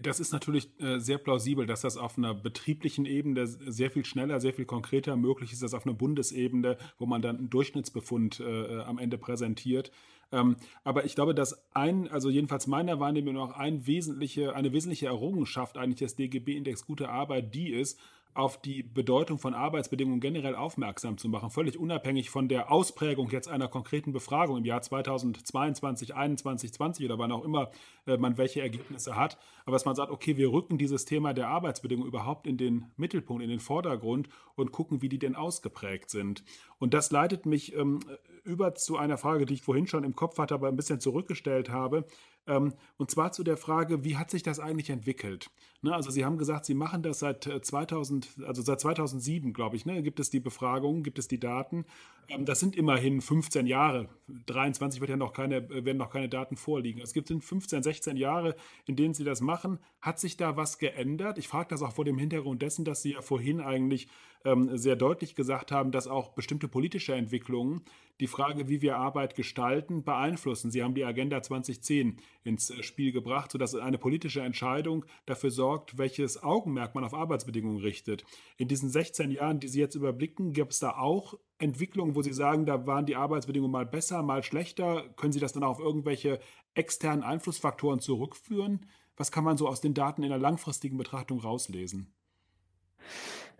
Das 0.00 0.20
ist 0.20 0.32
natürlich 0.32 0.70
äh, 0.80 0.98
sehr 1.00 1.18
plausibel, 1.18 1.66
dass 1.66 1.82
das 1.82 1.98
auf 1.98 2.16
einer 2.16 2.34
betrieblichen 2.34 3.04
Ebene 3.04 3.46
sehr 3.46 3.90
viel 3.90 4.06
schneller, 4.06 4.40
sehr 4.40 4.54
viel 4.54 4.64
konkreter 4.64 5.16
möglich 5.16 5.52
ist 5.52 5.62
als 5.62 5.74
auf 5.74 5.84
einer 5.84 5.94
Bundesebene, 5.94 6.78
wo 6.98 7.04
man 7.04 7.20
dann 7.20 7.36
einen 7.36 7.50
Durchschnittsbefund 7.50 8.40
äh, 8.40 8.80
am 8.80 8.98
Ende 8.98 9.18
präsentiert. 9.18 9.92
Ähm, 10.32 10.56
aber 10.82 11.04
ich 11.04 11.14
glaube, 11.14 11.34
dass 11.34 11.62
ein, 11.74 12.08
also 12.08 12.30
jedenfalls 12.30 12.66
meiner 12.66 13.00
Wahrnehmung 13.00 13.36
auch 13.36 13.52
ein 13.52 13.86
wesentliche, 13.86 14.54
eine 14.54 14.72
wesentliche 14.72 15.06
Errungenschaft 15.06 15.76
eigentlich 15.76 15.98
des 15.98 16.16
DGB-Index 16.16 16.86
gute 16.86 17.10
Arbeit 17.10 17.54
die 17.54 17.70
ist, 17.70 18.00
auf 18.34 18.60
die 18.60 18.82
Bedeutung 18.82 19.38
von 19.38 19.54
Arbeitsbedingungen 19.54 20.20
generell 20.20 20.54
aufmerksam 20.54 21.18
zu 21.18 21.28
machen, 21.28 21.50
völlig 21.50 21.78
unabhängig 21.78 22.30
von 22.30 22.48
der 22.48 22.72
Ausprägung 22.72 23.30
jetzt 23.30 23.48
einer 23.48 23.68
konkreten 23.68 24.12
Befragung 24.12 24.56
im 24.58 24.64
Jahr 24.64 24.80
2022, 24.80 26.08
2021, 26.08 26.72
20 26.72 27.04
oder 27.06 27.18
wann 27.18 27.32
auch 27.32 27.44
immer 27.44 27.70
äh, 28.06 28.16
man 28.16 28.38
welche 28.38 28.62
Ergebnisse 28.62 29.16
hat. 29.16 29.38
Aber 29.64 29.74
dass 29.74 29.84
man 29.84 29.94
sagt, 29.94 30.10
okay, 30.10 30.36
wir 30.36 30.50
rücken 30.50 30.78
dieses 30.78 31.04
Thema 31.04 31.34
der 31.34 31.48
Arbeitsbedingungen 31.48 32.08
überhaupt 32.08 32.46
in 32.46 32.56
den 32.56 32.86
Mittelpunkt, 32.96 33.42
in 33.42 33.50
den 33.50 33.60
Vordergrund 33.60 34.28
und 34.54 34.72
gucken, 34.72 35.02
wie 35.02 35.08
die 35.08 35.18
denn 35.18 35.36
ausgeprägt 35.36 36.10
sind. 36.10 36.42
Und 36.78 36.94
das 36.94 37.10
leitet 37.10 37.46
mich 37.46 37.74
ähm, 37.76 38.00
über 38.44 38.74
zu 38.74 38.96
einer 38.96 39.18
Frage, 39.18 39.46
die 39.46 39.54
ich 39.54 39.62
vorhin 39.62 39.86
schon 39.86 40.04
im 40.04 40.16
Kopf 40.16 40.38
hatte, 40.38 40.54
aber 40.54 40.68
ein 40.68 40.76
bisschen 40.76 41.00
zurückgestellt 41.00 41.70
habe. 41.70 42.04
Ähm, 42.46 42.74
und 42.96 43.10
zwar 43.10 43.32
zu 43.32 43.44
der 43.44 43.56
Frage, 43.56 44.04
wie 44.04 44.16
hat 44.16 44.30
sich 44.30 44.42
das 44.42 44.58
eigentlich 44.58 44.90
entwickelt? 44.90 45.50
Ne, 45.80 45.94
also 45.94 46.10
Sie 46.10 46.24
haben 46.24 46.38
gesagt, 46.38 46.64
Sie 46.64 46.74
machen 46.74 47.02
das 47.02 47.20
seit 47.20 47.44
2000, 47.44 48.28
äh, 48.40 48.44
also 48.44 48.62
seit 48.62 48.80
2007, 48.80 49.52
glaube 49.52 49.76
ich, 49.76 49.86
ne, 49.86 50.02
gibt 50.02 50.20
es 50.20 50.30
die 50.30 50.40
Befragungen, 50.40 51.02
gibt 51.02 51.18
es 51.18 51.28
die 51.28 51.40
Daten. 51.40 51.84
Ähm, 52.28 52.44
das 52.44 52.60
sind 52.60 52.76
immerhin 52.76 53.20
15 53.20 53.66
Jahre. 53.66 54.08
23 54.46 55.00
wird 55.00 55.10
ja 55.10 55.16
noch 55.16 55.32
keine, 55.32 55.56
äh, 55.56 55.84
werden 55.84 55.98
noch 55.98 56.10
keine 56.10 56.28
Daten 56.28 56.56
vorliegen. 56.56 57.00
Es 57.00 57.12
gibt 57.12 57.28
15, 57.28 57.82
16 57.82 58.16
Jahre, 58.16 58.56
in 58.86 58.96
denen 58.96 59.14
Sie 59.14 59.24
das 59.24 59.40
machen. 59.40 59.78
Hat 60.00 60.18
sich 60.18 60.36
da 60.36 60.56
was 60.56 60.78
geändert? 60.78 61.38
Ich 61.38 61.48
frage 61.48 61.68
das 61.70 61.82
auch 61.82 61.92
vor 61.92 62.04
dem 62.04 62.18
Hintergrund 62.18 62.62
dessen, 62.62 62.84
dass 62.84 63.02
Sie 63.02 63.12
ja 63.12 63.22
vorhin 63.22 63.60
eigentlich 63.60 64.08
ähm, 64.44 64.76
sehr 64.76 64.96
deutlich 64.96 65.34
gesagt 65.34 65.72
haben, 65.72 65.92
dass 65.92 66.06
auch 66.06 66.30
bestimmte 66.30 66.68
politische 66.68 67.14
Entwicklungen 67.14 67.82
die 68.20 68.26
Frage, 68.26 68.68
wie 68.68 68.82
wir 68.82 68.96
Arbeit 68.96 69.34
gestalten, 69.34 70.04
beeinflussen. 70.04 70.70
Sie 70.70 70.82
haben 70.82 70.94
die 70.94 71.04
Agenda 71.04 71.42
2010 71.42 72.18
ins 72.44 72.70
äh, 72.70 72.82
Spiel 72.82 73.12
gebracht, 73.12 73.52
sodass 73.52 73.74
eine 73.74 73.98
politische 73.98 74.42
Entscheidung 74.42 75.04
dafür 75.26 75.50
sorgt, 75.50 75.98
welches 75.98 76.42
Augenmerk 76.42 76.94
man 76.94 77.04
auf 77.04 77.14
Arbeitsbedingungen 77.14 77.80
richtet. 77.80 78.24
In 78.56 78.68
diesen 78.68 78.90
16 78.90 79.30
Jahren, 79.30 79.60
die 79.60 79.68
Sie 79.68 79.80
jetzt 79.80 79.94
überblicken, 79.94 80.52
gibt 80.52 80.72
es 80.72 80.78
da 80.78 80.96
auch 80.96 81.34
Entwicklungen, 81.58 82.14
wo 82.14 82.22
Sie 82.22 82.32
sagen, 82.32 82.66
da 82.66 82.86
waren 82.86 83.06
die 83.06 83.16
Arbeitsbedingungen 83.16 83.72
mal 83.72 83.86
besser, 83.86 84.22
mal 84.22 84.42
schlechter? 84.42 85.08
Können 85.16 85.32
Sie 85.32 85.40
das 85.40 85.52
dann 85.52 85.64
auf 85.64 85.78
irgendwelche 85.78 86.40
externen 86.74 87.22
Einflussfaktoren 87.22 88.00
zurückführen? 88.00 88.86
Was 89.16 89.30
kann 89.30 89.44
man 89.44 89.56
so 89.56 89.68
aus 89.68 89.80
den 89.80 89.94
Daten 89.94 90.22
in 90.22 90.30
der 90.30 90.38
langfristigen 90.38 90.96
Betrachtung 90.96 91.40
rauslesen? 91.40 92.12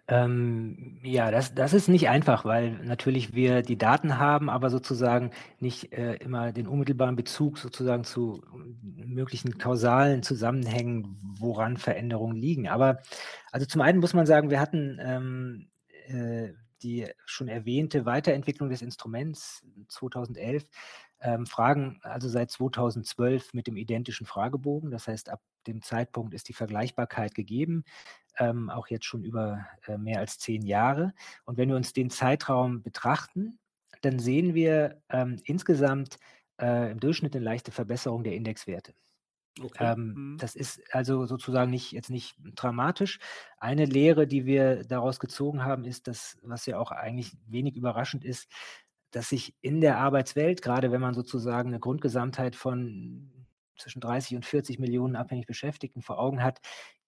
Ähm, 0.08 0.98
ja, 1.04 1.30
das 1.30 1.54
das 1.54 1.72
ist 1.72 1.88
nicht 1.88 2.08
einfach, 2.08 2.44
weil 2.44 2.72
natürlich 2.84 3.34
wir 3.34 3.62
die 3.62 3.78
Daten 3.78 4.18
haben, 4.18 4.50
aber 4.50 4.68
sozusagen 4.68 5.30
nicht, 5.60 5.92
äh, 5.92 6.14
immer 6.16 6.52
den 6.52 6.66
unmittelbaren 6.66 7.14
Bezug 7.14 7.58
sozusagen 7.58 8.02
zu 8.02 8.42
möglichen 8.82 9.58
kausalen 9.58 10.24
Zusammenhängen, 10.24 11.16
woran 11.38 11.76
Veränderungen 11.76 12.36
liegen. 12.36 12.68
Aber 12.68 12.98
also 13.52 13.64
zum 13.64 13.80
einen 13.80 14.00
muss 14.00 14.12
man 14.12 14.26
sagen, 14.26 14.50
wir 14.50 14.58
hatten, 14.60 14.98
ähm, 15.00 15.68
äh, 16.08 16.52
die 16.82 17.06
schon 17.24 17.46
erwähnte 17.46 18.04
Weiterentwicklung 18.04 18.68
des 18.68 18.82
Instruments 18.82 19.64
2011, 19.88 20.64
ähm, 21.20 21.46
Fragen 21.46 22.00
also 22.02 22.28
seit 22.28 22.50
2012 22.50 23.54
mit 23.54 23.68
dem 23.68 23.76
identischen 23.76 24.26
Fragebogen. 24.26 24.90
Das 24.90 25.06
heißt, 25.06 25.30
ab 25.30 25.40
dem 25.68 25.80
Zeitpunkt 25.80 26.34
ist 26.34 26.48
die 26.48 26.54
Vergleichbarkeit 26.54 27.36
gegeben 27.36 27.84
ähm, 28.38 28.70
auch 28.70 28.88
jetzt 28.88 29.04
schon 29.04 29.24
über 29.24 29.66
äh, 29.86 29.98
mehr 29.98 30.20
als 30.20 30.38
zehn 30.38 30.62
Jahre. 30.62 31.12
Und 31.44 31.58
wenn 31.58 31.68
wir 31.68 31.76
uns 31.76 31.92
den 31.92 32.10
Zeitraum 32.10 32.82
betrachten, 32.82 33.58
dann 34.00 34.18
sehen 34.18 34.54
wir 34.54 35.00
ähm, 35.08 35.40
insgesamt 35.44 36.18
äh, 36.60 36.90
im 36.90 37.00
Durchschnitt 37.00 37.34
eine 37.34 37.44
leichte 37.44 37.72
Verbesserung 37.72 38.24
der 38.24 38.34
Indexwerte. 38.34 38.94
Okay. 39.60 39.92
Ähm, 39.92 40.14
mhm. 40.14 40.38
Das 40.38 40.54
ist 40.54 40.82
also 40.94 41.26
sozusagen 41.26 41.70
nicht 41.70 41.92
jetzt 41.92 42.10
nicht 42.10 42.36
dramatisch. 42.54 43.18
Eine 43.58 43.84
Lehre, 43.84 44.26
die 44.26 44.46
wir 44.46 44.84
daraus 44.84 45.20
gezogen 45.20 45.64
haben, 45.64 45.84
ist, 45.84 46.08
dass, 46.08 46.38
was 46.42 46.64
ja 46.66 46.78
auch 46.78 46.90
eigentlich 46.90 47.36
wenig 47.46 47.76
überraschend 47.76 48.24
ist, 48.24 48.48
dass 49.10 49.28
sich 49.28 49.54
in 49.60 49.82
der 49.82 49.98
Arbeitswelt, 49.98 50.62
gerade 50.62 50.90
wenn 50.90 51.02
man 51.02 51.12
sozusagen 51.12 51.68
eine 51.68 51.80
Grundgesamtheit 51.80 52.56
von 52.56 53.30
zwischen 53.76 54.00
30 54.00 54.36
und 54.36 54.46
40 54.46 54.78
Millionen 54.78 55.16
abhängig 55.16 55.46
Beschäftigten 55.46 56.02
vor 56.02 56.18
Augen 56.18 56.42
hat, 56.42 56.60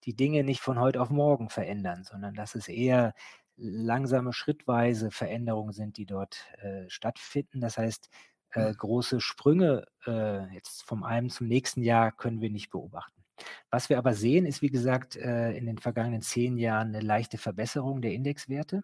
die 0.05 0.15
Dinge 0.15 0.43
nicht 0.43 0.61
von 0.61 0.79
heute 0.79 1.01
auf 1.01 1.09
morgen 1.09 1.49
verändern, 1.49 2.03
sondern 2.03 2.35
dass 2.35 2.55
es 2.55 2.67
eher 2.67 3.13
langsame, 3.57 4.33
schrittweise 4.33 5.11
Veränderungen 5.11 5.71
sind, 5.71 5.97
die 5.97 6.05
dort 6.05 6.45
äh, 6.61 6.89
stattfinden. 6.89 7.61
Das 7.61 7.77
heißt, 7.77 8.09
äh, 8.53 8.69
mhm. 8.69 8.77
große 8.77 9.21
Sprünge 9.21 9.85
äh, 10.05 10.53
jetzt 10.53 10.83
vom 10.83 11.03
einen 11.03 11.29
zum 11.29 11.47
nächsten 11.47 11.81
Jahr 11.81 12.11
können 12.11 12.41
wir 12.41 12.49
nicht 12.49 12.69
beobachten. 12.69 13.23
Was 13.69 13.89
wir 13.89 13.97
aber 13.97 14.13
sehen, 14.13 14.45
ist, 14.45 14.61
wie 14.61 14.69
gesagt, 14.69 15.15
äh, 15.15 15.51
in 15.51 15.65
den 15.65 15.77
vergangenen 15.77 16.21
zehn 16.21 16.57
Jahren 16.57 16.89
eine 16.89 17.01
leichte 17.01 17.37
Verbesserung 17.37 18.01
der 18.01 18.13
Indexwerte. 18.13 18.83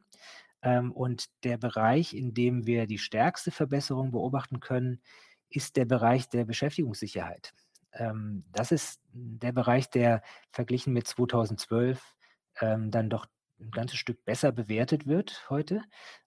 Ähm, 0.61 0.91
und 0.91 1.25
der 1.43 1.57
Bereich, 1.57 2.13
in 2.13 2.33
dem 2.33 2.65
wir 2.67 2.85
die 2.85 2.97
stärkste 2.97 3.51
Verbesserung 3.51 4.11
beobachten 4.11 4.59
können, 4.59 5.01
ist 5.49 5.75
der 5.75 5.85
Bereich 5.85 6.29
der 6.29 6.45
Beschäftigungssicherheit. 6.45 7.53
Ähm, 7.93 8.43
das 8.51 8.71
ist 8.71 9.01
der 9.13 9.51
Bereich, 9.51 9.89
der 9.89 10.21
verglichen 10.51 10.93
mit 10.93 11.07
2012 11.07 12.01
ähm, 12.59 12.91
dann 12.91 13.09
doch 13.09 13.27
ein 13.59 13.71
ganzes 13.71 13.99
Stück 13.99 14.25
besser 14.25 14.51
bewertet 14.51 15.07
wird 15.07 15.45
heute. 15.49 15.81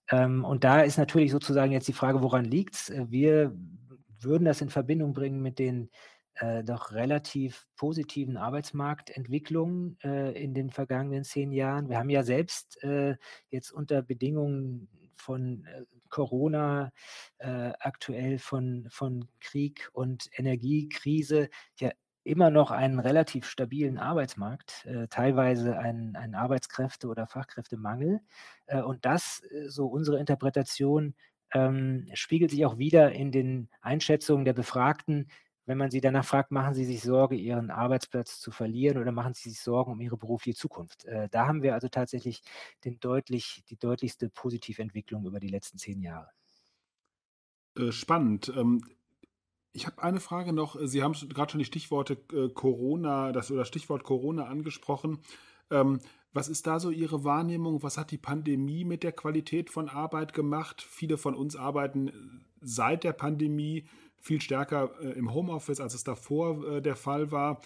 Ähm, 0.09 0.45
und 0.45 0.63
da 0.63 0.81
ist 0.81 0.97
natürlich 0.97 1.31
sozusagen 1.31 1.71
jetzt 1.71 1.87
die 1.87 1.93
Frage, 1.93 2.21
woran 2.21 2.45
liegt 2.45 2.75
es? 2.75 2.89
Äh, 2.89 3.05
wir 3.09 3.55
würden 4.19 4.45
das 4.45 4.61
in 4.61 4.69
Verbindung 4.69 5.13
bringen 5.13 5.41
mit 5.41 5.59
den 5.59 5.89
äh, 6.35 6.63
doch 6.63 6.91
relativ 6.91 7.65
positiven 7.77 8.37
Arbeitsmarktentwicklungen 8.37 9.97
äh, 10.03 10.31
in 10.41 10.53
den 10.53 10.69
vergangenen 10.69 11.23
zehn 11.23 11.51
Jahren. 11.51 11.89
Wir 11.89 11.97
haben 11.97 12.09
ja 12.09 12.23
selbst 12.23 12.81
äh, 12.83 13.15
jetzt 13.49 13.71
unter 13.71 14.01
Bedingungen 14.01 14.89
von 15.15 15.65
äh, 15.65 15.83
Corona, 16.09 16.91
äh, 17.39 17.73
aktuell 17.79 18.39
von, 18.39 18.87
von 18.89 19.27
Krieg 19.39 19.89
und 19.93 20.29
Energiekrise 20.37 21.49
ja 21.79 21.91
immer 22.25 22.49
noch 22.49 22.71
einen 22.71 22.99
relativ 22.99 23.47
stabilen 23.47 23.99
Arbeitsmarkt, 23.99 24.85
äh, 24.85 25.07
teilweise 25.07 25.77
einen, 25.77 26.15
Arbeitskräfte- 26.35 27.07
oder 27.07 27.27
Fachkräftemangel. 27.27 28.19
Äh, 28.65 28.81
und 28.81 29.05
das, 29.05 29.43
äh, 29.51 29.69
so 29.69 29.85
unsere 29.87 30.19
Interpretation, 30.19 31.13
ähm, 31.53 32.09
spiegelt 32.13 32.51
sich 32.51 32.65
auch 32.65 32.77
wieder 32.79 33.11
in 33.11 33.31
den 33.31 33.69
Einschätzungen 33.81 34.43
der 34.43 34.53
Befragten, 34.53 35.27
wenn 35.65 35.77
man 35.77 35.91
sie 35.91 36.01
danach 36.01 36.25
fragt, 36.25 36.51
machen 36.51 36.73
sie 36.73 36.85
sich 36.85 37.01
Sorge, 37.01 37.35
ihren 37.35 37.71
Arbeitsplatz 37.71 38.39
zu 38.39 38.51
verlieren 38.51 38.97
oder 38.97 39.11
machen 39.11 39.33
sie 39.33 39.49
sich 39.49 39.61
Sorgen 39.61 39.91
um 39.91 40.01
ihre 40.01 40.17
berufliche 40.17 40.57
Zukunft? 40.57 41.05
Äh, 41.05 41.27
da 41.29 41.47
haben 41.47 41.63
wir 41.63 41.73
also 41.73 41.89
tatsächlich 41.89 42.41
deutlich, 42.83 43.63
die 43.69 43.77
deutlichste 43.77 44.29
Positiventwicklung 44.29 45.25
über 45.25 45.39
die 45.39 45.49
letzten 45.49 45.77
zehn 45.77 46.01
Jahre. 46.01 46.29
Äh, 47.77 47.91
spannend. 47.91 48.53
Ähm, 48.55 48.83
ich 49.73 49.85
habe 49.85 50.01
eine 50.01 50.21
Frage 50.21 50.53
noch. 50.53 50.77
Sie 50.83 51.03
haben 51.03 51.13
gerade 51.13 51.51
schon 51.51 51.59
die 51.59 51.65
Stichworte 51.65 52.17
äh, 52.31 52.49
Corona, 52.49 53.31
das 53.31 53.51
oder 53.51 53.65
Stichwort 53.65 54.03
Corona 54.03 54.45
angesprochen. 54.45 55.19
Ähm, 55.69 55.99
was 56.31 56.47
ist 56.47 56.67
da 56.67 56.79
so 56.79 56.91
Ihre 56.91 57.23
Wahrnehmung? 57.23 57.81
Was 57.81 57.97
hat 57.97 58.11
die 58.11 58.17
Pandemie 58.17 58.85
mit 58.85 59.03
der 59.03 59.13
Qualität 59.13 59.69
von 59.69 59.89
Arbeit 59.89 60.33
gemacht? 60.33 60.81
Viele 60.81 61.17
von 61.17 61.33
uns 61.33 61.55
arbeiten 61.55 62.44
seit 62.65 63.03
der 63.03 63.13
Pandemie 63.13 63.85
viel 64.17 64.41
stärker 64.41 64.91
äh, 64.99 65.11
im 65.11 65.33
Homeoffice, 65.33 65.79
als 65.79 65.93
es 65.93 66.03
davor 66.03 66.65
äh, 66.67 66.81
der 66.81 66.95
Fall 66.95 67.31
war. 67.31 67.61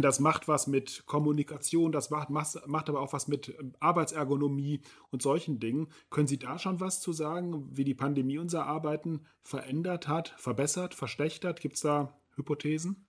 Das 0.00 0.20
macht 0.20 0.46
was 0.46 0.68
mit 0.68 1.06
Kommunikation, 1.06 1.90
das 1.90 2.10
macht 2.10 2.30
macht 2.30 2.88
aber 2.88 3.00
auch 3.00 3.12
was 3.12 3.26
mit, 3.26 3.48
ähm, 3.58 3.72
Arbeitsergonomie 3.80 4.80
und 5.10 5.22
solchen 5.22 5.58
Dingen. 5.58 5.88
Können 6.10 6.28
Sie 6.28 6.38
da 6.38 6.58
schon 6.58 6.78
was 6.78 7.00
zu 7.00 7.12
sagen, 7.12 7.66
wie 7.76 7.84
die 7.84 7.94
Pandemie 7.94 8.38
unser 8.38 8.66
Arbeiten 8.66 9.22
verändert 9.42 10.06
hat, 10.06 10.34
verbessert, 10.36 10.94
verschlechtert? 10.94 11.60
Gibt's 11.60 11.80
da 11.80 12.16
Hypothesen? 12.36 13.08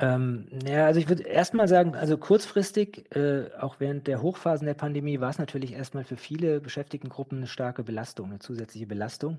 Ähm, 0.00 0.46
ja, 0.66 0.84
also 0.84 1.00
ich 1.00 1.08
würde 1.08 1.22
erst 1.22 1.54
mal 1.54 1.68
sagen, 1.68 1.94
also 1.94 2.18
kurzfristig, 2.18 3.06
äh, 3.16 3.48
auch 3.58 3.76
während 3.80 4.06
der 4.06 4.20
Hochphasen 4.20 4.66
der 4.66 4.74
Pandemie 4.74 5.20
war 5.20 5.30
es 5.30 5.38
natürlich 5.38 5.72
erst 5.72 5.94
mal 5.94 6.04
für 6.04 6.18
viele 6.18 6.60
Beschäftigtengruppen 6.60 7.40
'ne 7.40 7.46
starke 7.46 7.82
Belastung, 7.82 8.28
'ne 8.28 8.38
zusätzliche 8.38 8.86
Belastung, 8.86 9.38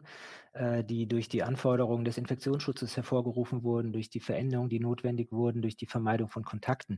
äh, 0.53 0.83
die 0.83 1.07
durch 1.07 1.29
die 1.29 1.43
Anforderungen 1.43 2.05
des 2.05 2.17
Infektionsschutzes 2.17 2.95
hervorgerufen 2.97 3.61
wurden, 3.61 3.93
durch 3.93 4.09
die 4.09 4.19
Veränderungen, 4.19 4.69
die 4.69 4.79
notwendig 4.79 5.31
wurden, 5.31 5.61
durch 5.61 5.75
die 5.77 5.85
Vermeidung 5.85 6.27
von 6.27 6.43
Kontakten. 6.43 6.97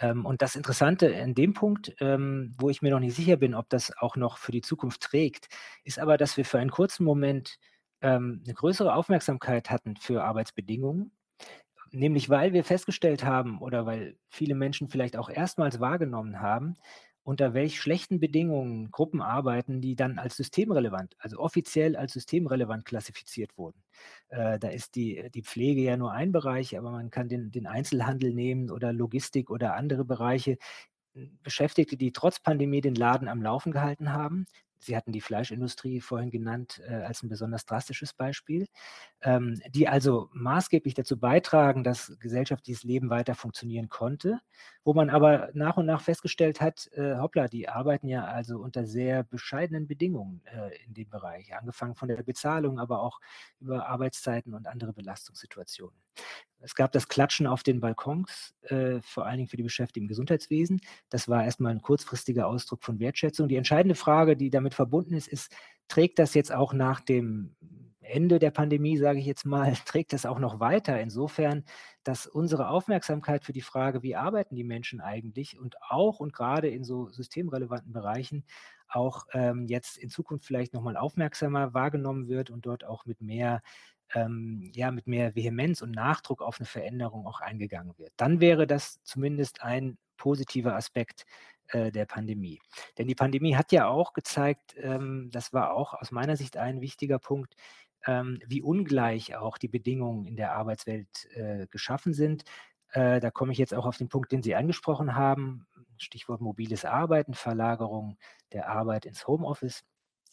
Ähm, 0.00 0.26
und 0.26 0.42
das 0.42 0.56
Interessante 0.56 1.06
in 1.06 1.34
dem 1.34 1.54
Punkt, 1.54 1.94
ähm, 2.00 2.54
wo 2.58 2.70
ich 2.70 2.82
mir 2.82 2.90
noch 2.90 3.00
nicht 3.00 3.16
sicher 3.16 3.36
bin, 3.36 3.54
ob 3.54 3.68
das 3.70 3.92
auch 3.98 4.16
noch 4.16 4.38
für 4.38 4.52
die 4.52 4.62
Zukunft 4.62 5.02
trägt, 5.02 5.48
ist 5.84 6.00
aber, 6.00 6.18
dass 6.18 6.36
wir 6.36 6.46
für 6.46 6.58
einen 6.58 6.70
kurzen 6.70 7.04
Moment, 7.04 7.58
ähm, 8.02 8.42
'ne 8.46 8.54
größere 8.54 8.94
Aufmerksamkeit 8.94 9.70
hatten 9.70 9.96
für 9.96 10.24
Arbeitsbedingungen 10.24 11.12
Nämlich 11.92 12.30
weil 12.30 12.52
wir 12.52 12.62
festgestellt 12.64 13.24
haben 13.24 13.58
oder 13.60 13.84
weil 13.86 14.16
viele 14.28 14.54
Menschen 14.54 14.88
vielleicht 14.88 15.16
auch 15.16 15.28
erstmals 15.28 15.80
wahrgenommen 15.80 16.40
haben, 16.40 16.76
unter 17.24 17.52
welch 17.52 17.80
schlechten 17.80 18.20
Bedingungen 18.20 18.90
Gruppen 18.90 19.20
arbeiten, 19.20 19.80
die 19.80 19.96
dann 19.96 20.18
als 20.18 20.36
systemrelevant, 20.36 21.16
also 21.18 21.38
offiziell 21.38 21.96
als 21.96 22.12
systemrelevant 22.12 22.84
klassifiziert 22.84 23.56
wurden. 23.58 23.82
Äh, 24.28 24.58
da 24.58 24.68
ist 24.68 24.94
die 24.94 25.30
die 25.34 25.42
Pflege 25.42 25.82
ja 25.82 25.96
nur 25.96 26.12
ein 26.12 26.32
Bereich, 26.32 26.78
aber 26.78 26.90
man 26.92 27.10
kann 27.10 27.28
den 27.28 27.50
den 27.50 27.66
Einzelhandel 27.66 28.32
nehmen 28.34 28.70
oder 28.70 28.92
Logistik 28.92 29.50
oder 29.50 29.74
andere 29.74 30.04
Bereiche. 30.04 30.56
Hm, 31.14 31.38
Beschäftigte, 31.42 31.96
die 31.96 32.12
trotz 32.12 32.40
Pandemie 32.40 32.80
den 32.82 32.94
Laden 32.96 33.28
am 33.28 33.42
Laufen 33.42 33.72
gehalten 33.72 34.12
haben. 34.12 34.46
Sie 34.80 34.96
hatten 34.96 35.12
die 35.12 35.20
Fleischindustrie 35.20 36.00
vorhin 36.00 36.30
genannt, 36.30 36.80
äh, 36.88 36.94
als 36.94 37.22
'n 37.22 37.28
besonders 37.28 37.66
drastisches 37.66 38.12
Beispiel, 38.14 38.66
ähm, 39.22 39.60
die 39.70 39.88
also 39.88 40.28
maßgeblich 40.32 40.94
dazu 40.94 41.18
beitragen, 41.18 41.84
dass 41.84 42.16
gesellschaftliches 42.20 42.84
Leben 42.84 43.10
weiter 43.10 43.34
funktionieren 43.34 43.88
konnte, 43.88 44.40
wo 44.84 44.94
man 44.94 45.10
aber 45.10 45.50
nach 45.54 45.76
und 45.76 45.86
nach 45.86 46.00
festgestellt 46.02 46.60
hat, 46.60 46.88
äh, 46.94 47.16
hoppla, 47.16 47.48
die 47.48 47.68
arbeiten 47.68 48.08
ja 48.08 48.24
also 48.24 48.58
unter 48.58 48.86
sehr 48.86 49.24
bescheidenen 49.24 49.86
Bedingungen, 49.86 50.42
äh, 50.46 50.76
in 50.86 50.94
dem 50.94 51.10
Bereich, 51.10 51.54
angefangen 51.56 51.94
von 51.96 52.08
der 52.08 52.22
Bezahlung, 52.22 52.78
aber 52.78 53.02
auch 53.02 53.20
über 53.60 53.86
Arbeitszeiten 53.88 54.54
und 54.54 54.66
andere 54.66 54.92
Belastungssituationen. 54.94 55.96
Es 56.62 56.74
gab 56.74 56.92
das 56.92 57.08
Klatschen 57.08 57.46
auf 57.46 57.62
den 57.62 57.80
Balkons, 57.80 58.54
äh, 58.62 59.00
vor 59.02 59.26
allen 59.26 59.38
Dingen 59.38 59.48
für 59.48 59.56
die 59.56 59.62
Beschäftigten 59.62 60.04
im 60.04 60.08
Gesundheitswesen. 60.08 60.80
Das 61.08 61.28
war 61.28 61.44
erst 61.44 61.60
mal 61.60 61.70
'n 61.72 61.80
kurzfristiger 61.82 62.46
Ausdruck 62.46 62.82
von 62.84 63.00
Wertschätzung. 63.00 63.48
Die 63.48 63.56
entscheidende 63.56 63.94
Frage, 63.94 64.36
die 64.36 64.50
damit 64.50 64.74
verbunden 64.74 65.14
ist, 65.14 65.28
ist: 65.28 65.50
Trägt 65.88 66.18
das 66.18 66.34
jetzt 66.34 66.52
auch 66.52 66.72
nach 66.74 67.00
dem 67.00 67.56
Ende 68.02 68.38
der 68.38 68.50
Pandemie, 68.50 68.96
sage 68.98 69.20
ich 69.20 69.26
jetzt 69.26 69.46
mal, 69.46 69.72
trägt 69.86 70.12
das 70.12 70.26
auch 70.26 70.38
noch 70.38 70.60
weiter 70.60 71.00
insofern, 71.00 71.64
dass 72.04 72.26
unsere 72.26 72.68
Aufmerksamkeit 72.68 73.44
für 73.44 73.52
die 73.52 73.60
Frage, 73.62 74.02
wie 74.02 74.16
arbeiten 74.16 74.54
die 74.56 74.64
Menschen 74.64 75.00
eigentlich 75.00 75.58
und 75.58 75.76
auch 75.88 76.20
und 76.20 76.32
grade 76.32 76.68
in 76.68 76.84
so 76.84 77.08
systemrelevanten 77.10 77.92
Bereichen 77.92 78.44
auch, 78.90 79.26
ähm, 79.32 79.66
jetzt 79.68 79.98
in 79.98 80.10
Zukunft 80.10 80.46
vielleicht 80.46 80.74
noch 80.74 80.82
mal 80.82 80.96
aufmerksamer 80.96 81.74
wahrgenommen 81.74 82.28
wird 82.28 82.50
und 82.50 82.66
dort 82.66 82.84
auch 82.84 83.06
mit 83.06 83.20
mehr 83.20 83.62
ähm, 84.14 84.70
ja, 84.74 84.90
mit 84.90 85.06
mehr 85.06 85.34
Vehemenz 85.36 85.82
und 85.82 85.92
Nachdruck 85.92 86.42
auf 86.42 86.58
'ne 86.60 86.66
Veränderung 86.66 87.26
auch 87.26 87.40
eingegangen 87.40 87.96
wird. 87.98 88.12
Dann 88.16 88.40
wäre 88.40 88.66
das 88.66 89.00
zumindest 89.04 89.62
ein 89.62 89.98
positiver 90.16 90.74
Aspekt, 90.76 91.26
äh, 91.68 91.92
der 91.92 92.06
Pandemie. 92.06 92.60
Denn 92.98 93.06
die 93.06 93.14
Pandemie 93.14 93.54
hat 93.56 93.72
ja 93.72 93.86
auch 93.88 94.12
gezeigt, 94.12 94.74
ähm, 94.78 95.30
das 95.32 95.52
war 95.52 95.74
auch 95.74 95.94
aus 95.94 96.10
meiner 96.10 96.36
Sicht 96.36 96.56
ein 96.56 96.80
wichtiger 96.80 97.18
Punkt, 97.20 97.54
ähm, 98.06 98.40
wie 98.46 98.62
ungleich 98.62 99.36
auch 99.36 99.58
die 99.58 99.68
Bedingungen 99.68 100.24
in 100.24 100.36
der 100.36 100.52
Arbeitswelt, 100.54 101.26
äh, 101.34 101.66
geschaffen 101.70 102.12
sind. 102.14 102.44
Äh, 102.92 103.20
da 103.20 103.30
komme 103.30 103.52
ich 103.52 103.58
jetzt 103.58 103.74
auch 103.74 103.86
auf 103.86 103.98
den 103.98 104.08
Punkt, 104.08 104.32
den 104.32 104.42
Sie 104.42 104.54
angesprochen 104.56 105.14
haben, 105.14 105.66
Stichwort 105.98 106.40
mobiles 106.40 106.84
Arbeiten, 106.84 107.34
Verlagerung 107.34 108.18
der 108.52 108.68
Arbeit 108.68 109.06
ins 109.06 109.26
Homeoffice. 109.26 109.82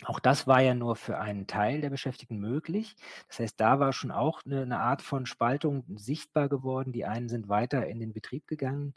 Auch 0.06 0.20
das 0.20 0.46
war 0.48 0.62
ja 0.62 0.76
nur 0.76 0.96
für 0.96 1.18
einen 1.20 1.48
Teil 1.48 1.82
der 1.82 1.90
Beschäftigten 1.90 2.40
möglich. 2.40 2.96
Das 3.30 3.40
heißt, 3.40 3.60
da 3.60 3.80
war 3.80 3.94
schon 3.94 4.12
auch 4.12 4.44
'ne 4.46 4.66
'ne 4.68 4.80
Art 4.80 5.02
von 5.02 5.26
Spaltung 5.26 5.86
sichtbar 5.98 6.50
geworden. 6.50 6.92
Die 6.94 7.06
einen 7.06 7.30
sind 7.30 7.50
weiter 7.50 7.88
in 7.88 8.00
den 8.00 8.14
Betrieb 8.14 8.48
gegangen, 8.48 8.94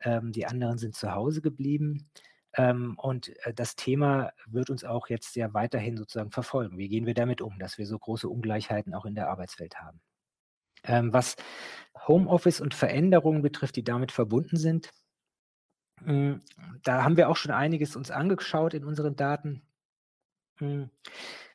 ähm, 0.00 0.32
die 0.32 0.46
anderen 0.46 0.78
sind 0.78 0.94
zu 0.96 1.14
Hause 1.14 1.42
geblieben. 1.42 2.10
Ähm, 2.54 2.96
und, 2.98 3.30
äh, 3.46 3.54
das 3.54 3.76
Thema 3.76 4.32
wird 4.46 4.70
uns 4.70 4.84
auch 4.84 5.08
jetzt 5.08 5.36
ja 5.36 5.54
weiterhin 5.54 5.96
sozusagen 5.98 6.30
verfolgen. 6.32 6.78
Wie 6.78 6.88
gehen 6.88 7.06
wir 7.06 7.14
damit 7.14 7.42
um, 7.42 7.58
dass 7.58 7.78
wir 7.78 7.86
so 7.86 7.98
große 7.98 8.28
Ungleichheiten 8.28 8.94
auch 8.94 9.06
in 9.06 9.14
der 9.14 9.30
Arbeitswelt 9.30 9.76
haben? 9.80 10.00
Ähm, 10.84 11.12
was 11.12 11.36
Homeoffice 12.08 12.60
und 12.60 12.74
Veränderungen 12.74 13.42
betrifft, 13.42 13.76
die 13.76 13.84
damit 13.84 14.12
verbunden 14.12 14.56
sind 14.56 14.90
da 16.82 17.04
haben 17.04 17.16
wir 17.16 17.28
auch 17.28 17.36
schon 17.36 17.52
einiges 17.52 17.96
uns 17.96 18.10
angeschaut 18.10 18.74
in 18.74 18.84
unseren 18.84 19.16
Daten. 19.16 19.62
Hm, 20.58 20.90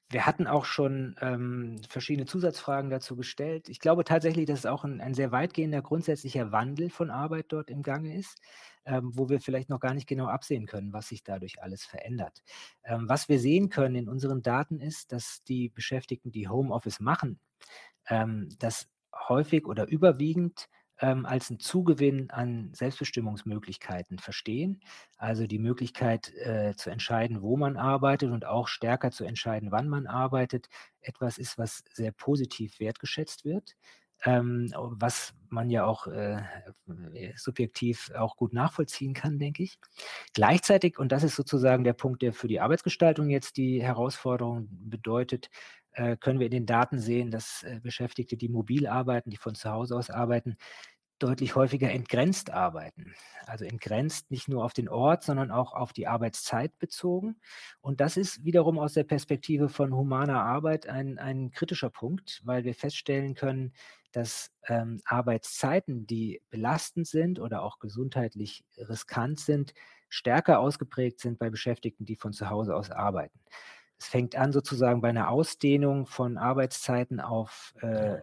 wir 0.09 0.25
hatten 0.27 0.47
auch 0.47 0.65
schon, 0.65 1.15
ähm, 1.21 1.81
verschiedene 1.89 2.25
Zusatzfragen 2.27 2.89
dazu 2.91 3.15
gestellt. 3.15 3.69
Ich 3.69 3.79
glaube 3.79 4.03
tatsächlich, 4.05 4.45
dass 4.47 4.59
es 4.61 4.65
auch 4.67 4.85
'n 4.85 5.01
ein 5.01 5.13
sehr 5.15 5.31
weitgehender 5.31 5.81
grundsätzlicher 5.81 6.51
Wandel 6.51 6.89
von 6.91 7.09
Arbeit 7.11 7.47
dort 7.49 7.69
im 7.71 7.83
Gange 7.83 8.15
ist, 8.17 8.39
ähm, 8.85 9.11
wo 9.15 9.29
wir 9.29 9.41
vielleicht 9.41 9.69
noch 9.69 9.79
gar 9.79 9.93
nicht 9.95 10.07
genau 10.07 10.27
absehen 10.27 10.67
können, 10.67 10.93
was 10.93 11.09
sich 11.09 11.23
dadurch 11.23 11.61
alles 11.63 11.85
verändert. 11.85 12.43
Ähm, 12.83 13.09
was 13.09 13.29
wir 13.29 13.39
sehen 13.39 13.69
können 13.69 13.95
in 13.95 14.09
unseren 14.09 14.43
Daten 14.43 14.79
ist, 14.81 15.11
dass 15.13 15.43
die 15.45 15.69
Beschäftigten, 15.69 16.31
die 16.31 16.49
Homeoffice 16.49 16.99
machen, 17.01 17.39
ähm, 18.07 18.49
das 18.59 18.87
häufig 19.29 19.65
oder 19.67 19.87
überwiegend 19.87 20.67
ähm, 21.03 21.27
als 21.27 21.51
'n 21.51 21.59
Zugewinn 21.59 22.31
an 22.31 22.71
Selbstbestimmungsmöglichkeiten 22.73 24.19
verstehen. 24.19 24.81
Also, 25.17 25.47
die 25.47 25.59
Möglichkeit, 25.59 26.33
äh, 26.35 26.75
zu 26.77 26.89
entscheiden, 26.91 27.43
wo 27.43 27.57
man 27.57 27.77
arbeitet 27.77 28.31
und 28.31 28.45
auch 28.45 28.67
stärker 28.69 29.11
zu 29.11 29.25
entscheiden, 29.25 29.71
wann 29.71 29.89
man 29.89 30.07
arbeitet, 30.07 30.69
etwas 31.01 31.37
ist, 31.39 31.59
was 31.59 31.83
sehr 31.93 32.13
positiv 32.13 32.79
wertgeschätzt 32.81 33.45
wird, 33.45 33.75
ähm, 34.25 34.73
was 34.77 35.33
man 35.49 35.69
ja 35.69 35.85
auch, 35.85 36.07
äh, 36.07 36.41
äh, 37.13 37.33
subjektiv 37.37 38.11
auch 38.15 38.37
gut 38.37 38.53
nachvollziehen 38.53 39.13
kann, 39.13 39.39
denke 39.39 39.63
ich. 39.63 39.77
Gleichzeitig, 40.33 40.97
und 40.99 41.11
das 41.11 41.23
ist 41.23 41.35
sozusagen 41.35 41.83
der 41.83 41.93
Punkt, 41.93 42.21
der 42.21 42.33
für 42.33 42.47
die 42.47 42.59
Arbeitsgestaltung 42.61 43.29
jetzt 43.29 43.57
die 43.57 43.83
Herausforderung 43.83 44.67
bedeutet, 44.71 45.49
äh, 45.93 46.17
können 46.17 46.39
wir 46.39 46.47
in 46.47 46.51
den 46.51 46.65
Daten 46.65 46.99
sehen, 46.99 47.31
dass, 47.31 47.63
äh, 47.63 47.79
Beschäftigte, 47.83 48.37
die 48.37 48.49
mobil 48.49 48.87
arbeiten, 48.87 49.29
die 49.29 49.37
von 49.37 49.55
zu 49.55 49.69
Hause 49.71 49.95
aus 49.97 50.09
arbeiten, 50.09 50.57
deutlich 51.23 51.55
häufiger 51.55 51.89
entgrenzt 51.91 52.51
arbeiten. 52.51 53.13
Also, 53.47 53.65
entgrenzt 53.65 54.31
nicht 54.31 54.47
nur 54.49 54.63
auf 54.65 54.73
den 54.73 54.89
Ort, 54.89 55.23
sondern 55.23 55.51
auch 55.51 55.73
auf 55.73 55.93
die 55.93 56.07
Arbeitszeit 56.07 56.77
bezogen. 56.79 57.37
Und 57.81 58.01
das 58.01 58.17
ist 58.17 58.43
wiederum 58.45 58.79
aus 58.79 58.93
der 58.93 59.05
Perspektive 59.05 59.69
von 59.69 59.93
humaner 59.95 60.43
Arbeit 60.43 60.87
ein 60.87 61.19
ein 61.19 61.51
kritischer 61.51 61.89
Punkt, 61.89 62.41
weil 62.45 62.65
wir 62.65 62.75
feststellen 62.75 63.35
können, 63.35 63.73
dass, 64.11 64.51
ähm, 64.67 65.01
Arbeitszeiten, 65.05 66.05
die 66.07 66.41
belastend 66.51 67.07
sind 67.07 67.39
oder 67.39 67.63
auch 67.63 67.79
gesundheitlich 67.79 68.63
riskant 68.77 69.39
sind, 69.39 69.73
stärker 70.09 70.59
ausgeprägt 70.59 71.19
sind 71.19 71.39
bei 71.39 71.49
Beschäftigten, 71.49 72.05
die 72.05 72.15
von 72.17 72.33
zu 72.33 72.49
Hause 72.49 72.75
aus 72.75 72.91
arbeiten. 72.91 73.39
Es 73.99 74.07
fängt 74.07 74.35
an 74.35 74.51
sozusagen 74.53 75.01
bei 75.01 75.11
'ner 75.11 75.29
Ausdehnung 75.29 76.05
von 76.07 76.37
Arbeitszeiten 76.37 77.19
auf, 77.21 77.73
äh, 77.81 78.17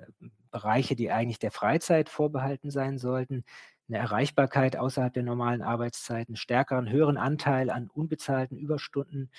Bereiche, 0.51 0.97
die 0.97 1.11
eigentlich 1.13 1.39
der 1.39 1.51
Freizeit 1.53 2.09
vorbehalten 2.09 2.71
sein 2.71 2.99
sollten, 2.99 3.45
'ne 3.89 3.99
Erreichbarkeit 3.99 4.77
außerhalb 4.77 5.13
der 5.15 5.23
normalen 5.25 5.63
Arbeitszeiten, 5.63 6.37
stärkeren 6.37 6.89
höheren 6.91 7.17
Anteil 7.19 7.71
an 7.71 7.89
unbezahlten 7.93 8.59
Überstunden 8.59 9.31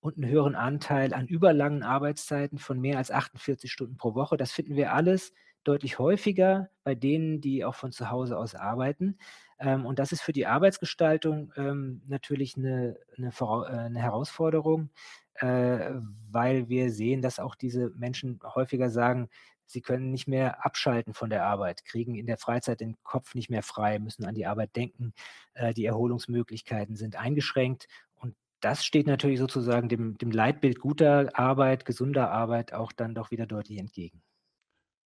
und 0.00 0.16
'n 0.18 0.26
höheren 0.26 0.54
Anteil 0.56 1.14
an 1.14 1.26
überlangen 1.28 1.82
Arbeitszeiten 1.84 2.58
von 2.58 2.80
mehr 2.80 2.98
als 2.98 3.10
48 3.10 3.72
Stunden 3.72 3.96
pro 3.96 4.14
Woche. 4.14 4.36
Das 4.36 4.52
finden 4.52 4.76
wir 4.76 4.92
alles 4.94 5.32
deutlich 5.64 5.98
häufiger 5.98 6.70
bei 6.84 6.94
denen, 6.94 7.40
die 7.42 7.64
auch 7.64 7.74
von 7.76 7.92
zu 7.92 8.10
Hause 8.10 8.38
aus 8.38 8.54
arbeiten. 8.54 9.18
Ähm, 9.60 9.84
und 9.86 9.98
das 9.98 10.12
ist 10.12 10.22
für 10.22 10.32
die 10.32 10.46
Arbeitsgestaltung, 10.46 11.52
ähm, 11.56 12.02
natürlich 12.08 12.56
'ne 12.56 12.96
'ne 13.18 13.30
Vorau 13.32 13.64
äh, 13.64 13.90
'ne 13.90 14.00
Herausforderung, 14.00 14.90
äh, 15.34 15.92
weil 16.30 16.68
wir 16.70 16.90
sehen, 16.92 17.22
dass 17.22 17.38
auch 17.40 17.54
diese 17.56 17.90
Menschen 17.96 18.40
häufiger 18.54 18.88
sagen, 18.90 19.28
sie 19.70 19.80
können 19.80 20.10
nicht 20.10 20.26
mehr 20.26 20.64
abschalten 20.64 21.14
von 21.14 21.30
der 21.30 21.44
Arbeit, 21.46 21.84
kriegen 21.84 22.14
in 22.14 22.26
der 22.26 22.38
Freizeit 22.38 22.80
den 22.80 22.96
Kopf 23.02 23.34
nicht 23.34 23.50
mehr 23.50 23.62
frei, 23.62 23.98
müssen 23.98 24.24
an 24.24 24.34
die 24.34 24.46
Arbeit 24.46 24.76
denken. 24.76 25.12
Äh, 25.54 25.74
die 25.74 25.84
Erholungsmöglichkeiten 25.84 26.96
sind 26.96 27.16
eingeschränkt. 27.16 27.86
Und 28.14 28.34
das 28.60 28.84
steht 28.84 29.06
natürlich 29.06 29.38
sozusagen 29.38 29.88
dem 29.88 30.18
dem 30.18 30.30
Leitbild 30.30 30.80
guter 30.80 31.30
Arbeit, 31.38 31.84
gesunder 31.84 32.30
Arbeit 32.30 32.72
auch 32.72 32.92
dann 32.92 33.14
doch 33.14 33.30
wieder 33.30 33.46
deutlich 33.46 33.78
entgegen. 33.78 34.22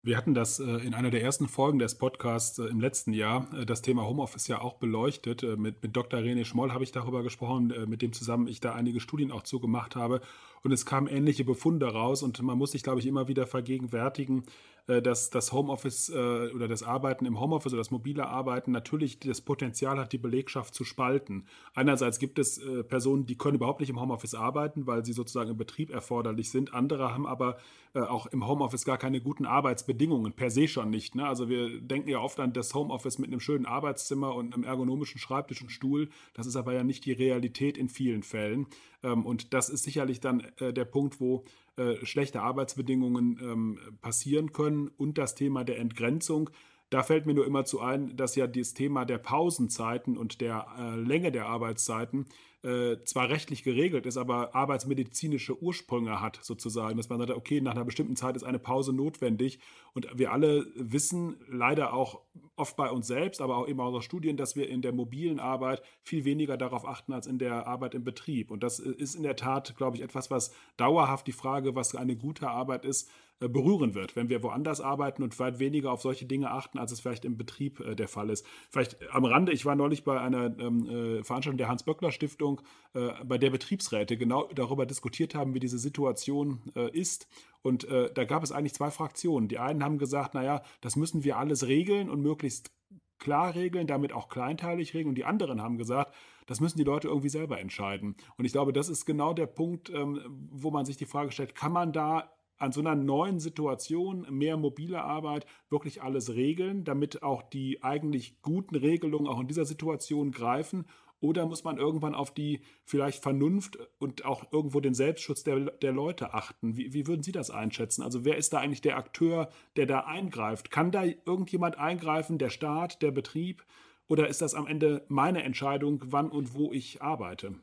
Wir 0.03 0.17
hatten 0.17 0.33
das 0.33 0.59
äh, 0.61 0.65
in 0.65 0.95
einer 0.95 1.11
der 1.11 1.23
ersten 1.23 1.47
Folgen 1.47 1.79
des 1.79 1.99
Podcasts 1.99 2.59
äh, 2.59 2.65
im 2.65 2.81
letzten 2.81 3.13
Jahr, 3.13 3.53
äh, 3.53 3.67
das 3.67 3.83
Thema 3.83 4.07
Homeoffice 4.07 4.49
ja 4.49 4.63
auch 4.63 4.79
beleuchtet. 4.79 5.43
Mit, 5.59 5.83
mit 5.83 5.95
Dr. 5.95 6.21
René 6.21 6.47
Schmoll 6.47 6.73
habe 6.73 6.85
ich 6.85 6.93
darüber 6.93 7.23
gesprochen, 7.23 7.75
mit 7.87 8.01
dem 8.01 8.15
zusammen 8.15 8.49
ich 8.49 8.61
da 8.61 8.75
einige 8.75 9.01
Studien 9.01 9.31
auch 9.31 9.43
zugemacht 9.43 9.97
habe. 9.97 10.23
Und 10.63 10.73
es 10.73 10.85
kamen 10.85 11.07
ähnliche 11.07 11.45
Befunde 11.45 11.87
raus 11.87 12.23
und 12.23 12.41
man 12.43 12.59
muss 12.59 12.73
sich, 12.73 12.83
glaube 12.83 13.01
ich, 13.01 13.07
immer 13.07 13.29
wieder 13.29 13.47
vergegenwärtigen, 13.47 14.45
äh, 14.91 15.03
dass 15.03 15.31
das 15.31 15.53
Homeoffice 15.53 16.09
äh, 16.11 16.51
oder 16.55 16.69
das 16.69 16.83
Arbeiten 16.83 17.25
im 17.27 17.41
Homeoffice 17.41 17.73
oder 17.73 17.81
das 17.81 17.91
mobile 17.91 18.27
Arbeiten 18.27 18.73
natürlich 18.73 19.21
das 19.21 19.41
Potenzial 19.41 19.99
hat, 19.99 20.13
die 20.13 20.19
Belegschaft 20.19 20.75
zu 20.75 20.85
spalten. 20.85 21.47
Einerseits 21.75 22.19
gibt 22.19 22.39
es 22.39 22.59
äh, 22.59 22.83
Personen, 22.83 23.27
die 23.27 23.37
können 23.37 23.57
überhaupt 23.57 23.81
nicht 23.81 23.91
im 23.91 24.01
Homeoffice 24.01 24.35
arbeiten, 24.35 24.87
weil 24.87 25.05
sie 25.05 25.13
sozusagen 25.13 25.51
im 25.51 25.57
Betrieb 25.57 25.91
erforderlich 25.91 26.51
sind. 26.51 26.75
Andere 26.75 27.13
haben 27.15 27.27
aber 27.27 27.59
auch 27.93 28.27
im 28.27 28.47
Homeoffice 28.47 28.85
gar 28.85 28.99
keine 28.99 29.21
guten 29.21 29.45
Arbeitsbedingungen, 29.45 30.33
per 30.33 30.53
se 30.53 30.69
schon 30.69 30.91
nicht. 30.91 31.17
Ne? 31.17 31.27
Also 31.27 31.49
wir 31.49 31.81
denken 31.81 32.09
ja 32.09 32.21
oft 32.21 32.39
an 32.39 32.53
das 32.53 32.73
Homeoffice 32.73 33.19
mit 33.19 33.31
einem 33.31 33.41
schönen 33.41 33.67
Arbeitszimmer 33.67 34.33
und 34.33 34.55
einem 34.55 34.63
ergonomischen 34.63 35.19
Schreibtisch 35.19 35.61
und 35.61 35.71
Stuhl. 35.71 36.09
Das 36.33 36.47
ist 36.47 36.55
aber 36.55 36.73
ja 36.73 36.85
nicht 36.85 37.05
die 37.05 37.11
Realität 37.11 37.77
in 37.77 37.89
vielen 37.89 38.23
Fällen. 38.23 38.69
Ähm, 39.03 39.27
und 39.27 39.55
das 39.55 39.69
ist 39.69 39.83
sicherlich 39.83 40.21
dann 40.21 40.47
der 40.59 40.85
Punkt, 40.85 41.21
wo 41.21 41.45
äh, 41.81 42.05
schlechte 42.05 42.43
Arbeitsbedingungen 42.43 43.39
ähm, 43.41 43.79
passieren 44.03 44.53
können 44.53 44.89
und 44.99 45.17
das 45.17 45.35
Thema 45.35 45.65
der 45.65 45.79
Entgrenzung. 45.79 46.51
Da 46.91 47.03
fällt 47.03 47.25
mir 47.25 47.33
nur 47.33 47.47
immer 47.47 47.65
zu 47.65 47.81
ein, 47.81 48.17
dass 48.17 48.35
ja 48.37 48.47
das 48.47 48.75
Thema 48.75 49.05
der 49.07 49.19
Pausenzeiten 49.19 50.19
und 50.19 50.41
der 50.41 50.67
äh, 50.79 50.97
Länge 50.97 51.33
der 51.33 51.47
Arbeitszeiten 51.47 52.27
äh, 52.63 53.03
zwar 53.05 53.31
rechtlich 53.31 53.63
geregelt 53.63 54.05
ist, 54.05 54.17
aber 54.17 54.55
arbeitsmedizinische 54.55 55.63
Ursprünge 55.63 56.21
hat, 56.21 56.39
sozusagen, 56.43 56.97
dass 56.97 57.09
man 57.09 57.19
sagt, 57.19 57.31
okay, 57.31 57.61
nach 57.61 57.73
einer 57.73 57.85
bestimmten 57.85 58.17
Zeit 58.17 58.37
ist 58.37 58.43
eine 58.43 58.59
Pause 58.59 58.93
notwendig. 58.93 59.61
Und 59.95 60.07
wir 60.15 60.33
alle 60.33 60.67
wissen 60.75 61.37
leider 61.49 61.95
auch 61.95 62.21
oft 62.57 62.77
bei 62.77 62.91
uns 62.91 63.07
selbst, 63.07 63.41
aber 63.41 63.57
auch 63.57 63.67
eben 63.67 63.81
aus 63.81 64.05
Studien, 64.05 64.37
dass 64.37 64.57
wir 64.57 64.69
in 64.69 64.83
der 64.83 64.93
mobilen 64.93 65.41
Arbeit 65.41 65.83
viel 66.03 66.25
weniger 66.25 66.57
darauf 66.59 66.87
achten 66.87 67.13
als 67.15 67.27
in 67.27 67.39
der 67.39 67.67
Arbeit 67.67 67.95
im 67.95 68.05
Betrieb. 68.05 68.51
Und 68.51 68.63
das 68.63 68.79
ist 68.79 69.15
in 69.15 69.23
der 69.23 69.37
Tat, 69.37 69.75
glaube 69.77 69.97
ich, 69.97 70.03
etwas, 70.03 70.31
was 70.31 70.53
dauerhaft 70.77 71.27
die 71.27 71.33
Frage, 71.33 71.75
was 71.75 71.95
eine 71.95 72.17
gute 72.17 72.51
Arbeit 72.51 72.85
ist, 72.85 73.09
äh, 73.09 73.13
berühren 73.49 73.95
wird, 73.95 74.17
wenn 74.17 74.29
wir 74.29 74.43
woanders 74.43 74.81
arbeiten 74.81 75.23
und 75.23 75.39
weit 75.39 75.59
weniger 75.59 75.93
auf 75.93 76.03
solche 76.03 76.27
Dinge 76.27 76.51
achten, 76.51 76.79
als 76.79 76.93
es 76.93 77.01
vielleicht 77.01 77.25
im 77.25 77.37
Betrieb 77.37 77.81
äh, 77.81 77.97
der 77.97 78.09
Fall 78.09 78.31
ist. 78.31 78.47
Vielleicht 78.69 78.99
am 79.11 79.25
Rande, 79.25 79.53
ich 79.53 79.65
war 79.65 79.75
neulich 79.75 80.05
bei 80.05 80.21
einer 80.21 80.59
ähm, 80.59 80.87
äh, 80.87 81.25
Veranstaltung 81.25 81.59
der 81.59 81.69
Hans-Böckler-Stiftung, 81.69 82.61
äh, 82.95 83.11
bei 83.25 83.39
der 83.39 83.51
Betriebsräte 83.51 84.17
genau 84.17 84.49
darüber 84.55 84.87
diskutiert 84.87 85.35
haben, 85.35 85.55
wie 85.55 85.61
diese 85.61 85.79
Situation 85.79 86.61
äh, 86.77 86.91
ist. 86.91 87.29
Und 87.63 87.85
äh, 87.85 88.13
da 88.13 88.25
gab 88.25 88.43
es 88.43 88.53
eigentlich 88.53 88.75
zwei 88.75 88.91
Fraktionen. 88.91 89.49
Die 89.49 89.59
einen 89.59 89.83
haben 89.83 89.99
gesagt, 89.99 90.35
naja, 90.35 90.63
das 90.81 90.97
müssen 90.97 91.25
wir 91.25 91.39
alles 91.39 91.67
regeln 91.67 92.11
und 92.11 92.21
möglichst 92.21 92.73
klar 93.19 93.55
regeln, 93.55 93.87
damit 93.87 94.13
auch 94.13 94.29
kleinteilig 94.29 94.95
regeln. 94.95 95.11
Und 95.11 95.19
die 95.19 95.25
anderen 95.25 95.63
haben 95.63 95.79
gesagt, 95.79 96.15
das 96.47 96.61
müssen 96.61 96.79
die 96.79 96.85
Leute 96.85 97.09
irgendwie 97.09 97.29
selber 97.29 97.61
entscheiden. 97.61 98.17
Und 98.37 98.45
ich 98.45 98.53
glaube, 98.53 98.73
das 98.73 98.89
ist 98.89 99.07
genau 99.07 99.33
der 99.35 99.47
Punkt, 99.47 99.91
ähm, 99.91 100.21
wo 100.51 100.71
man 100.71 100.85
sich 100.85 100.97
die 100.97 101.07
Frage 101.07 101.31
stellt, 101.31 101.55
kann 101.55 101.73
man 101.73 101.93
da 101.93 102.33
an 102.61 102.73
so 102.73 102.81
einer 102.81 102.95
neuen 102.95 103.41
Situation, 103.41 104.27
mehr 104.31 104.57
mobile 104.57 105.03
Arbeit, 105.03 105.47
wirklich 105.71 106.03
alles 106.03 106.35
regeln, 106.35 106.85
damit 106.85 107.23
auch 107.23 107.43
die 107.43 107.83
eigentlich 107.83 108.43
guten 108.43 108.77
Regelungen 108.77 109.27
auch 109.27 109.41
in 109.41 109.49
dieser 109.49 109.65
Situation 109.65 110.31
greifen? 110.31 110.85
Oder 111.21 111.47
muss 111.47 111.65
man 111.65 111.79
irgendwann 111.79 112.15
auf 112.15 112.33
die 112.33 112.61
vielleicht 112.85 113.23
Vernunft 113.23 113.79
und 113.99 114.25
auch 114.25 114.53
irgendwo 114.53 114.81
den 114.81 114.95
Selbstschutz 114.95 115.43
der, 115.43 115.71
der 115.71 115.93
Leute 115.93 116.33
achten? 116.33 116.77
Wie, 116.77 116.93
wie 116.93 117.07
würden 117.07 117.23
Sie 117.23 117.33
das 117.33 117.51
einschätzen? 117.51 118.03
Also 118.03 118.25
wer 118.25 118.37
ist 118.37 118.53
da 118.53 118.59
eigentlich 118.59 118.81
der 118.81 118.97
Akteur, 118.97 119.51
der 119.77 119.87
da 119.87 120.01
eingreift? 120.01 120.71
Kann 120.71 120.91
da 120.91 121.05
irgendjemand 121.05 121.79
eingreifen, 121.79 122.39
der 122.39 122.51
Staat, 122.51 123.03
der 123.03 123.11
Betrieb? 123.11 123.65
Oder 124.07 124.29
ist 124.29 124.43
das 124.43 124.55
am 124.55 124.67
Ende 124.67 125.05
meine 125.09 125.43
Entscheidung, 125.43 126.03
wann 126.07 126.31
und 126.31 126.55
wo 126.55 126.73
ich 126.73 127.01
arbeite? 127.01 127.55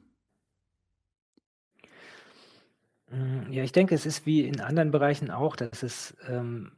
Hm, 3.10 3.52
ja, 3.52 3.64
ich 3.64 3.72
denke, 3.72 3.96
es 3.96 4.06
ist 4.06 4.26
wie 4.26 4.42
in 4.46 4.60
anderen 4.60 4.92
Bereichen 4.92 5.32
auch, 5.32 5.56
dass 5.56 5.82
es 5.84 6.16
ähm, 6.28 6.72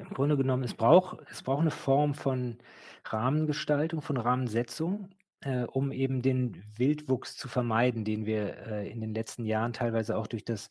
im 0.00 0.14
Grunde 0.14 0.36
genommen, 0.36 0.62
es 0.62 0.74
braucht, 0.74 1.18
es 1.30 1.42
braucht 1.42 1.62
eine 1.62 1.70
Form 1.72 2.14
von 2.14 2.58
Rahmengestaltung, 3.04 4.00
von 4.00 4.16
Rahmensetzung, 4.16 5.10
äh, 5.40 5.64
um 5.64 5.90
eben 5.90 6.22
den 6.22 6.62
Wildwuchs 6.76 7.36
zu 7.36 7.48
vermeiden, 7.48 8.04
den 8.04 8.24
wir 8.24 8.56
äh, 8.66 8.88
in 8.88 9.00
den 9.00 9.14
letzten 9.14 9.44
Jahren 9.44 9.72
teilweise 9.72 10.16
auch 10.16 10.28
durch 10.28 10.44
das, 10.44 10.70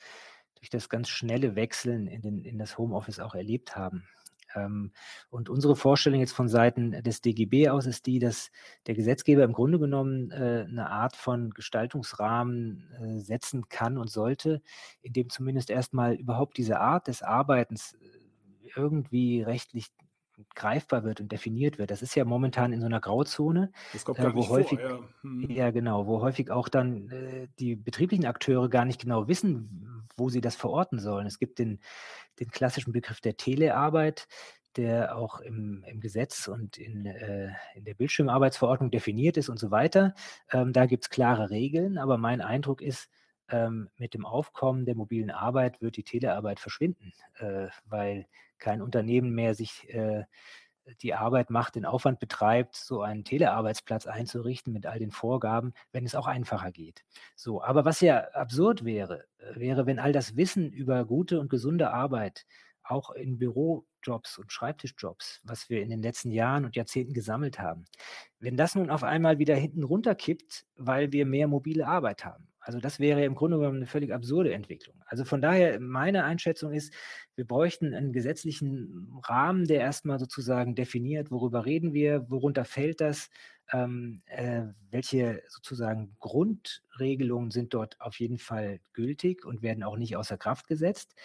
durch 0.56 0.70
das 0.70 0.88
ganz 0.90 1.10
schnelle 1.10 1.56
Wechseln 1.56 2.08
in, 2.08 2.22
den, 2.22 2.46
in 2.46 2.58
das 2.58 2.78
Homeoffice 2.78 3.20
auch 3.20 3.36
erlebt 3.36 3.76
haben. 3.76 4.08
Ähm, 4.56 4.92
und 5.30 5.50
unsere 5.50 5.76
Vorstellung 5.76 6.20
jetzt 6.20 6.34
von 6.34 6.48
Seiten 6.48 6.92
des 7.04 7.22
DGB 7.22 7.70
aus 7.70 7.86
ist 7.86 8.06
die, 8.06 8.20
dass 8.20 8.52
der 8.88 8.96
Gesetzgeber 8.96 9.44
im 9.44 9.54
Grunde 9.54 9.80
genommen 9.80 10.32
äh, 10.32 10.66
eine 10.68 10.90
Art 10.90 11.16
von 11.16 11.52
Gestaltungsrahmen 11.52 12.90
äh, 13.02 13.20
setzen 13.20 13.70
kann 13.70 13.98
und 13.98 14.10
sollte, 14.10 14.62
in 15.02 15.14
dem 15.14 15.30
zumindest 15.30 15.70
erstmal 15.70 16.16
überhaupt 16.16 16.58
diese 16.58 16.80
Art 16.80 17.08
des 17.08 17.22
Arbeitens 17.22 17.94
äh, 17.94 18.24
irgendwie 18.76 19.42
rechtlich 19.42 19.88
greifbar 20.56 21.04
wird 21.04 21.22
und 21.22 21.32
definiert 21.32 21.78
wird. 21.78 21.92
Das 21.92 22.02
ist 22.02 22.16
ja 22.16 22.26
momentan 22.26 22.74
in 22.74 22.80
so 22.80 22.86
einer 22.86 23.00
Grauzone, 23.00 23.72
das 23.92 24.06
kommt 24.06 24.20
äh, 24.20 24.34
wo 24.34 24.48
häufig, 24.50 24.80
vor, 24.80 24.90
ja. 24.90 25.00
Hm. 25.22 25.50
ja. 25.50 25.72
genau, 25.72 26.08
wo 26.08 26.22
häufig 26.22 26.52
auch 26.52 26.70
dann 26.70 27.10
äh, 27.10 27.48
die 27.60 27.76
betrieblichen 27.76 28.26
Akteure 28.26 28.70
gar 28.70 28.86
nicht 28.86 29.02
genau 29.02 29.28
wissen, 29.28 30.08
wo 30.18 30.30
sie 30.30 30.42
das 30.42 30.56
verorten 30.56 31.00
sollen. 31.00 31.28
Es 31.28 31.40
gibt 31.40 31.60
den, 31.60 31.80
den 32.40 32.50
klassischen 32.50 32.94
Begriff 32.94 33.22
der 33.22 33.38
Telearbeit, 33.38 34.28
der 34.76 35.16
auch 35.18 35.40
im, 35.40 35.84
im 35.88 36.00
Gesetz 36.00 36.48
und 36.48 36.78
in, 36.78 37.06
äh, 37.06 37.50
in 37.76 37.86
der 37.86 37.94
Bildschirmarbeitsverordnung 37.94 38.92
definiert 38.92 39.38
ist 39.38 39.50
und 39.50 39.60
so 39.60 39.72
weiter. 39.72 40.16
Ähm, 40.52 40.74
da 40.74 40.86
gibt 40.86 41.04
es 41.04 41.10
klare 41.10 41.50
Regeln, 41.50 41.98
aber 41.98 42.18
mein 42.18 42.42
Eindruck 42.42 42.82
ist, 42.82 43.10
ähm, 43.50 43.90
mit 43.98 44.14
dem 44.14 44.26
Aufkommen 44.26 44.86
der 44.86 44.96
mobilen 44.96 45.30
Arbeit 45.30 45.82
wird 45.82 45.98
die 45.98 46.04
Telearbeit 46.04 46.60
verschwinden, 46.60 47.14
äh, 47.36 47.68
weil 47.86 48.26
kein 48.64 48.82
Unternehmen 48.82 49.36
mehr 49.36 49.54
sich 49.54 49.88
äh, 49.94 50.24
die 51.02 51.14
Arbeit 51.14 51.50
macht, 51.50 51.76
den 51.76 51.86
Aufwand 51.86 52.20
betreibt, 52.20 52.76
so 52.76 53.02
einen 53.02 53.24
Telearbeitsplatz 53.24 54.08
einzurichten 54.08 54.74
mit 54.74 54.86
all 54.86 55.00
den 55.00 55.12
Vorgaben, 55.12 55.74
wenn 55.92 56.06
es 56.06 56.16
auch 56.16 56.28
einfacher 56.28 56.72
geht. 56.72 57.04
So, 57.36 57.64
aber 57.64 57.86
was 57.86 58.02
ja 58.02 58.20
absurd 58.32 58.84
wäre, 58.84 59.26
äh, 59.38 59.60
wäre, 59.60 59.86
wenn 59.86 60.00
all 60.00 60.14
das 60.14 60.36
Wissen 60.36 60.72
über 60.72 61.06
gute 61.06 61.40
und 61.40 61.50
gesunde 61.50 61.92
Arbeit 61.92 62.46
auch 62.84 63.12
in 63.12 63.38
Bürojobs 63.38 64.38
und 64.38 64.52
Schreibtischjobs, 64.52 65.40
was 65.44 65.70
wir 65.70 65.82
in 65.82 65.90
den 65.90 66.02
letzten 66.02 66.32
Jahren 66.32 66.66
und 66.66 66.76
Jahrzehnten 66.76 67.14
gesammelt 67.14 67.60
haben, 67.60 67.86
wenn 68.40 68.58
das 68.58 68.76
nun 68.76 68.90
auf 68.90 69.04
einmal 69.04 69.40
wieder 69.40 69.56
hinten 69.56 69.84
runterkippt, 69.84 70.66
weil 70.76 71.12
wir 71.14 71.26
mehr 71.26 71.48
mobile 71.48 71.88
Arbeit 71.88 72.26
haben. 72.26 72.53
Also 72.64 72.80
das 72.80 73.00
wäre 73.00 73.24
im 73.26 73.36
Grunde 73.36 73.58
genommen 73.58 73.78
eine 73.78 73.86
völlig 73.86 74.14
absurde 74.14 74.54
Entwicklung. 74.54 74.96
Also 75.06 75.26
von 75.26 75.42
daher, 75.42 75.80
meine 75.80 76.24
Einschätzung 76.24 76.72
ist, 76.72 76.94
wir 77.36 77.46
bräuchten 77.46 77.94
einen 77.94 78.14
gesetzlichen 78.14 79.12
Rahmen, 79.24 79.66
der 79.68 79.82
erstmal 79.82 80.18
sozusagen 80.18 80.74
definiert, 80.74 81.30
worüber 81.30 81.66
reden 81.66 81.94
wir, 81.94 82.30
worunter 82.30 82.64
fällt 82.64 83.02
das, 83.02 83.30
ähm, 83.72 84.22
äh, 84.28 84.64
welche 84.92 85.42
sozusagen 85.48 86.16
Grundregelungen 86.20 87.52
sind 87.52 87.74
dort 87.74 88.00
auf 88.00 88.20
jeden 88.20 88.38
Fall 88.38 88.80
gültig 88.94 89.46
und 89.46 89.62
werden 89.62 89.84
auch 89.84 89.98
nicht 89.98 90.16
außer 90.16 90.38
Kraft 90.38 90.68
gesetzt. 90.68 91.16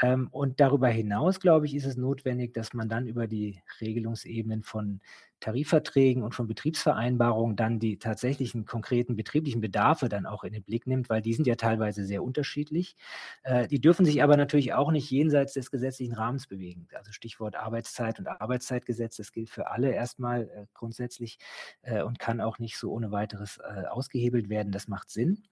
Ähm, 0.00 0.28
und 0.30 0.60
darüber 0.60 0.88
hinaus, 0.88 1.40
glaube 1.40 1.66
ich, 1.66 1.74
ist 1.74 1.86
es 1.86 1.96
notwendig, 1.96 2.54
dass 2.54 2.72
man 2.72 2.88
dann 2.88 3.06
über 3.06 3.26
die 3.26 3.60
Regelungsebenen 3.80 4.62
von 4.62 5.00
Tarifverträgen 5.40 6.22
und 6.22 6.34
von 6.34 6.46
Betriebsvereinbarungen 6.46 7.56
dann 7.56 7.78
die 7.78 7.98
tatsächlichen 7.98 8.66
konkreten 8.66 9.16
betrieblichen 9.16 9.60
Bedarfe 9.60 10.08
dann 10.08 10.26
auch 10.26 10.44
in 10.44 10.52
den 10.52 10.62
Blick 10.62 10.86
nimmt, 10.86 11.08
weil 11.08 11.22
die 11.22 11.34
sind 11.34 11.46
ja 11.46 11.56
teilweise 11.56 12.04
sehr 12.04 12.22
unterschiedlich. 12.22 12.96
Äh, 13.42 13.66
die 13.66 13.80
dürfen 13.80 14.04
sich 14.04 14.22
aber 14.22 14.36
natürlich 14.36 14.74
auch 14.74 14.90
nicht 14.90 15.10
jenseits 15.10 15.54
des 15.54 15.70
gesetzlichen 15.70 16.14
Rahmens 16.14 16.46
bewegen. 16.46 16.86
Also 16.94 17.12
Stichwort 17.12 17.56
Arbeitszeit 17.56 18.18
und 18.18 18.28
Arbeitszeitgesetz, 18.28 19.16
das 19.16 19.32
gilt 19.32 19.50
für 19.50 19.70
alle 19.70 19.92
erstmal 19.92 20.42
äh, 20.42 20.66
grundsätzlich 20.74 21.38
äh, 21.82 22.02
und 22.02 22.18
kann 22.18 22.40
auch 22.40 22.58
nicht 22.58 22.78
so 22.78 22.92
ohne 22.92 23.10
weiteres 23.10 23.58
ausgehebelt 23.90 24.48
werden. 24.48 24.72
Das 24.72 24.88
macht 24.88 25.10
Sinn. 25.10 25.42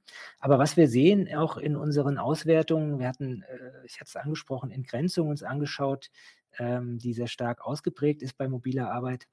Aber 0.41 0.59
was 0.59 0.77
wir 0.77 0.89
sehen, 0.89 1.33
auch 1.35 1.57
in 1.57 1.77
unseren 1.77 2.19
Auswertungen, 2.19 2.99
wir 2.99 3.09
hatten, 3.09 3.45
ich 3.85 4.01
hatte 4.01 4.09
es 4.09 4.17
angesprochen, 4.17 4.71
Entgrenzung 4.71 5.29
uns 5.29 5.43
angeschaut, 5.43 6.11
ähm, 6.59 6.99
die 6.99 7.15
sehr 7.15 7.27
stark 7.27 7.65
ausgeprägt 7.65 8.23
ist 8.23 8.37
bei 8.37 8.49
mobiler 8.49 8.91
Arbeit. 8.91 9.27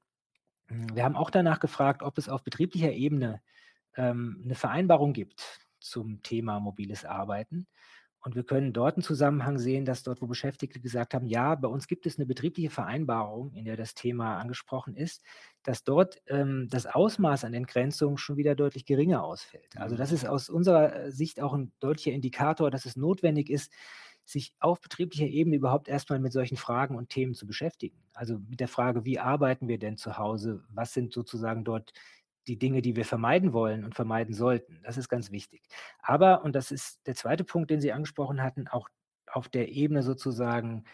Hm, 0.68 0.94
wir 0.94 1.04
haben 1.04 1.16
auch 1.16 1.30
danach 1.30 1.60
gefragt, 1.60 2.02
ob 2.02 2.18
es 2.18 2.28
auf 2.28 2.42
betrieblicher 2.42 2.92
Ebene 2.92 3.40
ähm, 3.96 4.42
eine 4.44 4.54
Vereinbarung 4.54 5.12
gibt 5.12 5.60
zum 5.80 6.22
Thema 6.22 6.60
mobiles 6.60 7.04
Arbeiten. 7.04 7.66
Und 8.26 8.34
wir 8.34 8.42
können 8.42 8.72
dort 8.72 8.96
einen 8.96 9.04
Zusammenhang 9.04 9.56
sehen, 9.56 9.84
dass 9.84 10.02
dort, 10.02 10.20
wo 10.20 10.26
Beschäftigte 10.26 10.80
gesagt 10.80 11.14
haben, 11.14 11.26
ja, 11.26 11.54
bei 11.54 11.68
uns 11.68 11.86
gibt 11.86 12.06
es 12.06 12.18
eine 12.18 12.26
betriebliche 12.26 12.70
Vereinbarung, 12.70 13.52
in 13.52 13.64
der 13.64 13.76
das 13.76 13.94
Thema 13.94 14.38
angesprochen 14.38 14.96
ist, 14.96 15.22
dass 15.62 15.84
dort 15.84 16.20
ähm, 16.26 16.66
das 16.68 16.86
Ausmaß 16.86 17.44
an 17.44 17.54
Entgrenzung 17.54 18.16
schon 18.16 18.36
wieder 18.36 18.56
deutlich 18.56 18.84
geringer 18.84 19.22
ausfällt. 19.22 19.76
Also 19.76 19.94
das 19.94 20.10
ist 20.10 20.24
mhm. 20.24 20.30
aus 20.30 20.48
unserer 20.48 21.12
Sicht 21.12 21.40
auch 21.40 21.54
ein 21.54 21.70
deutlicher 21.78 22.10
Indikator, 22.10 22.72
dass 22.72 22.84
es 22.84 22.96
notwendig 22.96 23.48
ist, 23.48 23.72
sich 24.26 24.52
auf 24.58 24.80
betrieblicher 24.80 25.26
Ebene 25.26 25.56
überhaupt 25.56 25.88
erstmal 25.88 26.18
mit 26.18 26.32
solchen 26.32 26.56
Fragen 26.56 26.96
und 26.96 27.08
Themen 27.10 27.34
zu 27.34 27.46
beschäftigen. 27.46 27.96
Also 28.12 28.38
mit 28.48 28.60
der 28.60 28.68
Frage, 28.68 29.04
wie 29.04 29.18
arbeiten 29.18 29.68
wir 29.68 29.78
denn 29.78 29.96
zu 29.96 30.18
Hause? 30.18 30.64
Was 30.68 30.92
sind 30.92 31.12
sozusagen 31.12 31.64
dort 31.64 31.92
die 32.48 32.58
Dinge, 32.58 32.82
die 32.82 32.96
wir 32.96 33.04
vermeiden 33.04 33.52
wollen 33.52 33.84
und 33.84 33.94
vermeiden 33.94 34.34
sollten? 34.34 34.80
Das 34.82 34.96
ist 34.96 35.08
ganz 35.08 35.30
wichtig. 35.30 35.62
Aber, 36.02 36.42
und 36.44 36.54
das 36.54 36.72
ist 36.72 37.06
der 37.06 37.14
zweite 37.14 37.44
Punkt, 37.44 37.70
den 37.70 37.80
Sie 37.80 37.92
angesprochen 37.92 38.42
hatten, 38.42 38.66
auch 38.68 38.88
auf 39.26 39.48
der 39.48 39.68
Ebene 39.68 40.02
sozusagen 40.02 40.84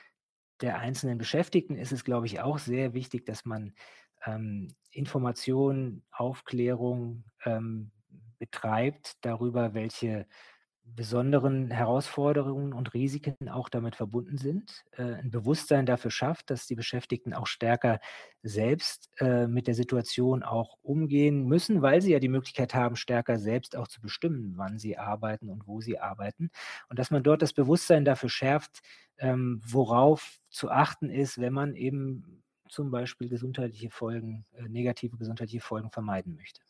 der 0.60 0.78
einzelnen 0.78 1.18
Beschäftigten 1.18 1.74
ist 1.74 1.92
es, 1.92 2.04
glaube 2.04 2.26
ich, 2.26 2.40
auch 2.40 2.58
sehr 2.58 2.94
wichtig, 2.94 3.26
dass 3.26 3.44
man 3.44 3.74
ähm, 4.24 4.68
Information, 4.90 6.02
Aufklärung 6.12 7.24
ähm, 7.44 7.90
betreibt 8.38 9.16
darüber, 9.22 9.74
welche 9.74 10.26
besonderen 10.84 11.70
Herausforderungen 11.70 12.72
und 12.72 12.92
Risiken 12.94 13.48
auch 13.48 13.68
damit 13.68 13.96
verbunden 13.96 14.36
sind, 14.36 14.84
äh, 14.92 15.14
ein 15.14 15.30
Bewusstsein 15.30 15.86
dafür 15.86 16.10
schafft, 16.10 16.50
dass 16.50 16.66
die 16.66 16.74
Beschäftigten 16.74 17.34
auch 17.34 17.46
stärker 17.46 18.00
selbst 18.42 19.10
äh, 19.18 19.46
mit 19.46 19.66
der 19.66 19.74
Situation 19.74 20.42
auch 20.42 20.76
umgehen 20.82 21.46
müssen, 21.46 21.82
weil 21.82 22.02
sie 22.02 22.12
ja 22.12 22.18
die 22.18 22.28
Möglichkeit 22.28 22.74
haben, 22.74 22.96
stärker 22.96 23.38
selbst 23.38 23.76
auch 23.76 23.88
zu 23.88 24.00
bestimmen, 24.00 24.54
wann 24.56 24.78
sie 24.78 24.98
arbeiten 24.98 25.48
und 25.48 25.66
wo 25.66 25.80
sie 25.80 25.98
arbeiten. 25.98 26.50
Und 26.88 26.98
dass 26.98 27.10
man 27.10 27.22
dort 27.22 27.42
das 27.42 27.52
Bewusstsein 27.52 28.04
dafür 28.04 28.28
schärft, 28.28 28.80
ähm, 29.18 29.60
worauf 29.64 30.40
zu 30.50 30.70
achten 30.70 31.10
ist, 31.10 31.40
wenn 31.40 31.52
man 31.52 31.74
eben 31.74 32.42
zum 32.68 32.90
Beispiel 32.90 33.28
gesundheitliche 33.28 33.90
Folgen, 33.90 34.44
äh, 34.54 34.68
negative 34.68 35.16
gesundheitliche 35.16 35.60
Folgen 35.62 35.90
vermeiden 35.90 36.34
möchte. 36.34 36.60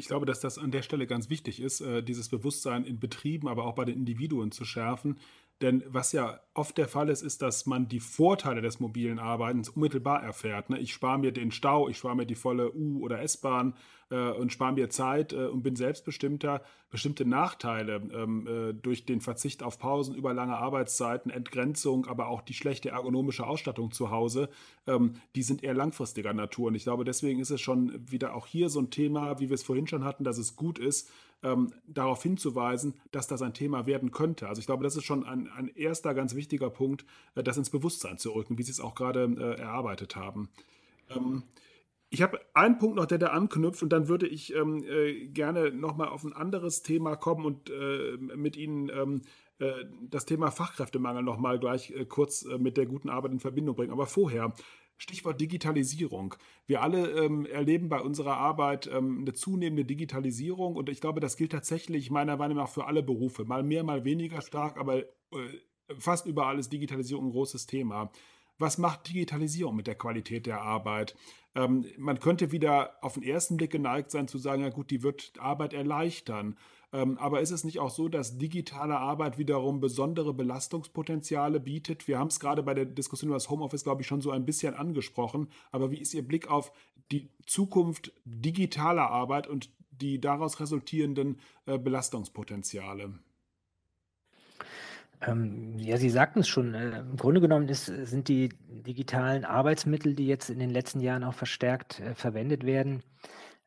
Ich 0.00 0.08
glaube, 0.08 0.24
dass 0.24 0.40
das 0.40 0.56
an 0.56 0.70
der 0.70 0.80
Stelle 0.80 1.06
ganz 1.06 1.28
wichtig 1.28 1.60
ist, 1.60 1.82
äh, 1.82 2.02
dieses 2.02 2.30
Bewusstsein 2.30 2.84
in 2.84 2.98
Betrieben, 2.98 3.48
aber 3.48 3.66
auch 3.66 3.74
bei 3.74 3.84
den 3.84 3.96
Individuen 3.96 4.50
zu 4.50 4.64
schärfen. 4.64 5.18
Denn 5.60 5.84
was 5.86 6.12
ja 6.12 6.40
oft 6.54 6.78
der 6.78 6.88
Fall 6.88 7.10
ist, 7.10 7.22
ist, 7.22 7.42
dass 7.42 7.66
man 7.66 7.88
die 7.88 8.00
Vorteile 8.00 8.62
des 8.62 8.80
mobilen 8.80 9.18
Arbeitens 9.18 9.68
unmittelbar 9.68 10.22
erfährt. 10.22 10.70
Ne? 10.70 10.78
Ich 10.78 10.92
spare 10.92 11.18
mir 11.18 11.32
den 11.32 11.50
Stau, 11.50 11.88
ich 11.88 11.98
spare 11.98 12.16
mir 12.16 12.26
die 12.26 12.34
volle 12.34 12.72
U- 12.72 13.00
oder 13.04 13.20
S-Bahn 13.20 13.74
äh, 14.10 14.30
und 14.30 14.52
spare 14.52 14.72
mir 14.72 14.88
Zeit 14.88 15.34
äh, 15.34 15.46
und 15.46 15.62
bin 15.62 15.76
selbstbestimmter. 15.76 16.62
Bestimmte 16.90 17.26
Nachteile 17.26 17.96
ähm, 18.12 18.46
äh, 18.46 18.72
durch 18.72 19.04
den 19.04 19.20
Verzicht 19.20 19.62
auf 19.62 19.78
Pausen, 19.78 20.14
überlange 20.14 20.56
Arbeitszeiten, 20.56 21.30
Entgrenzung, 21.30 22.06
aber 22.06 22.28
auch 22.28 22.40
die 22.40 22.54
schlechte 22.54 22.88
ergonomische 22.88 23.46
Ausstattung 23.46 23.92
zu 23.92 24.10
Hause, 24.10 24.48
ähm, 24.86 25.12
die 25.34 25.42
sind 25.42 25.62
eher 25.62 25.74
langfristiger 25.74 26.32
Natur. 26.32 26.68
Und 26.68 26.74
ich 26.74 26.84
glaube, 26.84 27.04
deswegen 27.04 27.38
ist 27.38 27.50
es 27.50 27.60
schon 27.60 28.10
wieder 28.10 28.34
auch 28.34 28.46
hier 28.46 28.70
so 28.70 28.80
ein 28.80 28.90
Thema, 28.90 29.38
wie 29.40 29.50
wir 29.50 29.54
es 29.54 29.62
vorhin 29.62 29.86
schon 29.86 30.04
hatten, 30.04 30.24
dass 30.24 30.38
es 30.38 30.56
gut 30.56 30.78
ist, 30.78 31.10
ähm, 31.42 31.72
darauf 31.86 32.22
hinzuweisen, 32.22 32.94
dass 33.10 33.26
das 33.26 33.42
ein 33.42 33.54
Thema 33.54 33.86
werden 33.86 34.10
könnte. 34.10 34.48
Also 34.48 34.60
ich 34.60 34.66
glaube, 34.66 34.84
das 34.84 34.96
ist 34.96 35.04
schon 35.04 35.24
ein, 35.24 35.48
ein 35.48 35.68
erster 35.68 36.14
ganz 36.14 36.34
wichtiger 36.34 36.70
Punkt, 36.70 37.04
äh, 37.34 37.42
das 37.42 37.56
ins 37.56 37.70
Bewusstsein 37.70 38.18
zu 38.18 38.30
rücken, 38.34 38.58
wie 38.58 38.62
Sie 38.62 38.72
es 38.72 38.80
auch 38.80 38.94
gerade 38.94 39.24
äh, 39.24 39.60
erarbeitet 39.60 40.16
haben. 40.16 40.50
Ähm, 41.08 41.42
ich 42.10 42.22
habe 42.22 42.40
einen 42.54 42.78
Punkt 42.78 42.96
noch, 42.96 43.06
der 43.06 43.18
da 43.18 43.28
anknüpft 43.28 43.82
und 43.82 43.90
dann 43.90 44.08
würde 44.08 44.26
ich 44.26 44.54
ähm, 44.54 44.82
äh, 44.82 45.28
gerne 45.28 45.70
nochmal 45.70 46.08
auf 46.08 46.24
ein 46.24 46.32
anderes 46.32 46.82
Thema 46.82 47.14
kommen 47.16 47.46
und 47.46 47.70
äh, 47.70 48.16
mit 48.16 48.56
Ihnen 48.56 48.90
ähm, 48.90 49.22
äh, 49.60 49.84
das 50.02 50.26
Thema 50.26 50.50
Fachkräftemangel 50.50 51.22
nochmal 51.22 51.60
gleich 51.60 51.92
äh, 51.92 52.04
kurz 52.04 52.44
mit 52.44 52.76
der 52.76 52.86
guten 52.86 53.10
Arbeit 53.10 53.30
in 53.30 53.38
Verbindung 53.38 53.76
bringen. 53.76 53.92
Aber 53.92 54.06
vorher, 54.06 54.52
Stichwort 55.00 55.40
Digitalisierung. 55.40 56.34
Wir 56.66 56.82
alle 56.82 57.10
ähm, 57.12 57.46
erleben 57.46 57.88
bei 57.88 58.00
unserer 58.00 58.36
Arbeit 58.36 58.86
ähm, 58.92 59.20
eine 59.22 59.32
zunehmende 59.32 59.86
Digitalisierung 59.86 60.76
und 60.76 60.90
ich 60.90 61.00
glaube, 61.00 61.20
das 61.20 61.38
gilt 61.38 61.52
tatsächlich 61.52 62.10
meiner 62.10 62.36
Meinung 62.36 62.58
nach 62.58 62.68
für 62.68 62.86
alle 62.86 63.02
Berufe. 63.02 63.46
Mal 63.46 63.62
mehr, 63.62 63.82
mal 63.82 64.04
weniger 64.04 64.42
stark, 64.42 64.76
aber 64.76 64.98
äh, 64.98 65.06
fast 65.98 66.26
überall 66.26 66.58
ist 66.58 66.70
Digitalisierung 66.70 67.28
ein 67.28 67.32
großes 67.32 67.66
Thema. 67.66 68.12
Was 68.58 68.76
macht 68.76 69.08
Digitalisierung 69.08 69.74
mit 69.74 69.86
der 69.86 69.94
Qualität 69.94 70.44
der 70.44 70.60
Arbeit? 70.60 71.16
Ähm, 71.54 71.86
man 71.96 72.20
könnte 72.20 72.52
wieder 72.52 72.98
auf 73.00 73.14
den 73.14 73.22
ersten 73.22 73.56
Blick 73.56 73.70
geneigt 73.70 74.10
sein 74.10 74.28
zu 74.28 74.36
sagen, 74.36 74.62
ja 74.62 74.68
gut, 74.68 74.90
die 74.90 75.02
wird 75.02 75.32
Arbeit 75.38 75.72
erleichtern. 75.72 76.58
Ähm, 76.92 77.18
aber 77.18 77.40
ist 77.40 77.52
es 77.52 77.62
nicht 77.64 77.78
auch 77.78 77.90
so, 77.90 78.08
dass 78.08 78.38
digitale 78.38 78.98
Arbeit 78.98 79.38
wiederum 79.38 79.80
besondere 79.80 80.34
Belastungspotenziale 80.34 81.60
bietet? 81.60 82.08
Wir 82.08 82.18
haben 82.18 82.28
es 82.28 82.40
gerade 82.40 82.62
bei 82.62 82.74
der 82.74 82.84
Diskussion 82.84 83.28
über 83.28 83.36
das 83.36 83.48
Homeoffice, 83.48 83.84
glaube 83.84 84.02
ich, 84.02 84.08
schon 84.08 84.20
so 84.20 84.30
ein 84.30 84.44
bisschen 84.44 84.74
angesprochen. 84.74 85.48
Aber 85.70 85.90
wie 85.90 85.98
ist 85.98 86.14
Ihr 86.14 86.26
Blick 86.26 86.50
auf 86.50 86.72
die 87.12 87.30
Zukunft 87.46 88.12
digitaler 88.24 89.10
Arbeit 89.10 89.46
und 89.46 89.70
die 89.90 90.20
daraus 90.20 90.58
resultierenden 90.60 91.38
äh, 91.66 91.78
Belastungspotenziale? 91.78 93.14
Ähm, 95.22 95.78
ja, 95.78 95.96
Sie 95.96 96.10
sagten 96.10 96.40
es 96.40 96.48
schon. 96.48 96.74
Äh, 96.74 97.00
Im 97.00 97.16
Grunde 97.16 97.40
genommen 97.40 97.68
ist, 97.68 97.86
sind 97.86 98.28
die 98.28 98.48
digitalen 98.68 99.44
Arbeitsmittel, 99.44 100.14
die 100.14 100.26
jetzt 100.26 100.50
in 100.50 100.58
den 100.58 100.70
letzten 100.70 101.00
Jahren 101.00 101.24
auch 101.24 101.34
verstärkt 101.34 102.00
äh, 102.00 102.14
verwendet 102.14 102.64
werden, 102.64 103.02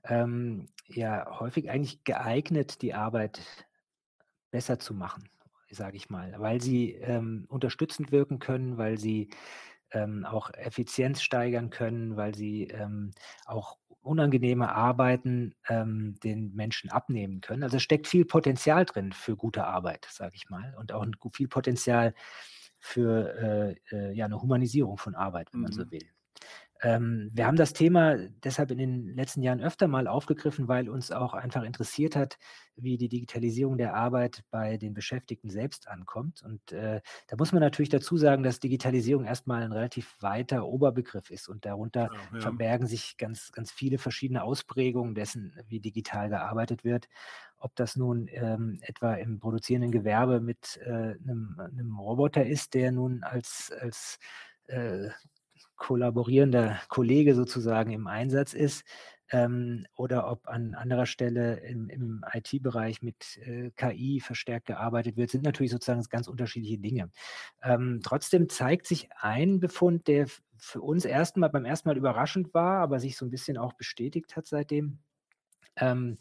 ähm, 0.06 0.70
ja 0.88 1.40
häufig 1.40 1.70
eigentlich 1.70 2.04
geeignet, 2.04 2.82
die 2.82 2.94
Arbeit 2.94 3.42
besser 4.52 4.80
zu 4.80 4.94
machen, 4.94 5.30
sage 5.70 5.98
ich 5.98 6.10
mal, 6.10 6.36
weil 6.38 6.62
sie 6.62 6.94
ähm, 6.94 7.46
unterstützend 7.50 8.12
wirken 8.12 8.40
können, 8.40 8.78
weil 8.78 8.98
sie 8.98 9.30
ähm, 9.92 10.26
auch 10.26 10.52
Effizienz 10.54 11.22
steigern 11.22 11.70
können, 11.70 12.18
weil 12.18 12.36
sie 12.36 12.68
ähm, 12.68 13.12
auch 13.46 13.78
unangenehme 14.02 14.74
Arbeiten 14.76 15.56
ähm, 15.70 16.16
den 16.24 16.54
Menschen 16.54 16.90
abnehmen 16.90 17.42
können. 17.42 17.64
Also 17.64 17.80
steckt 17.80 18.08
viel 18.08 18.26
Potenzial 18.26 18.86
drin 18.86 19.14
für 19.14 19.38
gute 19.38 19.66
Arbeit, 19.66 20.08
sage 20.12 20.36
ich 20.36 20.50
mal, 20.50 20.76
und 20.78 20.92
auch 20.92 21.06
viel 21.34 21.48
Potenzial 21.48 22.14
für 22.80 23.78
äh, 23.92 23.96
äh, 23.96 24.14
ja, 24.14 24.26
eine 24.26 24.42
Humanisierung 24.42 24.98
von 24.98 25.16
Arbeit, 25.16 25.54
wenn 25.54 25.62
man 25.62 25.72
so 25.72 25.86
mhm. 25.86 25.92
will. 25.92 26.13
Ähm, 26.84 27.30
wir 27.34 27.48
haben 27.48 27.56
das 27.56 27.72
Thema 27.72 28.18
deshalb 28.44 28.70
in 28.72 28.78
den 28.78 29.16
letzten 29.16 29.42
Jahren 29.42 29.62
öfter 29.62 29.88
mal 29.88 30.08
aufgegriffen, 30.08 30.68
weil 30.68 30.90
uns 30.90 31.12
auch 31.12 31.34
einfach 31.34 31.64
interessiert 31.64 32.16
hat, 32.16 32.38
wie 32.76 32.98
die 32.98 33.08
Digitalisierung 33.08 33.78
der 33.78 33.96
Arbeit 33.96 34.44
bei 34.52 34.76
den 34.78 34.94
Beschäftigten 34.94 35.50
selbst 35.50 35.88
ankommt. 35.88 36.44
Und 36.44 36.74
äh, 36.74 37.00
da 37.28 37.38
muss 37.38 37.54
man 37.54 37.62
natürlich 37.62 37.90
dazu 37.90 38.18
sagen, 38.18 38.44
dass 38.44 38.60
Digitalisierung 38.60 39.24
erstmal 39.24 39.64
ein 39.64 39.72
relativ 39.72 40.16
weiter 40.22 40.66
Oberbegriff 40.66 41.30
ist 41.30 41.48
und 41.48 41.66
darunter 41.66 42.10
ja, 42.12 42.20
ja. 42.34 42.40
verbergen 42.42 42.86
sich 42.86 43.16
ganz, 43.18 43.52
ganz 43.54 43.72
viele 43.72 43.98
verschiedene 43.98 44.44
Ausprägungen 44.44 45.16
dessen, 45.16 45.58
wie 45.68 45.80
digital 45.80 46.30
gearbeitet 46.30 46.84
wird. 46.84 47.08
Ob 47.58 47.74
das 47.78 47.96
nun 47.96 48.28
ähm, 48.32 48.80
etwa 48.82 49.14
im 49.14 49.40
produzierenden 49.40 49.92
Gewerbe 49.92 50.42
mit 50.42 50.82
äh, 50.84 50.90
einem, 50.90 51.56
einem, 51.58 51.98
Roboter 51.98 52.46
ist, 52.46 52.74
der 52.74 52.92
nun 52.92 53.24
als, 53.24 53.72
als 53.80 54.20
äh, 54.68 55.10
kollaborierender 55.76 56.80
Kollege 56.88 57.36
sozusagen 57.36 57.92
im 57.92 58.08
Einsatz 58.08 58.54
ist 58.54 58.84
ähm, 59.34 59.86
oder 59.96 60.30
ob 60.30 60.48
an 60.48 60.76
anderer 60.76 61.06
Stelle 61.06 61.56
im, 61.62 61.90
im 61.90 62.24
IT-Bereich 62.34 63.02
mit 63.02 63.38
äh, 63.38 63.72
KI 63.72 64.20
verstärkt 64.20 64.68
gearbeitet 64.68 65.18
wird, 65.18 65.32
sind 65.32 65.44
natürlich 65.44 65.72
sozusagen 65.72 66.04
ganz 66.10 66.28
unterschiedliche 66.28 66.78
Dinge. 66.78 67.10
Ähm, 67.62 68.02
trotzdem 68.04 68.48
zeigt 68.50 68.86
sich 68.86 69.10
ein 69.20 69.60
Befund, 69.60 70.08
der 70.08 70.28
für 70.58 70.82
uns 70.82 71.04
erstmal 71.04 71.50
beim 71.50 71.66
ersten 71.66 71.90
Mal 71.90 71.98
überraschend 71.98 72.54
war, 72.54 72.80
aber 72.80 73.00
sich 73.00 73.18
so 73.18 73.26
ein 73.26 73.32
bisschen 73.32 73.58
auch 73.58 73.74
bestätigt 73.74 74.36
hat 74.36 74.48
seitdem, 74.48 75.00
ähm, 75.78 76.18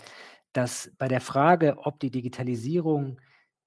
dass 0.52 0.90
bei 0.98 1.08
der 1.08 1.20
Frage, 1.20 1.76
ob 1.78 2.00
die 2.00 2.10
Digitalisierung 2.10 3.20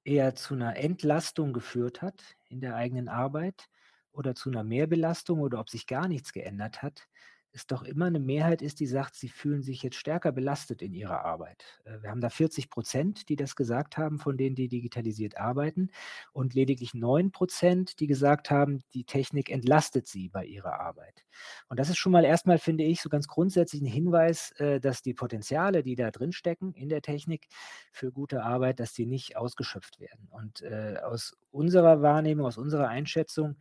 eher 0.03 0.35
zu 0.35 0.53
einer 0.53 0.77
Entlastung 0.77 1.53
geführt 1.53 2.01
hat 2.01 2.35
in 2.49 2.61
der 2.61 2.75
eigenen 2.75 3.09
Arbeit 3.09 3.67
oder 4.15 4.35
zu 4.35 4.49
einer 4.49 4.63
Mehrbelastung 4.63 5.39
oder 5.39 5.59
ob 5.59 5.69
sich 5.69 5.87
gar 5.87 6.07
nichts 6.07 6.33
geändert 6.33 6.81
hat, 6.81 7.07
es 7.55 7.67
doch 7.67 7.83
immer 7.83 8.05
eine 8.05 8.19
Mehrheit 8.19 8.61
ist, 8.61 8.79
die 8.79 8.85
sagt, 8.85 9.15
sie 9.15 9.29
fühlen 9.29 9.63
sich 9.63 9.81
jetzt 9.81 9.95
stärker 9.95 10.31
belastet 10.33 10.81
in 10.81 10.93
ihrer 10.93 11.23
Arbeit. 11.23 11.63
Äh, 11.85 12.01
wir 12.01 12.11
haben 12.11 12.21
da 12.21 12.29
40 12.29 12.69
Prozent, 12.69 13.29
die 13.29 13.37
das 13.37 13.55
gesagt 13.55 13.97
haben, 13.97 14.19
von 14.19 14.37
denen, 14.37 14.55
die 14.55 14.67
digitalisiert 14.67 15.37
arbeiten, 15.37 15.89
und 16.33 16.53
lediglich 16.53 16.93
9 16.93 17.31
Prozent, 17.31 17.99
die 17.99 18.07
gesagt 18.07 18.51
haben, 18.51 18.83
die 18.93 19.05
Technik 19.05 19.49
entlastet 19.49 20.07
sie 20.07 20.27
bei 20.29 20.45
ihrer 20.45 20.79
Arbeit. 20.79 21.25
Und 21.69 21.79
das 21.79 21.89
ist 21.89 21.97
schon 21.97 22.11
mal 22.11 22.25
erstmal, 22.25 22.57
finde 22.57 22.83
ich, 22.83 23.01
so 23.01 23.09
ganz 23.09 23.27
grundsätzlich 23.27 23.81
ein 23.81 23.87
Hinweis, 23.87 24.51
äh, 24.59 24.79
dass 24.81 25.01
die 25.01 25.13
Potenziale, 25.13 25.81
die 25.81 25.95
da 25.95 26.11
drin 26.11 26.33
stecken 26.33 26.73
in 26.73 26.89
der 26.89 27.01
Technik 27.01 27.47
für 27.91 28.11
gute 28.11 28.43
Arbeit, 28.43 28.79
dass 28.79 28.93
die 28.93 29.05
nicht 29.05 29.37
ausgeschöpft 29.37 29.99
werden. 29.99 30.27
Und 30.29 30.61
äh, 30.61 30.97
aus 31.03 31.37
unserer 31.51 32.01
Wahrnehmung, 32.01 32.45
aus 32.45 32.57
unserer 32.57 32.89
Einschätzung 32.89 33.55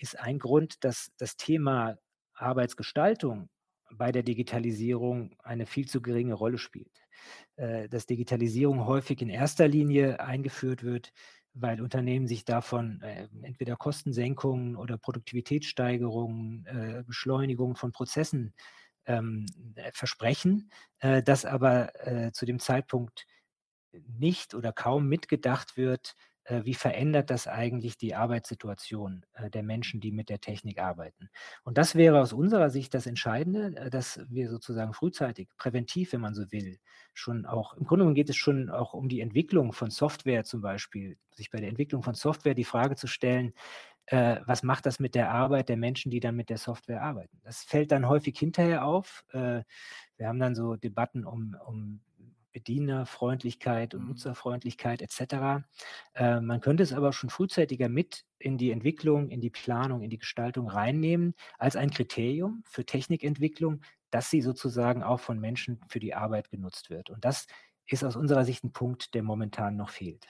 ist 0.00 0.18
ein 0.18 0.38
Grund, 0.38 0.82
dass 0.84 1.12
das 1.18 1.36
Thema 1.36 1.96
Arbeitsgestaltung 2.34 3.48
bei 3.92 4.12
der 4.12 4.22
Digitalisierung 4.22 5.34
eine 5.42 5.66
viel 5.66 5.88
zu 5.88 6.00
geringe 6.00 6.34
Rolle 6.34 6.58
spielt. 6.58 7.00
Äh, 7.56 7.88
dass 7.88 8.06
Digitalisierung 8.06 8.86
häufig 8.86 9.20
in 9.20 9.28
erster 9.28 9.68
Linie 9.68 10.20
eingeführt 10.20 10.82
wird, 10.82 11.12
weil 11.52 11.82
Unternehmen 11.82 12.26
sich 12.26 12.44
davon 12.44 13.02
äh, 13.02 13.28
entweder 13.42 13.76
Kostensenkungen 13.76 14.76
oder 14.76 14.96
Produktivitätssteigerungen, 14.96 16.64
äh, 16.66 17.02
Beschleunigung 17.06 17.76
von 17.76 17.92
Prozessen 17.92 18.54
ähm, 19.06 19.46
versprechen, 19.92 20.70
dass 21.00 21.46
aber 21.46 21.90
zu 22.32 22.44
dem 22.44 22.58
Zeitpunkt 22.58 23.26
nicht 24.06 24.54
oder 24.54 24.74
kaum 24.74 25.08
mitgedacht 25.08 25.78
wird, 25.78 26.14
wie 26.48 26.74
verändert 26.74 27.30
das 27.30 27.46
eigentlich 27.46 27.96
die 27.96 28.14
Arbeitssituation 28.14 29.24
äh, 29.34 29.50
der 29.50 29.62
Menschen, 29.62 30.00
die 30.00 30.12
mit 30.12 30.28
der 30.28 30.40
Technik 30.40 30.80
arbeiten. 30.80 31.30
Und 31.64 31.78
das 31.78 31.94
wäre 31.94 32.20
aus 32.20 32.32
unserer 32.32 32.70
Sicht 32.70 32.94
das 32.94 33.06
Entscheidende, 33.06 33.76
äh, 33.76 33.90
dass 33.90 34.20
wir 34.28 34.48
sozusagen 34.48 34.92
frühzeitig, 34.92 35.48
präventiv, 35.56 36.12
wenn 36.12 36.20
man 36.20 36.34
so 36.34 36.50
will, 36.50 36.78
schon 37.14 37.46
auch, 37.46 37.74
im 37.74 37.84
Grunde 37.84 38.02
genommen 38.02 38.14
geht 38.14 38.30
es 38.30 38.36
schon 38.36 38.70
auch 38.70 38.94
um 38.94 39.08
die 39.08 39.20
Entwicklung 39.20 39.72
von 39.72 39.90
Software 39.90 40.44
zum 40.44 40.60
Beispiel, 40.60 41.16
sich 41.34 41.50
bei 41.50 41.60
der 41.60 41.68
Entwicklung 41.68 42.02
von 42.02 42.14
Software 42.14 42.54
die 42.54 42.64
Frage 42.64 42.96
zu 42.96 43.06
stellen, 43.06 43.52
äh, 44.06 44.40
was 44.46 44.62
macht 44.62 44.86
das 44.86 44.98
mit 44.98 45.14
der 45.14 45.30
Arbeit 45.30 45.68
der 45.68 45.76
Menschen, 45.76 46.10
die 46.10 46.20
dann 46.20 46.36
mit 46.36 46.50
der 46.50 46.58
Software 46.58 47.02
arbeiten. 47.02 47.40
Das 47.44 47.62
fällt 47.62 47.92
dann 47.92 48.08
häufig 48.08 48.38
hinterher 48.38 48.84
auf. 48.84 49.24
Äh, 49.32 49.62
wir 50.16 50.28
haben 50.28 50.40
dann 50.40 50.54
so 50.54 50.76
Debatten 50.76 51.24
um, 51.24 51.56
um 51.66 52.00
Bedienerfreundlichkeit 52.52 53.94
und 53.94 54.02
mhm. 54.02 54.08
Nutzerfreundlichkeit 54.08 55.02
etc. 55.02 55.64
Äh, 56.14 56.40
man 56.40 56.60
könnte 56.60 56.82
es 56.82 56.92
aber 56.92 57.12
schon 57.12 57.30
frühzeitiger 57.30 57.88
mit 57.88 58.24
in 58.38 58.58
die 58.58 58.70
Entwicklung, 58.70 59.28
in 59.28 59.40
die 59.40 59.50
Planung, 59.50 60.02
in 60.02 60.10
die 60.10 60.18
Gestaltung 60.18 60.68
reinnehmen, 60.68 61.34
als 61.58 61.76
ein 61.76 61.90
Kriterium 61.90 62.62
für 62.66 62.84
Technikentwicklung, 62.84 63.82
dass 64.10 64.30
sie 64.30 64.40
sozusagen 64.40 65.02
auch 65.02 65.20
von 65.20 65.38
Menschen 65.38 65.80
für 65.88 66.00
die 66.00 66.14
Arbeit 66.14 66.50
genutzt 66.50 66.90
wird. 66.90 67.10
Und 67.10 67.24
das 67.24 67.46
ist 67.86 68.04
aus 68.04 68.16
unserer 68.16 68.44
Sicht 68.44 68.64
ein 68.64 68.72
Punkt, 68.72 69.14
der 69.14 69.22
momentan 69.22 69.76
noch 69.76 69.90
fehlt. 69.90 70.26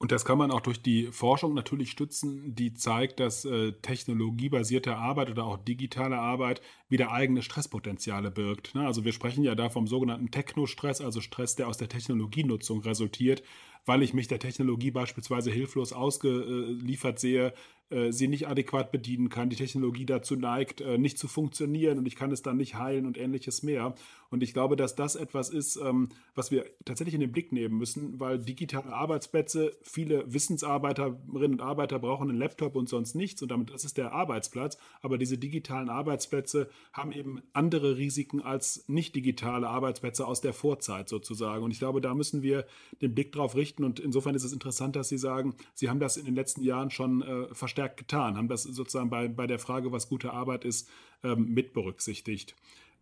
Und 0.00 0.12
das 0.12 0.24
kann 0.24 0.38
man 0.38 0.52
auch 0.52 0.60
durch 0.60 0.80
die 0.80 1.08
Forschung 1.10 1.54
natürlich 1.54 1.90
stützen, 1.90 2.54
die 2.54 2.72
zeigt, 2.72 3.18
dass 3.18 3.44
äh, 3.44 3.72
technologiebasierte 3.72 4.96
Arbeit 4.96 5.28
oder 5.28 5.44
auch 5.44 5.58
digitale 5.58 6.18
Arbeit 6.18 6.62
wieder 6.88 7.10
eigene 7.10 7.42
Stresspotenziale 7.42 8.30
birgt. 8.30 8.76
Ne? 8.76 8.86
Also 8.86 9.04
wir 9.04 9.12
sprechen 9.12 9.42
ja 9.42 9.56
da 9.56 9.70
vom 9.70 9.88
sogenannten 9.88 10.30
Technostress, 10.30 11.00
also 11.00 11.20
Stress, 11.20 11.56
der 11.56 11.66
aus 11.66 11.78
der 11.78 11.88
Technologienutzung 11.88 12.80
resultiert, 12.82 13.42
weil 13.88 14.02
ich 14.02 14.12
mich 14.12 14.28
der 14.28 14.38
Technologie 14.38 14.90
beispielsweise 14.90 15.50
hilflos 15.50 15.94
ausgeliefert 15.94 17.18
sehe, 17.18 17.54
äh, 17.90 18.12
sie 18.12 18.28
nicht 18.28 18.46
adäquat 18.46 18.92
bedienen 18.92 19.30
kann, 19.30 19.48
die 19.48 19.56
Technologie 19.56 20.04
dazu 20.04 20.36
neigt, 20.36 20.82
äh, 20.82 20.98
nicht 20.98 21.18
zu 21.18 21.26
funktionieren 21.26 21.96
und 21.96 22.06
ich 22.06 22.16
kann 22.16 22.30
es 22.30 22.42
dann 22.42 22.58
nicht 22.58 22.74
heilen 22.74 23.06
und 23.06 23.16
ähnliches 23.16 23.62
mehr. 23.62 23.94
Und 24.30 24.42
ich 24.42 24.52
glaube, 24.52 24.76
dass 24.76 24.94
das 24.94 25.16
etwas 25.16 25.48
ist, 25.48 25.76
ähm, 25.76 26.10
was 26.34 26.50
wir 26.50 26.66
tatsächlich 26.84 27.14
in 27.14 27.22
den 27.22 27.32
Blick 27.32 27.50
nehmen 27.50 27.78
müssen, 27.78 28.20
weil 28.20 28.38
digitale 28.38 28.92
Arbeitsplätze, 28.92 29.72
viele 29.80 30.30
Wissensarbeiterinnen 30.30 31.52
und 31.52 31.62
Arbeiter 31.62 31.98
brauchen 31.98 32.28
einen 32.28 32.38
Laptop 32.38 32.76
und 32.76 32.90
sonst 32.90 33.14
nichts 33.14 33.40
und 33.40 33.50
damit 33.50 33.70
das 33.70 33.84
ist 33.84 33.96
der 33.96 34.12
Arbeitsplatz. 34.12 34.76
Aber 35.00 35.16
diese 35.16 35.38
digitalen 35.38 35.88
Arbeitsplätze 35.88 36.68
haben 36.92 37.12
eben 37.12 37.40
andere 37.54 37.96
Risiken 37.96 38.42
als 38.42 38.84
nicht 38.86 39.16
digitale 39.16 39.66
Arbeitsplätze 39.66 40.26
aus 40.26 40.42
der 40.42 40.52
Vorzeit 40.52 41.08
sozusagen. 41.08 41.64
Und 41.64 41.70
ich 41.70 41.78
glaube, 41.78 42.02
da 42.02 42.14
müssen 42.14 42.42
wir 42.42 42.66
den 43.00 43.14
Blick 43.14 43.32
drauf 43.32 43.56
richten. 43.56 43.77
Und 43.84 44.00
insofern 44.00 44.34
ist 44.34 44.44
es 44.44 44.52
interessant, 44.52 44.96
dass 44.96 45.08
Sie 45.08 45.18
sagen, 45.18 45.54
Sie 45.74 45.88
haben 45.88 46.00
das 46.00 46.16
in 46.16 46.24
den 46.24 46.34
letzten 46.34 46.62
Jahren 46.62 46.90
schon 46.90 47.22
äh, 47.22 47.54
verstärkt 47.54 47.96
getan, 47.96 48.36
haben 48.36 48.48
das 48.48 48.62
sozusagen 48.62 49.10
bei, 49.10 49.28
bei 49.28 49.46
der 49.46 49.58
Frage, 49.58 49.92
was 49.92 50.08
gute 50.08 50.32
Arbeit 50.32 50.64
ist, 50.64 50.88
ähm, 51.22 51.52
mit 51.54 51.72
berücksichtigt. 51.72 52.54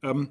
Ähm, 0.02 0.30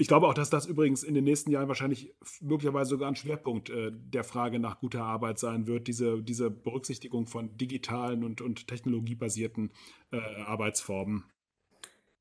ich 0.00 0.08
glaube 0.08 0.26
auch, 0.28 0.34
dass 0.34 0.48
das 0.48 0.64
übrigens 0.64 1.02
in 1.02 1.12
den 1.12 1.24
nächsten 1.24 1.50
Jahren 1.50 1.68
wahrscheinlich 1.68 2.14
möglicherweise 2.40 2.88
sogar 2.88 3.08
ein 3.08 3.16
Schwerpunkt 3.16 3.68
äh, 3.68 3.92
der 3.92 4.24
Frage 4.24 4.58
nach 4.58 4.80
guter 4.80 5.04
Arbeit 5.04 5.38
sein 5.38 5.66
wird, 5.66 5.88
diese, 5.88 6.22
diese 6.22 6.50
Berücksichtigung 6.50 7.26
von 7.26 7.54
digitalen 7.58 8.24
und, 8.24 8.40
und 8.40 8.66
technologiebasierten 8.66 9.70
äh, 10.10 10.16
Arbeitsformen. 10.46 11.24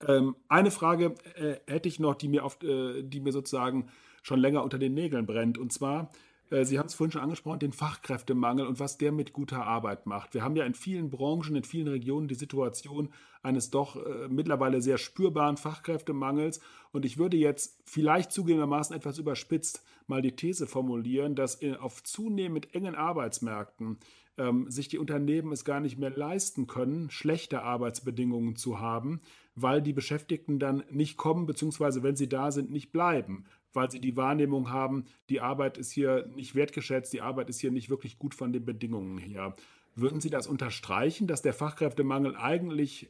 Ähm, 0.05 0.35
eine 0.49 0.71
Frage 0.71 1.15
äh, 1.35 1.55
hätte 1.71 1.87
ich 1.87 1.99
noch, 1.99 2.15
die 2.15 2.27
mir, 2.27 2.43
oft, 2.43 2.65
äh, 2.65 3.01
die 3.01 3.21
mir 3.21 3.31
sozusagen 3.31 3.89
schon 4.23 4.41
länger 4.41 4.63
unter 4.63 4.77
den 4.77 4.93
Nägeln 4.93 5.25
brennt. 5.25 5.57
Und 5.57 5.71
zwar 5.71 6.11
Sie 6.51 6.79
haben 6.79 6.87
es 6.87 6.95
vorhin 6.95 7.11
schon 7.11 7.21
angesprochen, 7.21 7.59
den 7.59 7.73
Fachkräftemangel 7.73 8.65
und 8.65 8.79
was 8.79 8.97
der 8.97 9.11
mit 9.11 9.33
guter 9.33 9.67
Arbeit 9.67 10.07
macht. 10.07 10.33
Wir 10.33 10.43
haben 10.43 10.55
ja 10.55 10.65
in 10.65 10.73
vielen 10.73 11.11
Branchen, 11.11 11.55
in 11.55 11.63
vielen 11.63 11.87
Regionen 11.87 12.27
die 12.27 12.35
Situation 12.35 13.09
eines 13.43 13.69
doch 13.69 13.95
äh, 13.95 14.27
mittlerweile 14.27 14.81
sehr 14.81 14.97
spürbaren 14.97 15.57
Fachkräftemangels. 15.57 16.59
Und 16.91 17.05
ich 17.05 17.17
würde 17.17 17.37
jetzt 17.37 17.79
vielleicht 17.85 18.31
zugegebenermaßen 18.31 18.95
etwas 18.95 19.19
überspitzt 19.19 19.83
mal 20.07 20.21
die 20.23 20.35
These 20.35 20.65
formulieren, 20.65 21.35
dass 21.35 21.55
in, 21.55 21.75
auf 21.75 22.03
zunehmend 22.03 22.73
engen 22.73 22.95
Arbeitsmärkten 22.95 23.97
ähm, 24.37 24.69
sich 24.71 24.87
die 24.87 24.97
Unternehmen 24.97 25.51
es 25.51 25.65
gar 25.65 25.79
nicht 25.79 25.99
mehr 25.99 26.09
leisten 26.09 26.65
können, 26.65 27.11
schlechte 27.11 27.61
Arbeitsbedingungen 27.61 28.55
zu 28.55 28.79
haben, 28.79 29.21
weil 29.55 29.81
die 29.81 29.93
Beschäftigten 29.93 30.57
dann 30.57 30.83
nicht 30.89 31.15
kommen, 31.15 31.45
beziehungsweise 31.45 32.01
wenn 32.01 32.15
sie 32.15 32.29
da 32.29 32.51
sind, 32.51 32.71
nicht 32.71 32.91
bleiben 32.91 33.45
weil 33.73 33.91
sie 33.91 33.99
die 33.99 34.15
Wahrnehmung 34.15 34.69
haben, 34.69 35.05
die 35.29 35.41
Arbeit 35.41 35.77
ist 35.77 35.91
hier 35.91 36.27
nicht 36.35 36.55
wertgeschätzt, 36.55 37.13
die 37.13 37.21
Arbeit 37.21 37.49
ist 37.49 37.59
hier 37.59 37.71
nicht 37.71 37.89
wirklich 37.89 38.17
gut 38.17 38.35
von 38.35 38.51
den 38.51 38.65
Bedingungen 38.65 39.17
her. 39.17 39.55
Würden 39.95 40.21
Sie 40.21 40.29
das 40.29 40.47
unterstreichen, 40.47 41.27
dass 41.27 41.41
der 41.41 41.53
Fachkräftemangel 41.53 42.35
eigentlich 42.35 43.09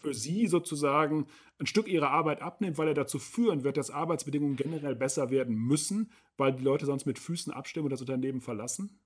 für 0.00 0.14
Sie 0.14 0.46
sozusagen 0.46 1.26
ein 1.58 1.66
Stück 1.66 1.88
Ihrer 1.88 2.10
Arbeit 2.10 2.42
abnimmt, 2.42 2.78
weil 2.78 2.88
er 2.88 2.94
dazu 2.94 3.18
führen 3.18 3.64
wird, 3.64 3.76
dass 3.76 3.90
Arbeitsbedingungen 3.90 4.56
generell 4.56 4.94
besser 4.94 5.30
werden 5.30 5.54
müssen, 5.54 6.10
weil 6.36 6.52
die 6.52 6.62
Leute 6.62 6.86
sonst 6.86 7.06
mit 7.06 7.18
Füßen 7.18 7.52
abstimmen 7.52 7.86
und 7.86 7.90
das 7.90 8.00
Unternehmen 8.00 8.40
verlassen? 8.40 8.98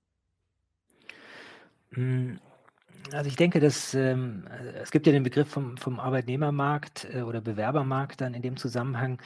Also 3.13 3.29
ich 3.29 3.35
denke, 3.35 3.59
dass 3.59 3.93
ähm, 3.93 4.47
es 4.81 4.91
gibt 4.91 5.07
ja 5.07 5.13
den 5.13 5.23
Begriff 5.23 5.49
vom, 5.49 5.77
vom 5.77 5.99
Arbeitnehmermarkt 5.99 7.07
äh, 7.13 7.21
oder 7.21 7.41
Bewerbermarkt 7.41 8.21
dann 8.21 8.33
in 8.33 8.41
dem 8.41 8.57
Zusammenhang 8.57 9.21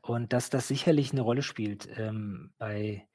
und 0.00 0.32
dass 0.32 0.50
das 0.50 0.68
sicherlich 0.68 1.12
eine 1.12 1.20
Rolle 1.22 1.42
spielt 1.42 1.88
ähm, 1.98 2.52
bei 2.58 3.06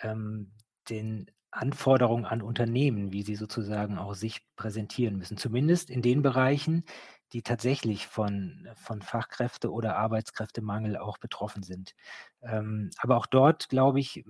ähm, 0.00 0.52
den 0.90 1.30
Anforderungen 1.50 2.24
an 2.24 2.42
Unternehmen, 2.42 3.12
wie 3.12 3.22
sie 3.22 3.36
sozusagen 3.36 3.98
auch 3.98 4.14
sich 4.14 4.40
präsentieren 4.56 5.16
müssen. 5.16 5.36
Zumindest 5.36 5.90
in 5.90 6.02
den 6.02 6.22
Bereichen, 6.22 6.84
die 7.32 7.42
tatsächlich 7.42 8.06
von, 8.06 8.68
von 8.74 9.00
Fachkräfte- 9.00 9.72
oder 9.72 9.96
Arbeitskräftemangel 9.96 10.98
auch 10.98 11.18
betroffen 11.18 11.62
sind. 11.62 11.94
Ähm, 12.42 12.90
aber 12.98 13.16
auch 13.16 13.26
dort, 13.26 13.68
glaube 13.68 14.00
ich, 14.00 14.24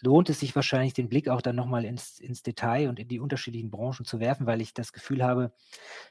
lohnt 0.00 0.28
es 0.28 0.40
sich 0.40 0.56
wahrscheinlich, 0.56 0.94
den 0.94 1.08
Blick 1.08 1.28
auch 1.28 1.40
dann 1.40 1.54
nochmal 1.54 1.84
ins, 1.84 2.18
ins 2.18 2.42
Detail 2.42 2.88
und 2.88 2.98
in 2.98 3.08
die 3.08 3.20
unterschiedlichen 3.20 3.70
Branchen 3.70 4.04
zu 4.04 4.18
werfen, 4.18 4.46
weil 4.46 4.60
ich 4.60 4.74
das 4.74 4.92
Gefühl 4.92 5.22
habe, 5.22 5.52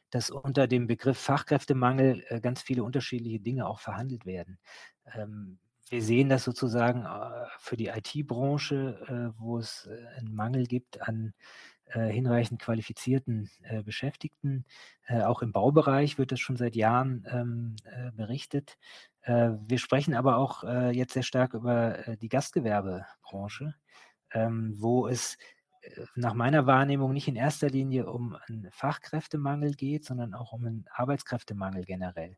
dass 0.09 0.29
unter 0.29 0.67
dem 0.67 0.87
Begriff 0.87 1.17
Fachkräftemangel 1.17 2.23
äh, 2.27 2.39
ganz 2.39 2.61
viele 2.61 2.83
unterschiedliche 2.83 3.39
Dinge 3.39 3.67
auch 3.67 3.79
verhandelt 3.79 4.25
werden. 4.25 4.57
Ähm, 5.13 5.59
wir 5.89 6.01
sehen 6.01 6.29
das 6.29 6.45
sozusagen 6.45 7.05
äh, 7.05 7.47
für 7.59 7.75
die 7.75 7.87
IT-Branche, 7.87 9.33
äh, 9.35 9.39
wo 9.39 9.57
es 9.57 9.87
äh, 9.87 10.17
einen 10.17 10.33
Mangel 10.33 10.65
gibt 10.65 11.01
an 11.01 11.33
hinreichend 11.99 12.61
qualifizierten 12.61 13.49
äh, 13.63 13.83
Beschäftigten. 13.83 14.65
Äh, 15.07 15.23
auch 15.23 15.41
im 15.41 15.51
Baubereich 15.51 16.17
wird 16.17 16.31
das 16.31 16.39
schon 16.39 16.57
seit 16.57 16.75
Jahren 16.75 17.25
ähm, 17.29 17.75
äh, 17.85 18.11
berichtet. 18.11 18.77
Äh, 19.21 19.51
wir 19.61 19.77
sprechen 19.77 20.13
aber 20.13 20.37
auch 20.37 20.63
äh, 20.63 20.91
jetzt 20.91 21.13
sehr 21.13 21.23
stark 21.23 21.53
über 21.53 21.97
die 22.21 22.29
Gastgewerbebranche, 22.29 23.75
ähm, 24.33 24.73
wo 24.77 25.07
es 25.07 25.37
nach 26.15 26.33
meiner 26.33 26.67
Wahrnehmung 26.67 27.11
nicht 27.11 27.27
in 27.27 27.35
erster 27.35 27.69
Linie 27.69 28.05
um 28.05 28.37
einen 28.47 28.69
Fachkräftemangel 28.71 29.73
geht, 29.73 30.05
sondern 30.05 30.33
auch 30.33 30.53
um 30.53 30.65
einen 30.65 30.85
Arbeitskräftemangel 30.93 31.85
generell. 31.85 32.37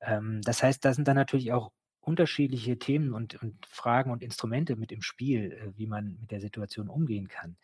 Ähm, 0.00 0.40
das 0.42 0.62
heißt, 0.62 0.84
da 0.84 0.92
sind 0.94 1.08
dann 1.08 1.16
natürlich 1.16 1.52
auch 1.52 1.70
unterschiedliche 2.00 2.78
Themen 2.78 3.12
und, 3.12 3.42
und 3.42 3.66
Fragen 3.66 4.10
und 4.10 4.22
Instrumente 4.22 4.76
mit 4.76 4.92
im 4.92 5.02
Spiel, 5.02 5.74
wie 5.76 5.86
man 5.86 6.16
mit 6.20 6.30
der 6.30 6.40
Situation 6.40 6.88
umgehen 6.88 7.28
kann. 7.28 7.58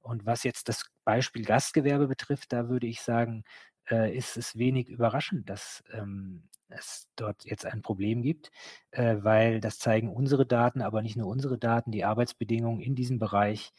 Und 0.00 0.26
was 0.26 0.44
jetzt 0.44 0.68
das 0.68 0.90
Beispiel 1.04 1.44
Gastgewerbe 1.44 2.08
betrifft, 2.08 2.52
da 2.52 2.68
würde 2.68 2.86
ich 2.86 3.02
sagen, 3.02 3.44
äh, 3.90 4.16
ist 4.16 4.36
es 4.36 4.56
wenig 4.56 4.88
überraschend, 4.88 5.48
dass 5.50 5.82
ähm, 5.92 6.48
es 6.68 7.08
dort 7.16 7.44
jetzt 7.44 7.66
ein 7.66 7.82
Problem 7.82 8.22
gibt, 8.22 8.50
äh, 8.92 9.16
weil 9.20 9.60
das 9.60 9.78
zeigen 9.78 10.08
unsere 10.08 10.46
Daten, 10.46 10.82
aber 10.82 11.02
nicht 11.02 11.16
nur 11.16 11.26
unsere 11.26 11.58
Daten, 11.58 11.90
die 11.90 12.04
Arbeitsbedingungen 12.04 12.80
in 12.80 12.94
diesem 12.94 13.18
Bereich, 13.18 13.72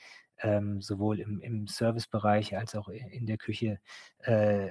ähm, 0.43 0.81
sowohl 0.81 1.19
im, 1.19 1.39
im 1.41 1.67
Servicebereich 1.67 2.57
als 2.57 2.75
auch 2.75 2.89
in 2.89 3.25
der 3.27 3.37
Küche, 3.37 3.79
äh, 4.19 4.69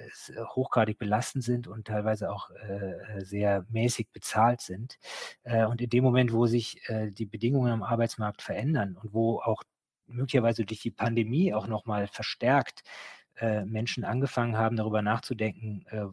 hochgradig 0.55 0.99
belastend 0.99 1.45
sind 1.45 1.69
und 1.69 1.87
teilweise 1.87 2.31
auch 2.31 2.51
äh, 2.51 3.25
sehr 3.25 3.65
mäßig 3.71 4.09
bezahlt 4.13 4.61
sind. 4.61 4.99
Äh, 5.45 5.65
und 5.67 5.81
in 5.81 5.91
dem 5.91 6.05
Moment, 6.05 6.33
wo 6.33 6.47
sich 6.47 6.81
äh, 6.89 7.11
die 7.11 7.27
Bedingungen 7.27 7.73
am 7.73 7.83
Arbeitsmarkt 7.83 8.43
verändern 8.43 8.97
und 8.97 9.15
wo 9.15 9.41
auch 9.41 9.63
möglicherweise 10.11 10.65
durch 10.65 10.81
die 10.81 10.91
Pandemie 10.91 11.55
auch 11.55 11.67
nochmal 11.67 12.07
verstärkt 12.07 12.83
äh, 13.41 13.65
Menschen 13.65 14.05
angefangen 14.05 14.57
haben, 14.57 14.77
darüber 14.77 15.03
nachzudenken, 15.03 15.85
äh, 15.91 16.07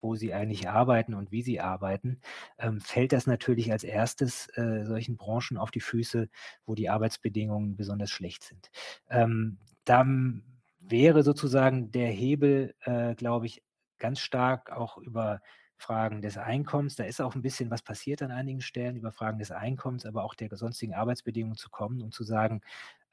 wo 0.00 0.14
sie 0.14 0.32
eigentlich 0.32 0.68
arbeiten 0.68 1.14
und 1.14 1.30
wie 1.30 1.42
sie 1.42 1.60
arbeiten, 1.60 2.20
ähm, 2.58 2.80
fällt 2.80 3.12
das 3.12 3.26
natürlich 3.26 3.70
als 3.72 3.84
erstes 3.84 4.48
äh, 4.56 4.84
solchen 4.84 5.16
Branchen 5.16 5.58
auf 5.58 5.70
die 5.70 5.80
Füße, 5.80 6.28
wo 6.64 6.74
die 6.74 6.88
Arbeitsbedingungen 6.88 7.76
besonders 7.76 8.10
schlecht 8.10 8.42
sind. 8.44 8.70
Ähm, 9.10 9.58
dann 9.84 10.42
wäre 10.78 11.22
sozusagen 11.22 11.90
der 11.90 12.08
Hebel, 12.08 12.74
äh, 12.80 13.14
glaube 13.14 13.46
ich, 13.46 13.62
ganz 13.98 14.20
stark 14.20 14.72
auch 14.72 14.96
über 14.98 15.40
Fragen 15.80 16.22
des 16.22 16.38
Einkommens. 16.38 16.96
Da 16.96 17.04
ist 17.04 17.20
auch 17.20 17.34
ein 17.34 17.42
bisschen 17.42 17.70
was 17.70 17.82
passiert 17.82 18.22
an 18.22 18.30
einigen 18.30 18.60
Stellen 18.60 18.96
über 18.96 19.12
Fragen 19.12 19.38
des 19.38 19.50
Einkommens, 19.50 20.06
aber 20.06 20.24
auch 20.24 20.34
der 20.34 20.54
sonstigen 20.56 20.94
Arbeitsbedingungen 20.94 21.56
zu 21.56 21.70
kommen 21.70 22.02
und 22.02 22.14
zu 22.14 22.24
sagen, 22.24 22.60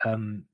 ähm, 0.03 0.47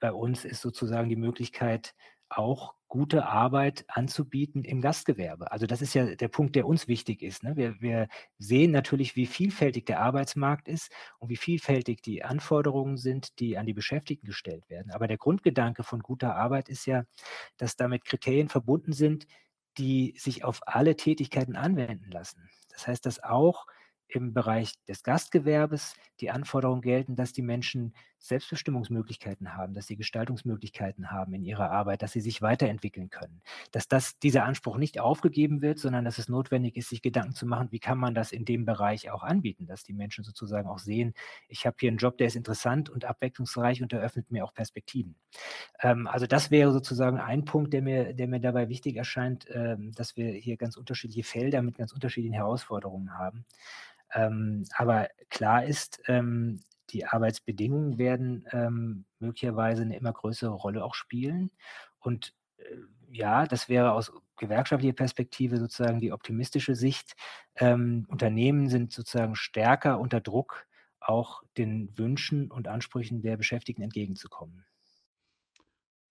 bei 0.00 0.12
uns 0.12 0.44
ist 0.44 0.60
sozusagen 0.60 1.08
die 1.08 1.16
Möglichkeit, 1.16 1.94
auch 2.28 2.74
gute 2.88 3.26
Arbeit 3.26 3.84
anzubieten 3.88 4.64
im 4.64 4.80
Gastgewerbe. 4.80 5.52
Also 5.52 5.66
das 5.66 5.82
ist 5.82 5.94
ja 5.94 6.14
der 6.14 6.28
Punkt, 6.28 6.56
der 6.56 6.66
uns 6.66 6.88
wichtig 6.88 7.22
ist. 7.22 7.42
Ne? 7.42 7.56
Wir, 7.56 7.80
wir, 7.80 8.08
sehen 8.38 8.70
natürlich, 8.70 9.14
wie 9.14 9.26
vielfältig 9.26 9.86
der 9.86 10.00
Arbeitsmarkt 10.00 10.68
ist 10.68 10.90
und 11.18 11.28
wie 11.28 11.36
vielfältig 11.36 12.00
die 12.00 12.24
Anforderungen 12.24 12.96
sind, 12.96 13.38
die 13.40 13.58
an 13.58 13.66
die 13.66 13.74
Beschäftigten 13.74 14.26
gestellt 14.26 14.68
werden. 14.70 14.90
Aber 14.92 15.06
der 15.06 15.18
Grundgedanke 15.18 15.82
von 15.82 16.00
guter 16.00 16.34
Arbeit 16.36 16.68
ist 16.68 16.86
ja, 16.86 17.04
dass 17.58 17.76
damit 17.76 18.04
Kriterien 18.04 18.48
verbunden 18.48 18.92
sind, 18.92 19.26
die 19.78 20.14
sich 20.18 20.44
auf 20.44 20.60
alle 20.66 20.96
Tätigkeiten 20.96 21.56
anwenden 21.56 22.10
lassen. 22.10 22.48
Das 22.70 22.86
heißt, 22.86 23.06
dass 23.06 23.22
auch 23.22 23.66
im 24.08 24.32
Bereich 24.32 24.74
des 24.86 25.02
Gastgewerbes 25.02 25.94
die 26.20 26.30
Anforderungen 26.30 26.80
gelten, 26.80 27.14
dass 27.14 27.32
die 27.32 27.42
Menschen 27.42 27.94
Selbstbestimmungsmöglichkeiten 28.18 29.54
haben, 29.54 29.74
dass 29.74 29.86
sie 29.86 29.96
Gestaltungsmöglichkeiten 29.96 31.10
haben 31.10 31.34
in 31.34 31.44
ihrer 31.44 31.70
Arbeit, 31.70 32.02
dass 32.02 32.12
sie 32.12 32.20
sich 32.20 32.42
weiterentwickeln 32.42 33.10
können. 33.10 33.42
Dass 33.70 33.86
das, 33.86 34.18
dieser 34.18 34.44
Anspruch 34.44 34.76
nicht 34.76 34.98
aufgegeben 34.98 35.62
wird, 35.62 35.78
sondern 35.78 36.04
dass 36.04 36.18
es 36.18 36.28
notwendig 36.28 36.76
ist, 36.76 36.88
sich 36.88 37.02
Gedanken 37.02 37.34
zu 37.34 37.46
machen, 37.46 37.68
wie 37.70 37.78
kann 37.78 37.98
man 37.98 38.14
das 38.14 38.32
in 38.32 38.44
dem 38.44 38.64
Bereich 38.64 39.10
auch 39.10 39.22
anbieten, 39.22 39.66
dass 39.66 39.84
die 39.84 39.94
Menschen 39.94 40.24
sozusagen 40.24 40.68
auch 40.68 40.78
sehen, 40.78 41.14
ich 41.48 41.66
habe 41.66 41.76
hier 41.78 41.90
einen 41.90 41.98
Job, 41.98 42.18
der 42.18 42.26
ist 42.26 42.36
interessant 42.36 42.90
und 42.90 43.04
abwechslungsreich 43.04 43.82
und 43.82 43.92
eröffnet 43.92 44.30
mir 44.30 44.44
auch 44.44 44.54
Perspektiven. 44.54 45.14
Ähm, 45.80 46.06
also 46.08 46.26
das 46.26 46.50
wäre 46.50 46.72
sozusagen 46.72 47.18
ein 47.18 47.44
Punkt, 47.44 47.72
der 47.72 47.82
mir, 47.82 48.14
der 48.14 48.26
mir 48.26 48.40
dabei 48.40 48.68
wichtig 48.68 48.96
erscheint, 48.96 49.46
ähm, 49.50 49.92
dass 49.92 50.16
wir 50.16 50.32
hier 50.32 50.56
ganz 50.56 50.76
unterschiedliche 50.76 51.22
Felder 51.22 51.62
mit 51.62 51.78
ganz 51.78 51.92
unterschiedlichen 51.92 52.34
Herausforderungen 52.34 53.16
haben. 53.16 53.44
Ähm, 54.12 54.64
aber 54.76 55.08
klar 55.28 55.64
ist, 55.64 56.00
ähm, 56.06 56.60
die 56.90 57.04
Arbeitsbedingungen 57.04 57.98
werden 57.98 58.46
ähm, 58.52 59.04
möglicherweise 59.18 59.82
eine 59.82 59.96
immer 59.96 60.12
größere 60.12 60.52
Rolle 60.52 60.84
auch 60.84 60.94
spielen. 60.94 61.50
Und 61.98 62.34
äh, 62.56 62.76
ja, 63.10 63.46
das 63.46 63.68
wäre 63.68 63.92
aus 63.92 64.12
gewerkschaftlicher 64.36 64.94
Perspektive 64.94 65.58
sozusagen 65.58 66.00
die 66.00 66.12
optimistische 66.12 66.74
Sicht. 66.74 67.14
Ähm, 67.56 68.06
Unternehmen 68.08 68.68
sind 68.68 68.92
sozusagen 68.92 69.34
stärker 69.34 69.98
unter 69.98 70.20
Druck, 70.20 70.66
auch 71.00 71.42
den 71.56 71.96
Wünschen 71.96 72.50
und 72.50 72.68
Ansprüchen 72.68 73.22
der 73.22 73.36
Beschäftigten 73.36 73.82
entgegenzukommen. 73.82 74.64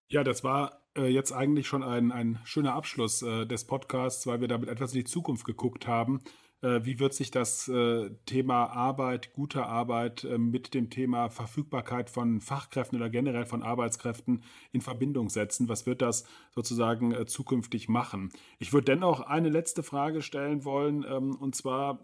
Ja, 0.10 0.24
das 0.24 0.44
war 0.44 0.84
äh, 0.96 1.08
jetzt 1.08 1.34
eigentlich 1.34 1.68
schon 1.68 1.84
ein, 1.84 2.12
ein 2.12 2.40
schöner 2.46 2.74
Abschluss 2.74 3.22
äh, 3.22 3.46
des 3.46 3.68
Podcasts, 3.68 4.26
weil 4.26 4.40
wir 4.40 4.48
damit 4.48 4.70
etwas 4.70 4.94
in 4.94 5.00
die 5.00 5.06
Zukunft 5.06 5.46
geguckt 5.46 5.86
haben. 5.86 6.22
Äh, 6.62 6.84
wie 6.84 7.00
wird 7.00 7.14
sich 7.14 7.30
das 7.30 7.68
äh, 7.68 8.10
Thema 8.26 8.66
Arbeit, 8.66 9.34
gute 9.34 9.66
Arbeit 9.66 10.24
äh, 10.24 10.40
mit 10.40 10.74
dem 10.74 10.90
Thema 10.90 11.30
Verfügbarkeit 11.30 12.10
von 12.10 12.42
Fachkräften 12.42 12.98
oder 12.98 13.10
generell 13.12 13.46
von 13.46 13.62
Arbeitskräften 13.62 14.42
in 14.72 14.82
Verbindung 14.82 15.30
setzen? 15.30 15.70
Was 15.70 15.86
wird 15.86 16.02
das 16.02 16.26
sozusagen 16.56 17.28
zukünftig 17.28 17.90
machen? 17.90 18.32
Ich 18.58 18.74
würde 18.74 18.86
dennoch 18.86 19.22
eine 19.22 19.50
letzte 19.50 19.84
Frage 19.84 20.24
stellen 20.24 20.66
wollen, 20.66 21.06
ähm, 21.08 21.36
und 21.36 21.56
zwar 21.56 22.00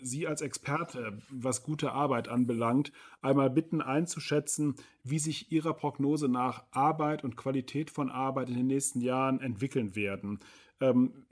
Sie 0.00 0.28
als 0.28 0.42
Experte, 0.42 1.18
was 1.28 1.64
gute 1.64 1.90
Arbeit 1.90 2.28
anbelangt, 2.28 2.92
einmal 3.20 3.50
bitten 3.50 3.80
einzuschätzen, 3.80 4.76
wie 5.02 5.18
sich 5.18 5.50
Ihrer 5.50 5.74
Prognose 5.74 6.28
nach 6.28 6.64
Arbeit 6.70 7.24
und 7.24 7.36
Qualität 7.36 7.90
von 7.90 8.08
Arbeit 8.08 8.48
in 8.48 8.56
den 8.56 8.68
nächsten 8.68 9.00
Jahren 9.00 9.40
entwickeln 9.40 9.96
werden. 9.96 10.38
Ähm, 10.80 11.26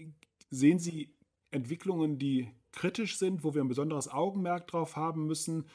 sehen 0.51 0.79
Sie 0.79 1.14
Entwicklungen, 1.55 2.19
die 2.19 2.49
kritisch 2.73 3.19
sind, 3.19 3.45
wo 3.45 3.55
wir 3.55 3.63
ein 3.63 3.69
besonderes 3.69 4.09
Augenmerk 4.09 4.67
drauf 4.67 4.97
haben 4.97 5.27
müssen? 5.27 5.67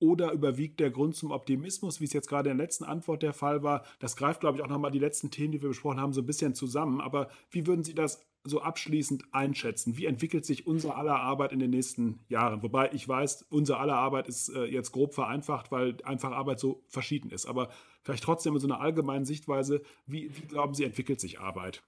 Oder 0.00 0.30
überwiegt 0.32 0.78
der 0.78 0.90
Grund 0.90 1.16
zum 1.16 1.32
Optimismus, 1.32 2.00
wie 2.00 2.04
es 2.04 2.12
jetzt 2.12 2.28
gerade 2.28 2.50
in 2.50 2.56
der 2.56 2.64
letzten 2.64 2.84
Antwort 2.84 3.22
der 3.22 3.32
Fall 3.32 3.64
war? 3.64 3.84
Das 3.98 4.14
greift, 4.14 4.40
glaube 4.40 4.56
ich, 4.56 4.62
auch 4.62 4.68
nochmal 4.68 4.92
die 4.92 5.00
letzten 5.00 5.32
Themen, 5.32 5.50
die 5.50 5.60
wir 5.60 5.70
besprochen 5.70 6.00
haben, 6.00 6.12
so 6.12 6.20
ein 6.20 6.26
bisschen 6.26 6.54
zusammen. 6.54 7.00
Aber 7.00 7.30
wie 7.50 7.66
würden 7.66 7.82
Sie 7.82 7.94
das 7.94 8.24
so 8.44 8.60
abschließend 8.60 9.24
einschätzen? 9.32 9.96
Wie 9.96 10.06
entwickelt 10.06 10.46
sich 10.46 10.68
unser 10.68 10.96
aller 10.96 11.18
Arbeit 11.18 11.52
in 11.52 11.58
den 11.58 11.70
nächsten 11.70 12.20
Jahren? 12.28 12.62
Wobei 12.62 12.92
ich 12.92 13.08
weiß, 13.08 13.46
unser 13.50 13.80
aller 13.80 13.96
Arbeit 13.96 14.28
ist 14.28 14.50
äh, 14.50 14.66
jetzt 14.66 14.92
grob 14.92 15.14
vereinfacht, 15.14 15.72
weil 15.72 15.96
einfach 16.04 16.30
Arbeit 16.30 16.60
so 16.60 16.84
verschieden 16.86 17.30
ist. 17.30 17.46
Aber 17.46 17.70
vielleicht 18.02 18.22
trotzdem 18.22 18.54
in 18.54 18.60
so 18.60 18.68
einer 18.68 18.80
allgemeinen 18.80 19.24
Sichtweise, 19.24 19.82
wie, 20.06 20.30
wie 20.36 20.46
glauben 20.46 20.74
Sie, 20.74 20.84
entwickelt 20.84 21.20
sich 21.20 21.40
Arbeit? 21.40 21.82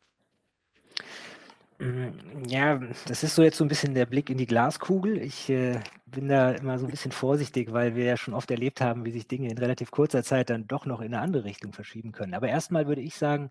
Mm, 1.81 2.45
ja, 2.47 2.79
das 3.07 3.23
ist 3.23 3.35
so 3.35 3.43
jetzt 3.43 3.57
so 3.57 3.65
ein 3.65 3.69
bisschen 3.69 3.95
der 3.95 4.05
Blick 4.05 4.29
in 4.29 4.37
die 4.37 4.47
Glaskugel. 4.47 5.17
Ich 5.19 5.49
äh, 5.49 5.81
bin 6.07 6.29
da 6.29 6.51
immer 6.53 6.79
so 6.79 6.87
ein 6.87 6.91
bisschen 6.91 7.11
vorsichtig, 7.13 7.73
weil 7.73 7.97
wir 7.97 8.05
ja 8.05 8.17
schon 8.19 8.35
oft 8.35 8.51
erlebt 8.51 8.83
haben, 8.83 9.07
wie 9.07 9.11
sich 9.11 9.27
Dinge 9.27 9.49
in 9.51 9.57
relativ 9.57 9.91
kurzer 9.91 10.23
Zeit 10.23 10.51
dann 10.51 10.67
doch 10.67 10.85
noch 10.85 11.01
in 11.01 11.15
eine 11.15 11.23
andere 11.23 11.45
Richtung 11.45 11.73
verschieben 11.73 12.13
können. 12.13 12.35
Aber 12.35 12.49
erstmal 12.49 12.87
würde 12.87 13.01
ich 13.01 13.17
sagen, 13.17 13.51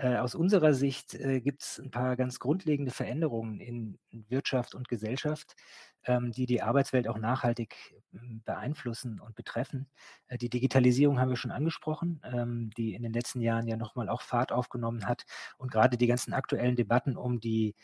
äh, 0.00 0.16
aus 0.16 0.34
unserer 0.34 0.72
Sicht 0.72 1.14
äh, 1.14 1.40
gibt 1.40 1.62
es 1.62 1.78
ein 1.78 1.90
paar 1.90 2.16
ganz 2.16 2.38
grundlegende 2.38 2.90
Veränderungen 2.90 3.60
in 3.60 3.98
Wirtschaft 4.10 4.74
und 4.74 4.88
Gesellschaft, 4.88 5.56
ähm, 6.04 6.32
die 6.32 6.46
die 6.46 6.62
Arbeitswelt 6.62 7.06
auch 7.06 7.18
nachhaltig 7.18 7.76
hm, 8.12 8.40
beeinflussen 8.44 9.20
und 9.20 9.34
betreffen. 9.34 9.90
Äh, 10.28 10.38
die 10.38 10.48
Digitalisierung 10.48 11.20
haben 11.20 11.28
wir 11.28 11.36
schon 11.36 11.50
angesprochen, 11.50 12.22
ähm, 12.24 12.70
die 12.78 12.94
in 12.94 13.02
den 13.02 13.12
letzten 13.12 13.42
Jahren 13.42 13.66
ja 13.66 13.76
nochmal 13.76 14.08
auch 14.08 14.22
Fahrt 14.22 14.52
aufgenommen 14.52 15.06
hat. 15.06 15.24
Und 15.58 15.70
gerade 15.70 15.98
die 15.98 16.06
ganzen 16.06 16.32
aktuellen 16.32 16.76
Debatten 16.76 17.18
um 17.18 17.38
die 17.38 17.74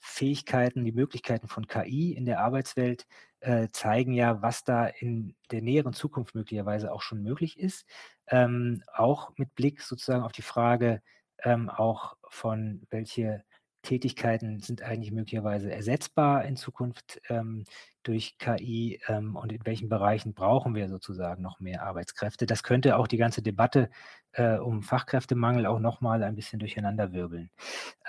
Fähigkeiten, 0.00 0.84
die 0.84 0.92
Möglichkeiten 0.92 1.48
von 1.48 1.66
KI 1.66 2.12
in 2.12 2.24
der 2.24 2.40
Arbeitswelt 2.40 3.06
äh, 3.40 3.68
zeigen 3.72 4.12
ja, 4.14 4.40
was 4.40 4.64
da 4.64 4.86
in 4.86 5.36
der 5.50 5.60
näheren 5.60 5.92
Zukunft 5.92 6.34
möglicherweise 6.34 6.90
auch 6.90 7.02
schon 7.02 7.22
möglich 7.22 7.58
ist. 7.58 7.86
Ähm, 8.28 8.82
auch 8.94 9.32
mit 9.36 9.54
Blick 9.54 9.82
sozusagen 9.82 10.24
auf 10.24 10.32
die 10.32 10.42
Frage 10.42 11.02
ähm, 11.44 11.70
auch 11.70 12.16
von 12.28 12.82
welche 12.90 13.44
Tätigkeiten 13.86 14.58
sind 14.58 14.82
eigentlich 14.82 15.12
möglicherweise 15.12 15.70
ersetzbar 15.70 16.44
in 16.44 16.56
Zukunft 16.56 17.20
ähm, 17.28 17.64
durch 18.02 18.36
KI 18.38 19.00
ähm, 19.06 19.36
und 19.36 19.52
in 19.52 19.64
welchen 19.64 19.88
Bereichen 19.88 20.34
brauchen 20.34 20.74
wir 20.74 20.88
sozusagen 20.88 21.42
noch 21.42 21.60
mehr 21.60 21.84
Arbeitskräfte. 21.84 22.46
Das 22.46 22.64
könnte 22.64 22.96
auch 22.96 23.06
die 23.06 23.16
ganze 23.16 23.42
Debatte 23.42 23.88
äh, 24.32 24.56
um 24.56 24.82
Fachkräftemangel 24.82 25.66
auch 25.66 25.78
nochmal 25.78 26.24
ein 26.24 26.34
bisschen 26.34 26.58
durcheinanderwirbeln. 26.58 27.50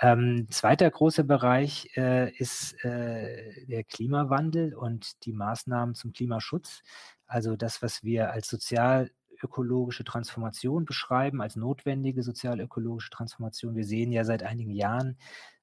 Ähm, 0.00 0.48
zweiter 0.50 0.90
großer 0.90 1.22
Bereich 1.22 1.88
äh, 1.96 2.30
ist 2.36 2.84
äh, 2.84 3.64
der 3.66 3.84
Klimawandel 3.84 4.74
und 4.74 5.24
die 5.24 5.32
Maßnahmen 5.32 5.94
zum 5.94 6.12
Klimaschutz. 6.12 6.82
Also 7.26 7.54
das, 7.54 7.82
was 7.82 8.02
wir 8.02 8.32
als 8.32 8.48
sozial 8.48 9.10
ökologische 9.42 10.04
Transformation 10.04 10.84
beschreiben, 10.84 11.40
als 11.40 11.56
notwendige 11.56 12.22
sozial-ökologische 12.22 13.10
Transformation. 13.10 13.76
Wir 13.76 13.84
sehen 13.84 14.12
ja 14.12 14.24
seit 14.24 14.42
einigen 14.42 14.72
Jahren, 14.72 15.18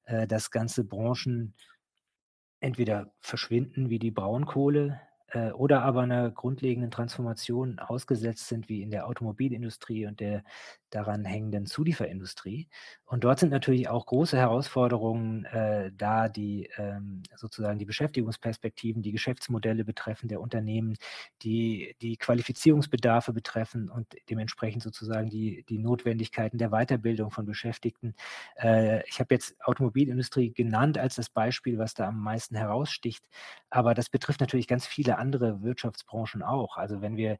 äh, 0.05 0.27
dass 0.27 0.51
ganze 0.51 0.83
Branchen 0.83 1.53
entweder 2.59 3.13
verschwinden 3.19 3.89
wie 3.89 3.99
die 3.99 4.11
Braunkohle 4.11 4.99
äh, 5.27 5.51
oder 5.51 5.83
aber 5.83 6.01
einer 6.01 6.31
grundlegenden 6.31 6.91
Transformation 6.91 7.79
ausgesetzt 7.79 8.47
sind, 8.47 8.69
wie 8.69 8.81
in 8.81 8.91
der 8.91 9.07
Automobilindustrie 9.07 10.07
und 10.07 10.19
der 10.19 10.43
daran 10.95 11.25
hängenden 11.25 11.65
Zulieferindustrie. 11.65 12.67
Und 13.05 13.23
dort 13.23 13.39
sind 13.39 13.49
natürlich 13.51 13.89
auch 13.89 14.05
große 14.05 14.37
Herausforderungen 14.37 15.45
äh, 15.45 15.91
da, 15.95 16.29
die 16.29 16.69
ähm, 16.77 17.21
sozusagen 17.35 17.77
die 17.77 17.85
Beschäftigungsperspektiven, 17.85 19.01
die 19.01 19.11
Geschäftsmodelle 19.11 19.83
betreffen 19.85 20.27
der 20.27 20.41
Unternehmen, 20.41 20.95
die 21.41 21.95
die 22.01 22.17
Qualifizierungsbedarfe 22.17 23.33
betreffen 23.33 23.89
und 23.89 24.07
dementsprechend 24.29 24.83
sozusagen 24.83 25.29
die, 25.29 25.65
die 25.69 25.77
Notwendigkeiten 25.77 26.57
der 26.57 26.69
Weiterbildung 26.69 27.29
von 27.29 27.45
Beschäftigten. 27.45 28.15
Äh, 28.57 29.07
ich 29.07 29.19
habe 29.19 29.33
jetzt 29.35 29.55
Automobilindustrie 29.65 30.53
genannt 30.53 30.97
als 30.97 31.15
das 31.15 31.29
Beispiel, 31.29 31.77
was 31.77 31.93
da 31.93 32.07
am 32.07 32.19
meisten 32.21 32.55
heraussticht, 32.55 33.25
aber 33.69 33.93
das 33.93 34.09
betrifft 34.09 34.39
natürlich 34.39 34.67
ganz 34.67 34.87
viele 34.87 35.17
andere 35.17 35.61
Wirtschaftsbranchen 35.61 36.41
auch. 36.41 36.77
Also 36.77 37.01
wenn 37.01 37.17
wir 37.17 37.37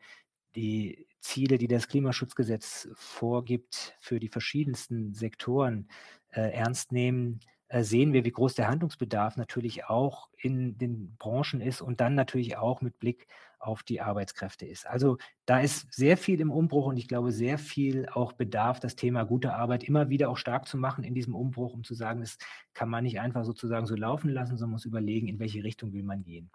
die 0.56 1.08
Ziele, 1.20 1.58
die 1.58 1.68
das 1.68 1.88
Klimaschutzgesetz 1.88 2.88
vorgibt, 2.94 3.96
für 4.00 4.20
die 4.20 4.30
verschiedensten 4.30 5.14
Sektoren 5.14 5.90
äh, 6.32 6.52
ernst 6.52 6.92
nehmen, 6.92 7.40
äh, 7.68 7.84
sehen 7.84 8.14
wir, 8.14 8.26
wie 8.26 8.32
groß 8.32 8.54
der 8.56 8.68
Handlungsbedarf 8.68 9.38
natürlich 9.38 9.86
auch 9.86 10.30
in 10.38 10.78
den 10.78 11.16
Branchen 11.18 11.62
ist 11.62 11.82
und 11.82 12.00
dann 12.00 12.16
natürlich 12.16 12.58
auch 12.58 12.82
mit 12.82 13.00
Blick 13.00 13.28
auf 13.66 13.84
die 13.84 14.02
Arbeitskräfte 14.02 14.66
ist. 14.66 14.88
Also 14.88 15.18
da 15.46 15.60
ist 15.60 15.94
sehr 15.94 16.18
viel 16.18 16.40
im 16.42 16.52
Umbruch 16.52 16.88
und 16.88 16.98
ich 16.98 17.08
glaube 17.08 17.32
sehr 17.32 17.58
viel 17.58 18.08
auch 18.10 18.34
Bedarf, 18.34 18.80
das 18.80 18.96
Thema 18.96 19.24
gute 19.24 19.54
Arbeit 19.54 19.84
immer 19.84 20.10
wieder 20.10 20.30
auch 20.30 20.38
stark 20.38 20.68
zu 20.68 20.78
machen 20.78 21.04
in 21.04 21.14
diesem 21.14 21.36
Umbruch, 21.36 21.74
um 21.74 21.84
zu 21.84 21.94
sagen, 21.94 22.22
das 22.22 22.38
kann 22.74 22.90
man 22.90 23.04
nicht 23.04 23.20
einfach 23.20 23.44
sozusagen 23.44 23.86
so 23.86 23.96
laufen 23.96 24.30
lassen, 24.30 24.58
sondern 24.58 24.74
muss 24.74 24.86
überlegen, 24.86 25.28
in 25.28 25.40
welche 25.40 25.64
Richtung 25.64 25.94
will 25.94 26.04
man 26.04 26.24
gehen. 26.24 26.50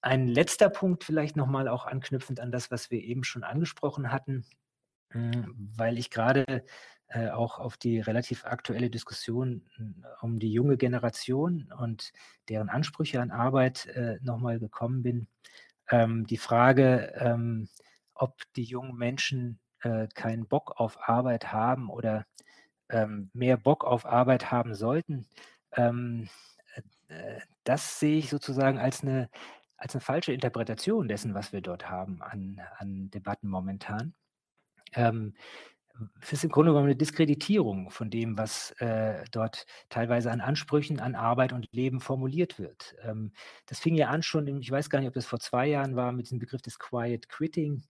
Ein 0.00 0.28
letzter 0.28 0.70
Punkt 0.70 1.04
vielleicht 1.04 1.36
nochmal 1.36 1.68
auch 1.68 1.86
anknüpfend 1.86 2.40
an 2.40 2.52
das, 2.52 2.70
was 2.70 2.90
wir 2.90 3.02
eben 3.02 3.24
schon 3.24 3.42
angesprochen 3.42 4.12
hatten, 4.12 4.44
hm, 5.10 5.54
weil 5.76 5.98
ich 5.98 6.10
gerade 6.10 6.64
äh, 7.08 7.30
auch 7.30 7.58
auf 7.58 7.78
die 7.78 8.00
relativ 8.00 8.44
aktuelle 8.44 8.90
Diskussion 8.90 9.62
hm, 9.76 10.04
um 10.20 10.38
die 10.38 10.52
junge 10.52 10.76
Generation 10.76 11.72
und 11.78 12.12
deren 12.48 12.68
Ansprüche 12.68 13.20
an 13.20 13.30
Arbeit 13.30 13.86
äh, 13.86 14.18
nochmal 14.22 14.58
gekommen 14.58 15.02
bin. 15.02 15.26
Ähm, 15.90 16.26
die 16.26 16.38
Frage, 16.38 17.12
ähm, 17.18 17.68
ob 18.14 18.34
die 18.56 18.64
jungen 18.64 18.96
Menschen 18.96 19.60
äh, 19.82 20.08
keinen 20.14 20.46
Bock 20.46 20.74
auf 20.80 21.08
Arbeit 21.08 21.52
haben 21.52 21.88
oder 21.90 22.26
ähm, 22.90 23.30
mehr 23.32 23.56
Bock 23.56 23.84
auf 23.84 24.06
Arbeit 24.06 24.50
haben 24.50 24.74
sollten, 24.74 25.26
ähm, 25.72 26.28
äh, 27.08 27.40
das 27.64 28.00
sehe 28.00 28.18
ich 28.18 28.30
sozusagen 28.30 28.78
als 28.78 29.02
eine, 29.02 29.30
als 29.76 29.94
eine 29.94 30.00
falsche 30.00 30.32
Interpretation 30.32 31.08
dessen, 31.08 31.34
was 31.34 31.52
wir 31.52 31.60
dort 31.60 31.88
haben 31.88 32.22
an, 32.22 32.60
an 32.78 33.10
Debatten 33.10 33.48
momentan. 33.48 34.14
Ähm, 34.94 35.34
es 36.20 36.32
ist 36.32 36.44
im 36.44 36.50
Grunde 36.50 36.70
genommen 36.70 36.86
eine 36.86 36.96
Diskreditierung 36.96 37.90
von 37.90 38.10
dem, 38.10 38.38
was 38.38 38.72
äh, 38.78 39.24
dort 39.30 39.66
teilweise 39.88 40.30
an 40.30 40.40
Ansprüchen 40.40 41.00
an 41.00 41.14
Arbeit 41.14 41.52
und 41.52 41.68
Leben 41.72 42.00
formuliert 42.00 42.58
wird. 42.58 42.94
Ähm, 43.02 43.32
das 43.66 43.78
fing 43.80 43.94
ja 43.94 44.08
an 44.08 44.22
schon, 44.22 44.46
in, 44.46 44.60
ich 44.60 44.70
weiß 44.70 44.90
gar 44.90 45.00
nicht, 45.00 45.08
ob 45.08 45.14
das 45.14 45.26
vor 45.26 45.40
zwei 45.40 45.66
Jahren 45.66 45.96
war, 45.96 46.12
mit 46.12 46.26
diesem 46.26 46.38
Begriff 46.38 46.62
des 46.62 46.78
Quiet 46.78 47.28
Quitting, 47.28 47.82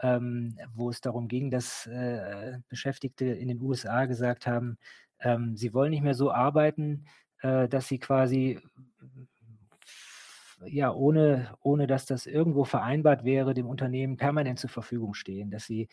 ähm, 0.00 0.58
wo 0.74 0.90
es 0.90 1.00
darum 1.00 1.28
ging, 1.28 1.50
dass 1.50 1.86
äh, 1.86 2.58
Beschäftigte 2.68 3.26
in 3.26 3.48
den 3.48 3.60
USA 3.60 4.06
gesagt 4.06 4.46
haben, 4.46 4.78
ähm, 5.20 5.56
sie 5.56 5.72
wollen 5.74 5.90
nicht 5.90 6.02
mehr 6.02 6.14
so 6.14 6.32
arbeiten, 6.32 7.06
äh, 7.42 7.68
dass 7.68 7.88
sie 7.88 7.98
quasi 7.98 8.60
ja, 10.66 10.92
ohne, 10.92 11.54
ohne 11.60 11.86
dass 11.86 12.06
das 12.06 12.26
irgendwo 12.26 12.64
vereinbart 12.64 13.24
wäre, 13.24 13.54
dem 13.54 13.66
Unternehmen 13.66 14.16
permanent 14.16 14.58
zur 14.58 14.70
Verfügung 14.70 15.14
stehen, 15.14 15.50
dass 15.50 15.64
sie 15.64 15.88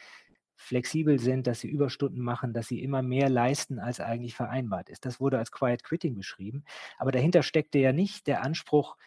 flexibel 0.60 1.20
sind, 1.20 1.48
dass 1.48 1.62
sie 1.62 1.70
Überstunden 1.70 2.22
machen, 2.22 2.54
dass 2.54 2.68
sie 2.68 2.84
immer 2.84 3.02
mehr 3.02 3.30
leisten, 3.30 3.80
als 3.80 4.02
eigentlich 4.02 4.36
vereinbart 4.36 4.90
ist. 4.90 5.06
Das 5.06 5.20
wurde 5.20 5.40
als 5.40 5.52
Quiet 5.52 5.84
Quitting 5.84 6.16
beschrieben. 6.16 6.66
Aber 6.98 7.12
dahinter 7.12 7.44
steckte 7.44 7.80
ja 7.80 7.94
nicht 7.94 8.28
der 8.28 8.44
Anspruch, 8.44 8.98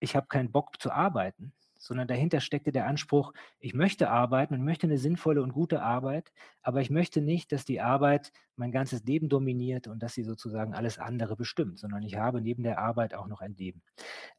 ich 0.00 0.16
habe 0.16 0.26
keinen 0.26 0.50
Bock 0.50 0.80
zu 0.80 0.90
arbeiten, 0.90 1.52
sondern 1.78 2.08
dahinter 2.08 2.40
steckte 2.40 2.72
der 2.72 2.86
Anspruch, 2.86 3.34
ich 3.58 3.74
möchte 3.74 4.08
arbeiten 4.08 4.54
und 4.54 4.64
möchte 4.64 4.86
eine 4.86 4.98
sinnvolle 4.98 5.42
und 5.42 5.52
gute 5.52 5.82
Arbeit, 5.82 6.32
aber 6.62 6.80
ich 6.80 6.90
möchte 6.90 7.20
nicht, 7.20 7.52
dass 7.52 7.64
die 7.64 7.80
Arbeit 7.80 8.32
mein 8.56 8.72
ganzes 8.72 9.04
Leben 9.04 9.28
dominiert 9.28 9.88
und 9.88 10.02
dass 10.02 10.14
sie 10.14 10.22
sozusagen 10.22 10.74
alles 10.74 10.98
andere 10.98 11.36
bestimmt, 11.36 11.78
sondern 11.78 12.02
ich 12.02 12.16
habe 12.16 12.40
neben 12.40 12.62
der 12.62 12.78
Arbeit 12.78 13.14
auch 13.14 13.26
noch 13.26 13.40
ein 13.40 13.54
Leben. 13.54 13.82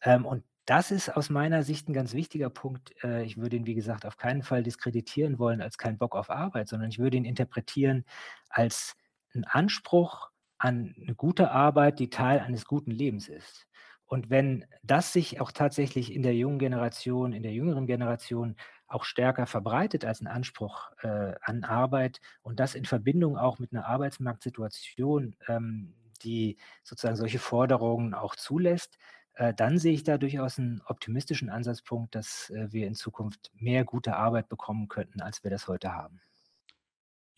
Ähm, 0.01 0.25
und 0.25 0.43
das 0.65 0.91
ist 0.91 1.09
aus 1.09 1.29
meiner 1.29 1.63
Sicht 1.63 1.89
ein 1.89 1.93
ganz 1.93 2.13
wichtiger 2.13 2.49
Punkt. 2.49 2.93
Äh, 3.03 3.23
ich 3.23 3.37
würde 3.37 3.57
ihn, 3.57 3.65
wie 3.65 3.75
gesagt, 3.75 4.05
auf 4.05 4.17
keinen 4.17 4.43
Fall 4.43 4.63
diskreditieren 4.63 5.39
wollen 5.39 5.61
als 5.61 5.77
kein 5.77 5.97
Bock 5.97 6.15
auf 6.15 6.29
Arbeit, 6.29 6.69
sondern 6.69 6.89
ich 6.89 6.99
würde 6.99 7.17
ihn 7.17 7.25
interpretieren 7.25 8.05
als 8.49 8.95
einen 9.33 9.45
Anspruch 9.45 10.29
an 10.57 10.95
eine 11.01 11.15
gute 11.15 11.51
Arbeit, 11.51 11.99
die 11.99 12.09
Teil 12.09 12.39
eines 12.39 12.65
guten 12.65 12.91
Lebens 12.91 13.27
ist. 13.27 13.67
Und 14.05 14.29
wenn 14.29 14.65
das 14.83 15.11
sich 15.11 15.41
auch 15.41 15.51
tatsächlich 15.51 16.13
in 16.13 16.23
der 16.23 16.35
jungen 16.35 16.59
Generation, 16.59 17.33
in 17.33 17.43
der 17.43 17.51
jüngeren 17.51 17.87
Generation 17.87 18.55
auch 18.87 19.05
stärker 19.05 19.47
verbreitet 19.47 20.05
als 20.05 20.21
ein 20.21 20.27
Anspruch 20.27 20.91
äh, 21.01 21.33
an 21.41 21.63
Arbeit 21.63 22.21
und 22.43 22.59
das 22.59 22.75
in 22.75 22.85
Verbindung 22.85 23.37
auch 23.37 23.59
mit 23.59 23.73
einer 23.73 23.87
Arbeitsmarktsituation, 23.87 25.35
ähm, 25.47 25.95
die 26.21 26.57
sozusagen 26.83 27.15
solche 27.15 27.39
Forderungen 27.39 28.13
auch 28.13 28.35
zulässt, 28.35 28.97
äh, 29.35 29.53
dann 29.53 29.79
sehe 29.79 29.93
ich 29.93 30.03
da 30.03 30.17
durchaus 30.17 30.59
einen 30.59 30.81
optimistischen 30.85 31.49
Ansatzpunkt, 31.49 32.13
dass 32.13 32.51
äh, 32.51 32.67
wir 32.71 32.87
in 32.87 32.93
Zukunft 32.93 33.51
mehr 33.55 33.83
gute 33.83 34.15
Arbeit 34.15 34.47
bekommen 34.47 34.87
könnten, 34.87 35.21
als 35.21 35.43
wir 35.43 35.49
das 35.49 35.67
heute 35.67 35.93
haben. 35.93 36.21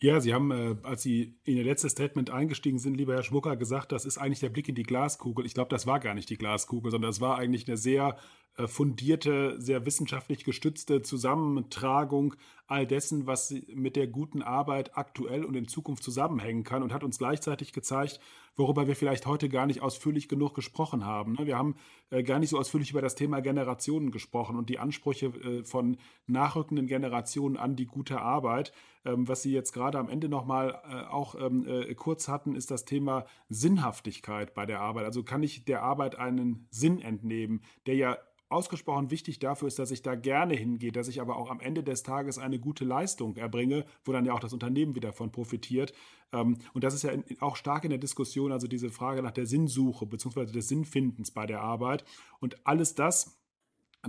Ja, 0.02 0.20
Sie 0.20 0.34
haben, 0.34 0.50
äh, 0.50 0.76
als 0.82 1.02
Sie 1.02 1.38
in 1.44 1.56
Ihr 1.56 1.64
letztes 1.64 1.92
Statement 1.92 2.28
eingestiegen 2.30 2.78
sind, 2.78 2.98
lieber 2.98 3.14
Herr 3.14 3.22
Schmucker, 3.22 3.56
gesagt, 3.56 3.92
das 3.92 4.04
ist 4.04 4.18
eigentlich 4.18 4.40
der 4.40 4.50
Blick 4.50 4.68
in 4.68 4.74
die 4.74 4.82
Glaskugel. 4.82 5.46
Ich 5.46 5.54
glaube, 5.54 5.70
das 5.70 5.86
war 5.86 6.00
gar 6.00 6.12
nicht 6.12 6.28
die 6.28 6.36
Glaskugel, 6.36 6.90
sondern 6.90 7.10
das 7.10 7.22
war 7.22 7.38
eigentlich 7.38 7.66
eine 7.66 7.78
sehr 7.78 8.16
fundierte, 8.64 9.60
sehr 9.60 9.84
wissenschaftlich 9.84 10.42
gestützte 10.42 11.02
Zusammentragung 11.02 12.36
all 12.66 12.86
dessen, 12.86 13.26
was 13.26 13.54
mit 13.68 13.96
der 13.96 14.06
guten 14.06 14.40
Arbeit 14.40 14.96
aktuell 14.96 15.44
und 15.44 15.54
in 15.54 15.68
Zukunft 15.68 16.02
zusammenhängen 16.02 16.64
kann 16.64 16.82
und 16.82 16.94
hat 16.94 17.04
uns 17.04 17.18
gleichzeitig 17.18 17.74
gezeigt, 17.74 18.18
worüber 18.56 18.86
wir 18.86 18.96
vielleicht 18.96 19.26
heute 19.26 19.48
gar 19.48 19.66
nicht 19.66 19.82
ausführlich 19.82 20.28
genug 20.28 20.54
gesprochen 20.54 21.04
haben. 21.04 21.34
Ne? 21.34 21.46
Wir 21.46 21.58
haben 21.58 21.76
äh, 22.10 22.22
gar 22.22 22.38
nicht 22.38 22.50
so 22.50 22.58
ausführlich 22.58 22.90
über 22.90 23.02
das 23.02 23.14
Thema 23.14 23.40
Generationen 23.40 24.10
gesprochen 24.10 24.56
und 24.56 24.68
die 24.68 24.78
Ansprüche 24.78 25.26
äh, 25.26 25.64
von 25.64 25.98
nachrückenden 26.26 26.86
Generationen 26.86 27.56
an 27.56 27.76
die 27.76 27.86
gute 27.86 28.20
Arbeit. 28.20 28.72
Ähm, 29.04 29.28
was 29.28 29.42
Sie 29.42 29.52
jetzt 29.52 29.72
gerade 29.72 29.98
am 29.98 30.08
Ende 30.08 30.28
nochmal 30.28 31.06
auch 31.10 31.34
ähm, 31.34 31.66
kurz 31.96 32.28
hatten, 32.28 32.54
ist 32.54 32.70
das 32.70 32.84
Thema 32.84 33.26
Sinnhaftigkeit 33.48 34.54
bei 34.54 34.66
der 34.66 34.80
Arbeit. 34.80 35.04
Also 35.04 35.22
kann 35.22 35.42
ich 35.42 35.64
der 35.64 35.82
Arbeit 35.82 36.18
einen 36.18 36.66
Sinn 36.70 37.00
entnehmen, 37.00 37.62
der 37.86 37.94
ja 37.94 38.18
ausgesprochen 38.48 39.10
wichtig 39.10 39.38
dafür 39.38 39.68
ist, 39.68 39.78
dass 39.78 39.90
ich 39.90 40.02
da 40.02 40.14
gerne 40.14 40.54
hingehe, 40.54 40.92
dass 40.92 41.08
ich 41.08 41.20
aber 41.20 41.36
auch 41.36 41.50
am 41.50 41.60
Ende 41.60 41.82
des 41.82 42.02
Tages 42.02 42.38
eine 42.38 42.58
gute 42.58 42.84
Leistung 42.84 43.36
erbringe, 43.36 43.84
wo 44.04 44.12
dann 44.12 44.24
ja 44.24 44.34
auch 44.34 44.40
das 44.40 44.52
Unternehmen 44.52 44.94
wieder 44.94 45.08
davon 45.08 45.32
profitiert. 45.32 45.92
Ähm, 46.32 46.58
und 46.72 46.84
das 46.84 46.94
ist 46.94 47.02
ja 47.02 47.12
auch 47.40 47.56
stark 47.56 47.84
in 47.84 47.90
der 47.90 47.98
Diskussion, 47.98 48.52
also 48.52 48.66
diese 48.66 48.90
Frage 48.90 49.22
nach 49.22 49.32
der 49.32 49.46
Sinnsuche 49.46 50.06
bzw. 50.06 50.46
des 50.46 50.68
Sinnfindens 50.68 51.30
bei 51.30 51.46
der 51.46 51.60
Arbeit. 51.60 52.04
Und 52.40 52.66
alles 52.66 52.94
das 52.94 53.38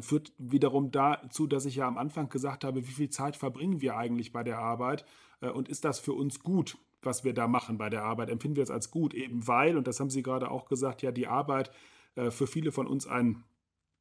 führt 0.02 0.32
wiederum 0.38 0.92
dazu, 0.92 1.48
dass 1.48 1.66
ich 1.66 1.76
ja 1.78 1.88
am 1.88 1.98
Anfang 1.98 2.30
gesagt 2.30 2.64
habe, 2.64 2.88
wie 2.88 2.92
viel 2.92 3.10
Zeit 3.10 3.36
verbringen 3.36 3.82
wir 3.82 3.98
eigentlich 3.98 4.32
bei 4.32 4.44
der 4.44 4.60
Arbeit 4.60 5.06
äh, 5.42 5.50
und 5.50 5.70
ist 5.70 5.86
das 5.86 6.00
für 6.00 6.14
uns 6.14 6.40
gut? 6.40 6.78
was 7.02 7.24
wir 7.24 7.34
da 7.34 7.48
machen 7.48 7.78
bei 7.78 7.90
der 7.90 8.04
Arbeit, 8.04 8.30
empfinden 8.30 8.58
wir 8.58 8.64
es 8.64 8.72
als 8.72 8.92
gut, 8.92 9.14
eben 9.14 9.48
weil, 9.48 9.78
und 9.78 9.88
das 9.88 10.00
haben 10.00 10.10
Sie 10.10 10.24
gerade 10.24 10.52
auch 10.52 10.66
gesagt, 10.66 11.02
ja, 11.02 11.12
die 11.12 11.28
Arbeit 11.28 11.72
äh, 12.16 12.32
für 12.32 12.48
viele 12.48 12.72
von 12.72 12.88
uns 12.88 13.08
ein 13.08 13.44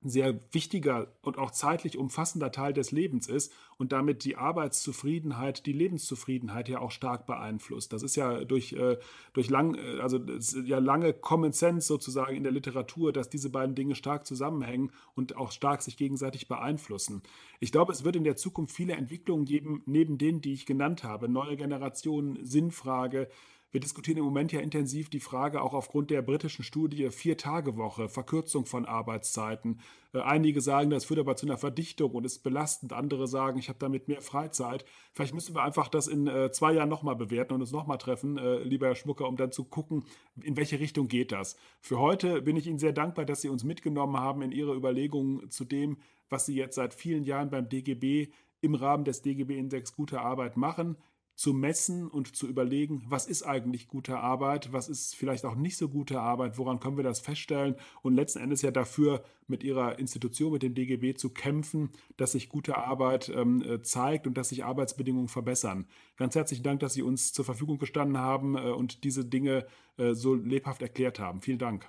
sehr 0.08 0.38
wichtiger 0.52 1.08
und 1.22 1.38
auch 1.38 1.50
zeitlich 1.50 1.98
umfassender 1.98 2.52
Teil 2.52 2.72
des 2.72 2.92
Lebens 2.92 3.28
ist 3.28 3.52
und 3.78 3.92
damit 3.92 4.24
die 4.24 4.36
Arbeitszufriedenheit, 4.36 5.66
die 5.66 5.72
Lebenszufriedenheit 5.72 6.68
ja 6.68 6.80
auch 6.80 6.90
stark 6.90 7.26
beeinflusst. 7.26 7.92
Das 7.92 8.02
ist 8.02 8.16
ja 8.16 8.44
durch, 8.44 8.72
äh, 8.72 8.98
durch 9.32 9.50
lang, 9.50 9.74
äh, 9.74 10.00
also 10.00 10.18
ja 10.64 10.78
lange 10.78 11.12
Common 11.12 11.52
Sense 11.52 11.86
sozusagen 11.86 12.36
in 12.36 12.42
der 12.42 12.52
Literatur, 12.52 13.12
dass 13.12 13.28
diese 13.28 13.50
beiden 13.50 13.74
Dinge 13.74 13.94
stark 13.94 14.26
zusammenhängen 14.26 14.92
und 15.14 15.36
auch 15.36 15.52
stark 15.52 15.82
sich 15.82 15.96
gegenseitig 15.96 16.48
beeinflussen. 16.48 17.22
Ich 17.60 17.72
glaube, 17.72 17.92
es 17.92 18.04
wird 18.04 18.16
in 18.16 18.24
der 18.24 18.36
Zukunft 18.36 18.74
viele 18.74 18.94
Entwicklungen 18.94 19.44
geben, 19.44 19.82
neben 19.86 20.18
denen, 20.18 20.40
die 20.40 20.52
ich 20.52 20.66
genannt 20.66 21.04
habe. 21.04 21.28
Neue 21.28 21.56
Generationen, 21.56 22.38
Sinnfrage, 22.44 23.28
wir 23.72 23.80
diskutieren 23.80 24.18
im 24.18 24.24
Moment 24.24 24.52
ja 24.52 24.60
intensiv 24.60 25.10
die 25.10 25.20
Frage, 25.20 25.60
auch 25.60 25.74
aufgrund 25.74 26.10
der 26.10 26.22
britischen 26.22 26.62
Studie, 26.62 27.10
Vier-Tage-Woche, 27.10 28.08
Verkürzung 28.08 28.64
von 28.64 28.86
Arbeitszeiten. 28.86 29.80
Äh, 30.12 30.20
einige 30.20 30.60
sagen, 30.60 30.90
das 30.90 31.06
führt 31.06 31.18
aber 31.18 31.36
zu 31.36 31.46
einer 31.46 31.58
Verdichtung 31.58 32.12
und 32.12 32.24
ist 32.24 32.44
belastend. 32.44 32.92
Andere 32.92 33.26
sagen, 33.26 33.58
ich 33.58 33.68
habe 33.68 33.78
damit 33.80 34.06
mehr 34.06 34.22
Freizeit. 34.22 34.84
Vielleicht 35.12 35.34
müssen 35.34 35.54
wir 35.54 35.62
einfach 35.62 35.88
das 35.88 36.06
in 36.06 36.28
äh, 36.28 36.50
zwei 36.52 36.72
Jahren 36.72 36.88
nochmal 36.88 37.16
bewerten 37.16 37.54
und 37.54 37.60
uns 37.60 37.72
nochmal 37.72 37.98
treffen, 37.98 38.38
äh, 38.38 38.62
lieber 38.62 38.86
Herr 38.86 38.94
Schmucker, 38.94 39.28
um 39.28 39.36
dann 39.36 39.50
zu 39.50 39.64
gucken, 39.64 40.04
in 40.40 40.56
welche 40.56 40.78
Richtung 40.78 41.08
geht 41.08 41.32
das. 41.32 41.56
Für 41.80 41.98
heute 41.98 42.42
bin 42.42 42.56
ich 42.56 42.66
Ihnen 42.66 42.78
sehr 42.78 42.92
dankbar, 42.92 43.24
dass 43.24 43.40
Sie 43.40 43.48
uns 43.48 43.64
mitgenommen 43.64 44.18
haben 44.18 44.42
in 44.42 44.52
Ihre 44.52 44.74
Überlegungen 44.74 45.50
zu 45.50 45.64
dem, 45.64 45.98
was 46.28 46.46
Sie 46.46 46.54
jetzt 46.54 46.76
seit 46.76 46.94
vielen 46.94 47.24
Jahren 47.24 47.50
beim 47.50 47.68
DGB 47.68 48.28
im 48.60 48.74
Rahmen 48.74 49.04
des 49.04 49.22
DGB-Index 49.22 49.94
gute 49.94 50.20
Arbeit 50.20 50.56
machen 50.56 50.96
zu 51.36 51.52
messen 51.52 52.08
und 52.08 52.34
zu 52.34 52.48
überlegen, 52.48 53.04
was 53.08 53.26
ist 53.26 53.42
eigentlich 53.42 53.88
gute 53.88 54.18
Arbeit, 54.18 54.72
was 54.72 54.88
ist 54.88 55.14
vielleicht 55.14 55.44
auch 55.44 55.54
nicht 55.54 55.76
so 55.76 55.88
gute 55.88 56.18
Arbeit, 56.18 56.56
woran 56.56 56.80
können 56.80 56.96
wir 56.96 57.04
das 57.04 57.20
feststellen 57.20 57.76
und 58.02 58.14
letzten 58.14 58.40
Endes 58.40 58.62
ja 58.62 58.70
dafür 58.70 59.22
mit 59.46 59.62
ihrer 59.62 59.98
Institution, 59.98 60.52
mit 60.52 60.62
dem 60.62 60.74
DGB 60.74 61.14
zu 61.14 61.28
kämpfen, 61.30 61.90
dass 62.16 62.32
sich 62.32 62.48
gute 62.48 62.78
Arbeit 62.78 63.28
ähm, 63.28 63.62
äh, 63.62 63.82
zeigt 63.82 64.26
und 64.26 64.38
dass 64.38 64.48
sich 64.48 64.64
Arbeitsbedingungen 64.64 65.28
verbessern. 65.28 65.86
Ganz 66.16 66.34
herzlichen 66.34 66.62
Dank, 66.62 66.80
dass 66.80 66.94
Sie 66.94 67.02
uns 67.02 67.34
zur 67.34 67.44
Verfügung 67.44 67.78
gestanden 67.78 68.18
haben 68.18 68.56
äh, 68.56 68.70
und 68.70 69.04
diese 69.04 69.24
Dinge 69.24 69.66
äh, 69.98 70.14
so 70.14 70.34
lebhaft 70.34 70.80
erklärt 70.80 71.20
haben. 71.20 71.42
Vielen 71.42 71.58
Dank. 71.58 71.86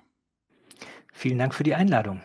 Vielen 1.13 1.39
Dank 1.39 1.55
für 1.55 1.63
die 1.63 1.73
Einladung. 1.73 2.21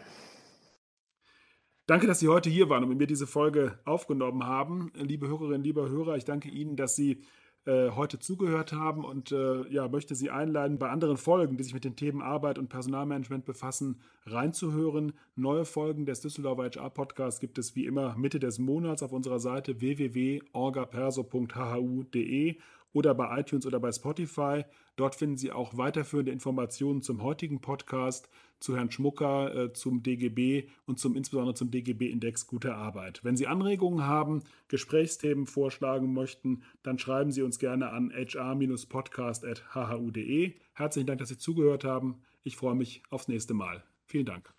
Danke, 1.93 2.07
dass 2.07 2.21
Sie 2.21 2.29
heute 2.29 2.49
hier 2.49 2.71
waren 2.71 2.85
und 2.85 2.89
mit 2.89 2.97
mir 2.97 3.07
diese 3.07 3.27
Folge 3.27 3.79
aufgenommen 3.85 4.47
haben. 4.47 4.91
Liebe 4.95 5.29
Hörerinnen, 5.29 5.63
lieber 5.63 5.91
Hörer, 5.91 6.17
ich 6.17 6.25
danke 6.25 6.49
Ihnen, 6.49 6.75
dass 6.75 6.97
Sie 6.97 7.21
äh, 7.67 7.91
heute 7.91 8.19
zugehört 8.19 8.73
haben 8.73 9.05
und 9.05 9.31
äh, 9.31 9.69
ja, 9.69 9.89
möchte 9.89 10.15
Sie 10.15 10.31
einladen, 10.31 10.79
bei 10.79 10.89
anderen 10.89 11.19
Folgen, 11.19 11.59
die 11.59 11.65
sich 11.65 11.75
mit 11.75 11.85
den 11.85 11.95
Themen 11.95 12.23
Arbeit 12.23 12.59
und 12.59 12.71
Personalmanagement 12.71 13.45
befassen, 13.45 14.01
reinzuhören. 14.25 15.13
Neue 15.37 15.67
Folgen 15.67 16.07
des 16.07 16.23
Düsseldorfer 16.23 16.71
HR 16.71 16.89
Podcasts 16.89 17.41
gibt 17.41 17.59
es 17.59 17.77
wie 17.77 17.85
immer 17.85 18.17
Mitte 18.17 18.39
des 18.39 18.59
Monats 18.59 19.03
auf 19.03 19.13
unserer 19.13 19.39
Seite 19.39 19.83
www.orgaperso.hu.de 19.83 22.57
oder 22.93 23.15
bei 23.15 23.41
iTunes 23.41 23.65
oder 23.67 23.81
bei 23.81 23.91
Spotify. 23.93 24.65
Dort 24.97 25.15
finden 25.15 25.37
Sie 25.37 25.53
auch 25.53 25.77
weiterführende 25.77 26.33
Informationen 26.33 27.03
zum 27.03 27.23
heutigen 27.23 27.61
Podcast, 27.61 28.31
zu 28.61 28.75
Herrn 28.77 28.91
Schmucker, 28.91 29.55
äh, 29.55 29.73
zum 29.73 30.03
DGB 30.03 30.69
und 30.87 30.99
zum 30.99 31.15
insbesondere 31.17 31.55
zum 31.55 31.71
DGB-Index 31.71 32.47
Gute 32.47 32.75
Arbeit. 32.75 33.25
Wenn 33.25 33.37
Sie 33.37 33.47
Anregungen 33.47 34.07
haben, 34.07 34.43
Gesprächsthemen 34.69 35.47
vorschlagen 35.47 36.13
möchten, 36.13 36.63
dann 36.83 36.99
schreiben 36.99 37.33
Sie 37.33 37.41
uns 37.43 37.59
gerne 37.59 37.91
an 37.91 38.11
hr-podcast.hhu.de. 38.11 40.55
Herzlichen 40.75 41.07
Dank, 41.07 41.19
dass 41.19 41.29
Sie 41.29 41.39
zugehört 41.39 41.85
haben. 41.85 42.21
Ich 42.45 42.57
freue 42.57 42.75
mich 42.75 43.03
aufs 43.11 43.29
nächste 43.29 43.55
Mal. 43.55 43.85
Vielen 44.07 44.27
Dank. 44.27 44.53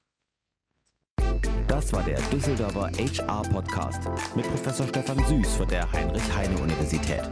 Das 1.67 1.91
war 1.93 2.03
der 2.03 2.19
Düsseldorfer 2.29 2.91
HR 2.91 3.41
Podcast 3.43 4.01
mit 4.35 4.45
Professor 4.45 4.87
Stefan 4.87 5.17
Süß 5.25 5.55
von 5.55 5.67
der 5.67 5.91
Heinrich-Heine-Universität. 5.91 7.29